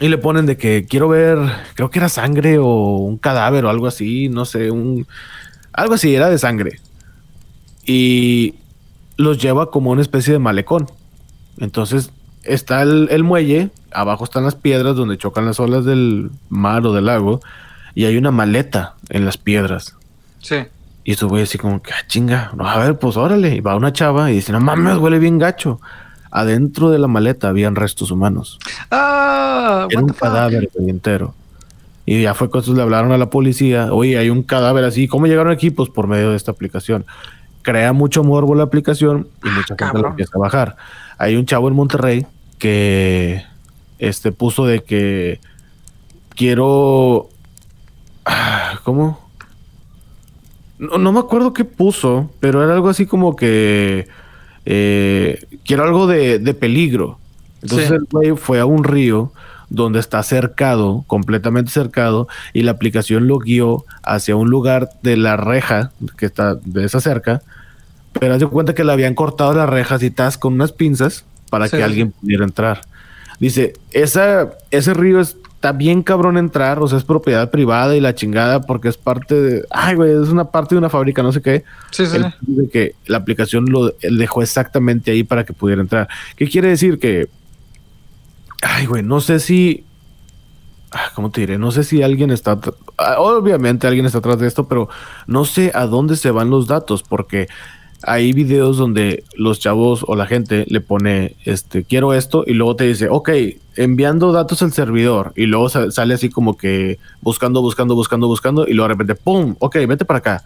[0.00, 1.38] y le ponen de que quiero ver,
[1.74, 5.06] creo que era sangre o un cadáver o algo así, no sé, un
[5.72, 6.80] algo así, era de sangre.
[7.84, 8.54] Y
[9.16, 10.86] los lleva como una especie de malecón.
[11.58, 12.10] Entonces
[12.42, 16.92] está el, el, muelle, abajo están las piedras donde chocan las olas del mar o
[16.92, 17.40] del lago,
[17.94, 19.96] y hay una maleta en las piedras.
[20.40, 20.56] Sí.
[21.08, 23.54] Y eso voy así como que, ah, chinga, a ver, pues órale.
[23.54, 25.80] Y va una chava y dice, no mames, huele bien gacho
[26.30, 28.58] adentro de la maleta habían restos humanos.
[28.90, 31.34] Ah, Era un cadáver entero.
[32.04, 35.26] Y ya fue cuando le hablaron a la policía, oye, hay un cadáver así, ¿cómo
[35.26, 35.70] llegaron aquí?
[35.70, 37.06] Pues por medio de esta aplicación.
[37.62, 40.76] Crea mucho morbo la aplicación y mucha gente la empieza a bajar.
[41.16, 42.26] Hay un chavo en Monterrey
[42.58, 43.42] que
[43.98, 45.40] este puso de que
[46.36, 47.30] quiero
[48.26, 49.27] ah, ¿cómo?
[50.78, 54.08] No, no me acuerdo qué puso, pero era algo así como que
[54.70, 57.18] eh, quiero algo de, peligro.
[57.62, 59.32] Entonces el güey fue a un río
[59.70, 65.36] donde está cercado, completamente cercado, y la aplicación lo guió hacia un lugar de la
[65.36, 67.42] reja que está de esa cerca,
[68.12, 71.68] pero hace cuenta que le habían cortado las rejas y tas con unas pinzas para
[71.68, 72.82] que alguien pudiera entrar.
[73.40, 78.00] Dice, esa, ese río es está bien cabrón entrar, o sea, es propiedad privada y
[78.00, 81.32] la chingada porque es parte de, ay, güey, es una parte de una fábrica, no
[81.32, 81.64] sé qué.
[81.90, 82.18] Sí, sí.
[82.42, 86.08] De que la aplicación lo dejó exactamente ahí para que pudiera entrar.
[86.36, 87.00] ¿Qué quiere decir?
[87.00, 87.28] Que,
[88.62, 89.84] ay, güey, no sé si,
[90.92, 91.58] ah, ¿cómo te diré?
[91.58, 92.60] No sé si alguien está,
[92.96, 94.88] ah, obviamente alguien está atrás de esto, pero
[95.26, 97.48] no sé a dónde se van los datos porque
[98.02, 102.76] hay videos donde los chavos o la gente le pone, este, quiero esto, y luego
[102.76, 103.30] te dice, ok,
[103.76, 108.74] enviando datos al servidor, y luego sale así como que buscando, buscando, buscando, buscando, y
[108.74, 109.56] luego de repente, ¡pum!
[109.58, 110.44] Ok, vete para acá.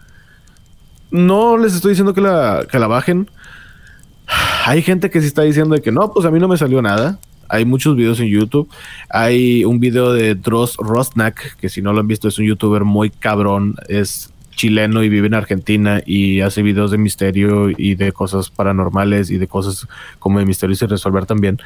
[1.11, 3.29] No les estoy diciendo que la, que la bajen.
[4.65, 6.81] Hay gente que sí está diciendo de que no, pues a mí no me salió
[6.81, 7.19] nada.
[7.49, 8.67] Hay muchos videos en YouTube.
[9.09, 12.83] Hay un video de Dross Rosnak, que si no lo han visto es un youtuber
[12.83, 13.75] muy cabrón.
[13.89, 19.29] Es chileno y vive en Argentina y hace videos de misterio y de cosas paranormales
[19.29, 19.87] y de cosas
[20.19, 21.59] como de misterio y sin resolver también.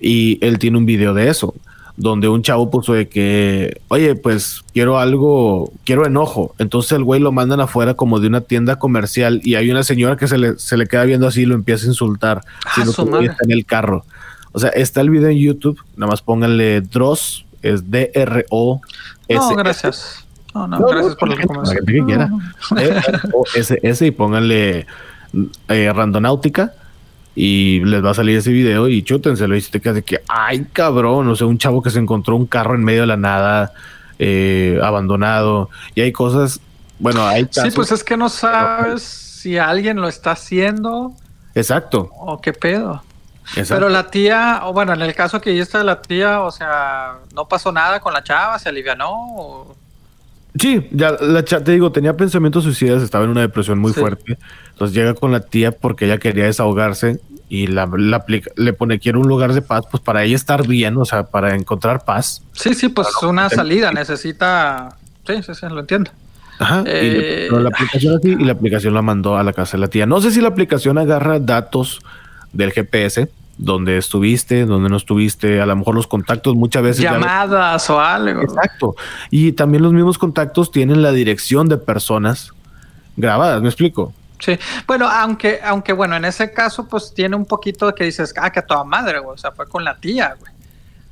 [0.00, 1.54] Y él tiene un video de eso,
[1.96, 6.54] donde un chavo puso de que, oye, pues quiero algo, quiero enojo.
[6.58, 10.16] Entonces el güey lo mandan afuera como de una tienda comercial y hay una señora
[10.16, 12.42] que se le, se le queda viendo así y lo empieza a insultar.
[12.64, 14.04] Ah, que está en el carro.
[14.52, 19.34] O sea, está el video en YouTube, nada más pónganle Dross, es D-R-O-S.
[19.34, 20.27] No, gracias.
[20.66, 22.26] No, no, No, gracias no, por que quiera.
[22.28, 22.40] No,
[22.74, 24.86] D-R-O-S-S y pónganle
[25.68, 26.72] eh, randonáutica
[27.34, 30.22] y les va a salir ese video y chútenselo y si te quedas de que,
[30.28, 33.16] ay cabrón, o sea, un chavo que se encontró un carro en medio de la
[33.16, 33.72] nada,
[34.18, 36.60] eh, abandonado y hay cosas,
[36.98, 41.12] bueno, hay Sí, casos- pues es que no sabes si alguien lo está haciendo
[41.54, 43.02] Exacto, o qué pedo.
[43.50, 43.74] exacto.
[43.74, 47.18] Pero la tía, o bueno, en el caso que dijiste de la tía, o sea,
[47.34, 49.10] no pasó nada con la chava, se alivianó.
[49.12, 49.76] O...
[50.58, 54.00] Sí, ya la cha- te digo, tenía pensamientos suicidas, estaba en una depresión muy Sí.
[54.00, 54.38] fuerte.
[54.70, 58.98] Entonces llega con la tía porque ella quería desahogarse y la, la aplica- le pone
[58.98, 62.42] quiero un lugar de paz, pues para ella estar bien, o sea, para encontrar paz.
[62.52, 64.96] Sí, sí, pues Claro, una salida necesita.
[65.26, 66.10] Sí, sí, sí, lo entiendo.
[66.60, 66.80] Ajá.
[66.84, 67.46] y Eh.
[67.48, 70.06] pero la aplicación así y la aplicación la mandó a la casa de la tía.
[70.06, 72.00] No sé si la aplicación agarra datos
[72.52, 73.28] del GPS,
[73.58, 77.02] donde estuviste, donde no estuviste, a lo mejor los contactos muchas veces.
[77.02, 78.40] ya Llamadas o algo.
[78.40, 78.94] Exacto.
[79.30, 82.52] Y también los mismos contactos tienen la dirección de personas
[83.16, 84.14] grabadas, ¿me explico?
[84.38, 84.56] Sí,
[84.86, 88.50] bueno, aunque, aunque bueno, en ese caso, pues tiene un poquito de que dices, ah,
[88.50, 89.34] que a toda madre, güey.
[89.34, 90.52] O sea, fue con la tía, güey.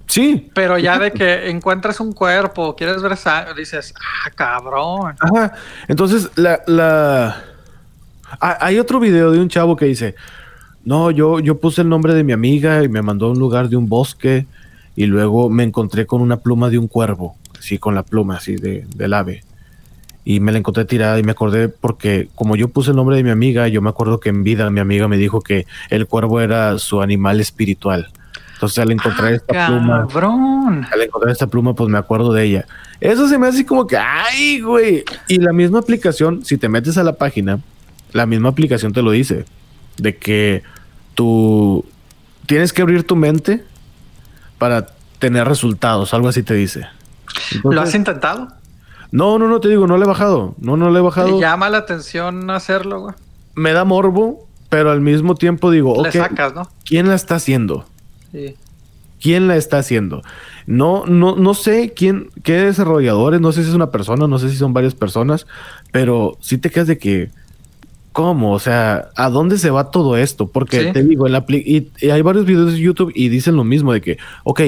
[0.06, 3.18] Sí, Pero ya de que encuentres un cuerpo, quieres ver
[3.56, 5.16] dices, ah, cabrón.
[5.18, 5.52] Ajá.
[5.88, 7.42] Entonces, la, la...
[8.40, 10.14] Ah, Hay otro video de un chavo que dice,
[10.86, 13.68] no, yo, yo puse el nombre de mi amiga y me mandó a un lugar
[13.68, 14.46] de un bosque
[14.94, 18.56] y luego me encontré con una pluma de un cuervo, así con la pluma así
[18.56, 19.42] de, del ave.
[20.24, 23.22] Y me la encontré tirada y me acordé porque como yo puse el nombre de
[23.22, 26.40] mi amiga, yo me acuerdo que en vida mi amiga me dijo que el cuervo
[26.40, 28.08] era su animal espiritual.
[28.54, 30.86] Entonces al encontrar Ah, esta pluma, cabrón.
[30.90, 32.66] al encontrar esta pluma, pues me acuerdo de ella.
[33.00, 35.04] Eso se me hace como que, ay, güey.
[35.28, 37.60] Y la misma aplicación, si te metes a la página,
[38.12, 39.44] la misma aplicación te lo dice.
[39.98, 40.62] De que
[41.16, 41.84] tú
[42.46, 43.64] tienes que abrir tu mente
[44.58, 44.86] para
[45.18, 46.86] tener resultados, algo así te dice.
[47.64, 48.48] ¿Lo has intentado?
[49.10, 50.54] No, no, no, te digo, no le he bajado.
[50.58, 51.34] No, no le he bajado.
[51.34, 53.14] ¿Te llama la atención hacerlo, güey?
[53.54, 56.68] Me da morbo, pero al mismo tiempo digo, Le sacas, ¿no?
[56.84, 57.86] ¿quién la está haciendo?
[58.32, 58.54] Sí.
[59.20, 60.22] quién la está haciendo.
[60.66, 64.50] No, no, no sé quién, qué desarrolladores, no sé si es una persona, no sé
[64.50, 65.46] si son varias personas,
[65.92, 67.30] pero sí te quedas de que,
[68.16, 68.52] ¿cómo?
[68.54, 70.46] O sea, ¿a dónde se va todo esto?
[70.46, 70.92] Porque Sí.
[70.94, 73.92] te digo, en la y, y hay varios videos de YouTube y dicen lo mismo
[73.92, 74.60] de que, ok,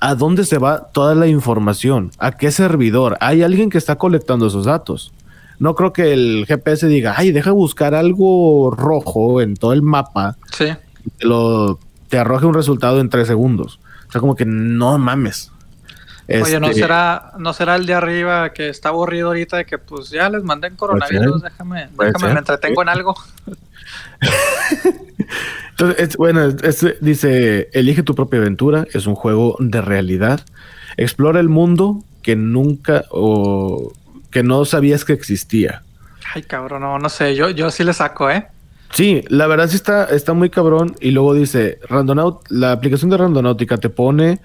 [0.00, 2.10] ¿a dónde se va toda la información?
[2.18, 3.16] ¿A qué servidor?
[3.20, 5.12] Hay alguien que está colectando esos datos.
[5.60, 10.36] No creo que el GPS diga, ay, deja buscar algo rojo en todo el mapa
[10.52, 10.64] Sí.
[11.06, 11.78] y te lo
[12.08, 13.78] te arroje un resultado en tres segundos.
[14.08, 15.52] O sea, como que no mames.
[16.28, 19.78] Oye, ¿no Este, será, ¿no será el de arriba que está aburrido ahorita de que
[19.78, 21.42] pues ya les mandé en coronavirus?
[21.42, 23.14] Déjame, déjame, me entretengo en algo.
[25.70, 30.40] Entonces, es- bueno, es- dice, elige tu propia aventura, es un juego de realidad.
[30.96, 33.92] Explora el mundo que nunca o
[34.30, 35.82] que no sabías que existía.
[36.34, 38.46] Ay, cabrón, no, no sé, yo, yo sí le saco, ¿eh?
[38.90, 40.94] Sí, la verdad sí está, está muy cabrón.
[41.00, 44.38] Y luego dice, Randonaut, la aplicación de Randonáutica te pone,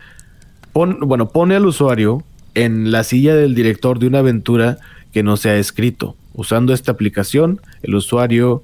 [0.78, 2.24] pon- bueno, pone al usuario
[2.54, 4.78] en la silla del director de una aventura
[5.12, 6.16] que no se ha escrito.
[6.36, 8.64] Usando esta aplicación, el usuario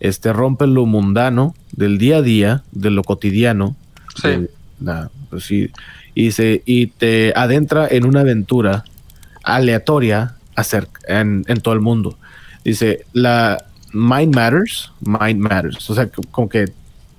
[0.00, 3.76] este, rompe lo mundano del día a día, de lo cotidiano.
[4.20, 4.28] Sí.
[4.78, 5.70] de pues sí,
[6.14, 8.84] y, se, y te adentra en una aventura
[9.42, 12.18] aleatoria acer- en, en todo el mundo.
[12.62, 15.88] Dice, la Mind Matters, Mind Matters.
[15.90, 16.66] O sea, co- como que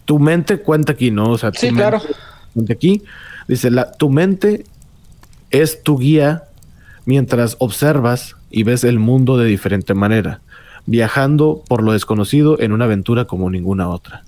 [0.06, 1.30] tu mente cuenta aquí, ¿no?
[1.32, 2.02] O sea, tu Sí, mente claro.
[2.54, 3.02] cuenta aquí.
[3.48, 4.66] Dice, la, tu mente
[5.52, 6.44] es tu guía
[7.06, 10.42] mientras observas y ves el mundo de diferente manera,
[10.86, 14.24] viajando por lo desconocido en una aventura como ninguna otra.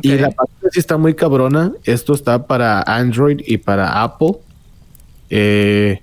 [0.00, 1.72] Y la parte sí está muy cabrona.
[1.84, 4.38] Esto está para Android y para Apple.
[5.28, 6.00] Eh,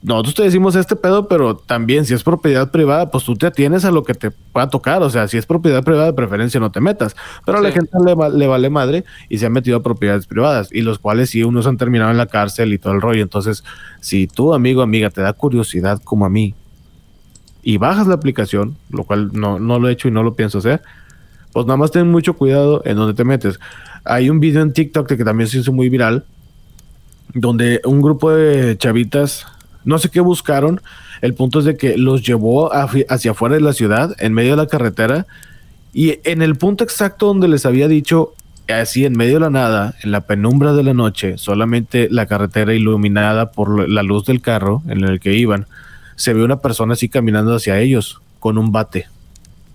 [0.00, 3.84] nosotros te decimos este pedo, pero también si es propiedad privada, pues tú te atienes
[3.84, 5.02] a lo que te pueda tocar.
[5.02, 7.16] O sea, si es propiedad privada, de preferencia no te metas.
[7.44, 10.82] Pero a la gente le, vale madre y se han metido a propiedades privadas, y
[10.82, 13.22] los cuales sí, unos han terminado en la cárcel y todo el rollo.
[13.22, 13.64] Entonces,
[14.00, 16.54] si tú, amigo, amiga, te da curiosidad como a mí,
[17.62, 20.58] y bajas la aplicación, lo cual no, no lo he hecho y no lo pienso
[20.58, 20.80] hacer,
[21.52, 23.58] pues nada más ten mucho cuidado en donde te metes.
[24.04, 26.24] Hay un video en TikTok que también se hizo muy viral,
[27.34, 29.46] donde un grupo de chavitas
[29.84, 30.80] no sé qué buscaron.
[31.22, 34.58] El punto es de que los llevó hacia afuera de la ciudad, en medio de
[34.58, 35.26] la carretera,
[35.92, 38.34] y en el punto exacto donde les había dicho,
[38.68, 42.74] así en medio de la nada, en la penumbra de la noche, solamente la carretera
[42.74, 45.66] iluminada por la luz del carro en el que iban,
[46.16, 49.06] se ve una persona así caminando hacia ellos con un bate.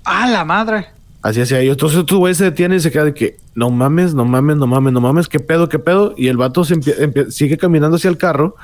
[0.05, 0.87] ¡Ah, la madre!
[1.23, 1.75] Así hacia ellos.
[1.75, 4.67] Entonces tu güey se detiene y se queda de que no mames, no mames, no
[4.67, 6.13] mames, no mames, qué pedo, qué pedo.
[6.17, 8.55] Y el vato sigue caminando hacia el carro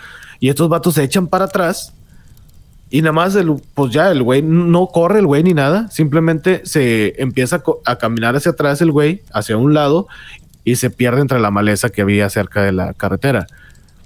[0.42, 1.94] y estos vatos se echan para atrás.
[2.90, 5.90] Y nada más, el, pues ya el güey no corre el güey ni nada.
[5.90, 10.08] Simplemente se empieza a, caminar hacia atrás el güey, hacia un lado,
[10.64, 13.48] y se pierde entre la maleza que había cerca de la carretera.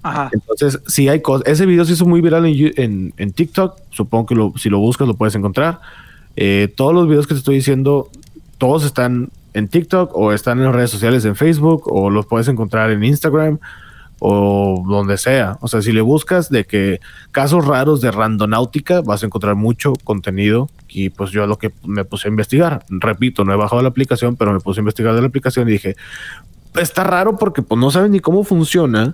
[0.02, 0.30] Ajá.
[0.34, 1.48] Entonces, sí hay cosas.
[1.48, 3.80] Ese video se hizo muy viral en, en, TikTok.
[3.90, 5.80] Supongo que si lo buscas lo puedes encontrar.
[6.36, 8.10] Eh, todos los videos que te estoy diciendo,
[8.64, 12.48] todos están en TikTok o están en las redes sociales en Facebook o los puedes
[12.48, 13.60] encontrar en Instagram
[14.20, 15.58] o donde sea.
[15.60, 17.02] O sea, si le buscas de que
[17.34, 20.70] casos raros de randonáutica, vas a encontrar mucho contenido.
[20.88, 24.38] Y pues yo lo que me puse a investigar, repito, no he bajado la aplicación,
[24.38, 25.98] pero me puse a investigar de la aplicación y dije,
[26.76, 29.14] está raro porque pues no saben ni cómo funciona.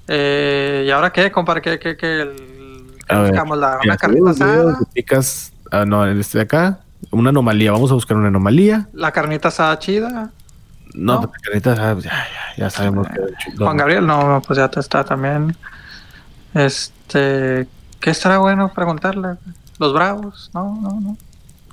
[0.09, 1.61] Eh, ¿Y ahora qué, compadre?
[1.61, 2.23] ¿Qué, qué, qué?
[2.23, 3.59] El, buscamos?
[3.59, 4.79] La, ¿Una carnita asada?
[4.95, 7.73] Picas, ah, no, este de acá una anomalía.
[7.73, 8.89] Vamos a buscar una anomalía.
[8.93, 10.31] La carnita asada chida.
[10.95, 13.57] No, la carnita asada, ya, ya, ya sabemos que.
[13.57, 15.57] Juan Gabriel, no, pues ya está también.
[16.55, 17.69] Este.
[18.01, 19.37] ¿Qué estará bueno preguntarle?
[19.79, 20.51] ¿Los bravos?
[20.55, 21.01] No, no, no.
[21.01, 21.17] No,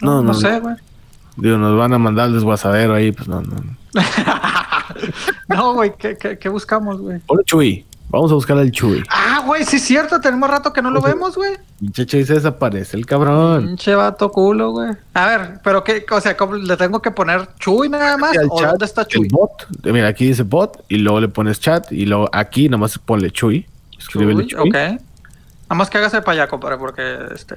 [0.01, 0.75] No, no, no, sé, güey.
[1.37, 3.55] Digo, nos van a mandar al desguasadero ahí, pues no, no.
[3.55, 3.77] no.
[5.55, 7.21] no, güey, ¿qué, qué, qué buscamos, güey?
[7.27, 7.85] Hola, Chuy.
[8.09, 9.03] Vamos a buscar al Chuy.
[9.09, 11.57] Ah, güey, sí es cierto, tenemos rato que no lo vemos, güey.
[11.79, 13.65] Pinche Chuy se desaparece el cabrón.
[13.67, 14.91] Pinche vato culo, güey.
[15.13, 18.31] A ver, pero qué, o sea, ¿cómo le tengo que poner Chuy nada más?
[18.49, 19.27] ¿O chat, dónde está el Chuy?
[19.29, 19.51] bot.
[19.83, 23.29] Eh, Mira, aquí dice bot y luego le pones chat y luego aquí nomás ponle
[23.29, 23.67] Chuy.
[23.99, 24.69] Escríbele Chuy, Chuy.
[24.69, 24.73] ok.
[24.75, 27.55] Nada más que hágase para allá, compadre, porque este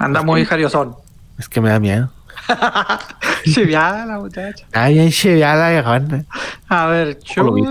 [0.00, 0.96] anda muy jariosón.
[1.38, 2.10] Es que me da miedo.
[3.44, 4.66] Chiviada la muchacha.
[4.72, 6.24] Ay, ya la dejó.
[6.68, 7.62] A ver, Chuy.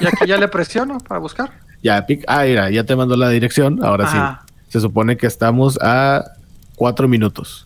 [0.00, 1.52] Y aquí ya le presiono para buscar.
[1.82, 2.06] Ya.
[2.26, 3.84] Ah, mira, ya te mandó la dirección.
[3.84, 4.42] Ahora Ajá.
[4.46, 4.54] sí.
[4.68, 6.24] Se supone que estamos a
[6.76, 7.64] cuatro minutos.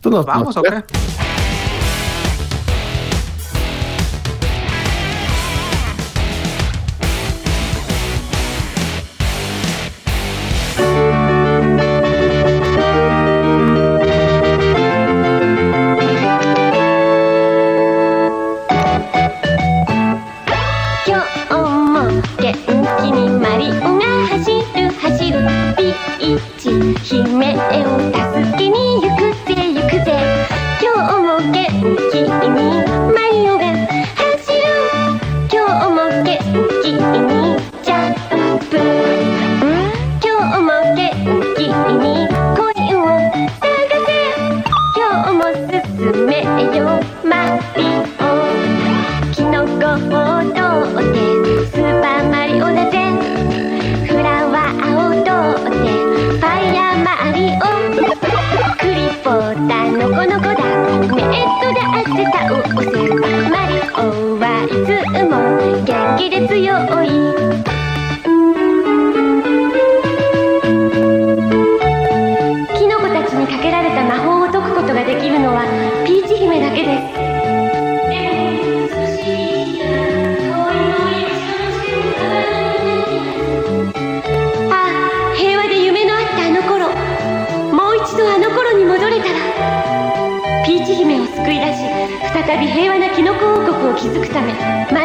[0.00, 0.82] Tú nos ¿Vamos o qué?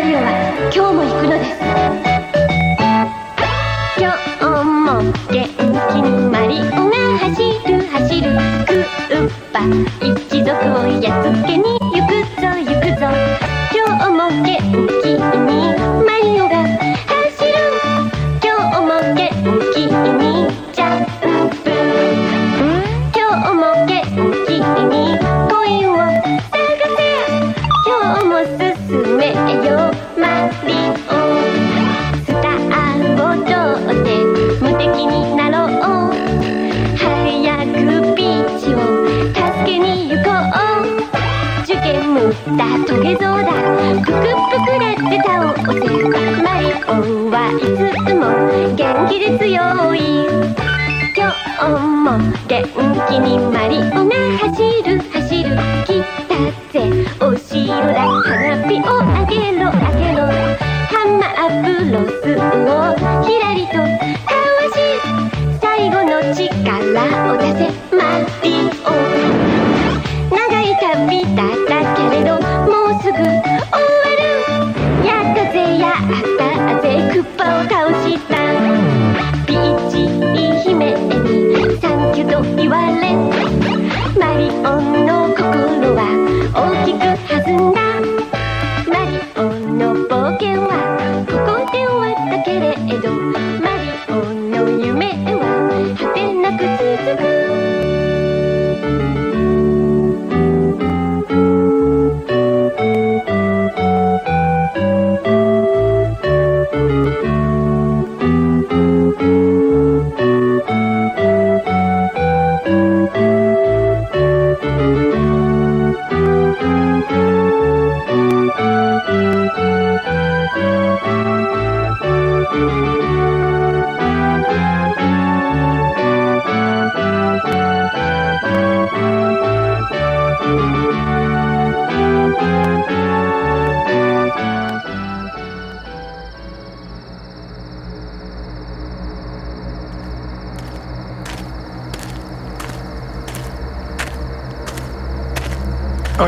[0.03, 0.27] めマリオは
[0.75, 1.51] 今日も行くのです。
[3.97, 4.99] 今日も
[5.31, 5.47] 元
[5.91, 7.31] 気にマリオが走
[7.67, 8.27] る走る。
[8.67, 9.63] クッパ
[10.05, 11.72] 一族をやっつけに。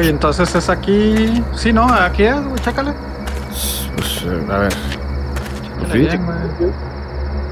[0.05, 1.43] Oye, entonces es aquí.
[1.55, 2.93] Sí, no, aquí es, güey, chécale.
[3.95, 4.73] Pues, eh, a ver.
[5.79, 6.37] Pues sí, bien, güey.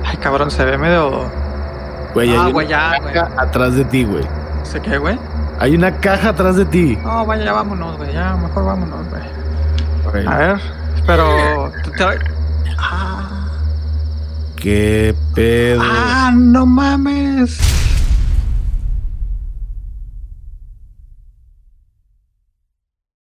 [0.06, 1.32] Ay, cabrón, se ve medio.
[2.14, 3.14] Güey, Ah, hay güey, una ya, güey.
[3.16, 4.24] caja atrás de ti, güey.
[4.62, 5.18] ¿Se qué, güey?
[5.60, 6.96] Hay una caja atrás de ti.
[7.04, 8.14] No, vaya, ya vámonos, güey.
[8.14, 10.28] Ya, mejor vámonos, güey.
[10.28, 10.60] A ver,
[11.08, 11.72] pero.
[12.78, 13.48] Ah,
[14.58, 15.82] ¿Qué pedo?
[15.84, 17.58] ah, no mames.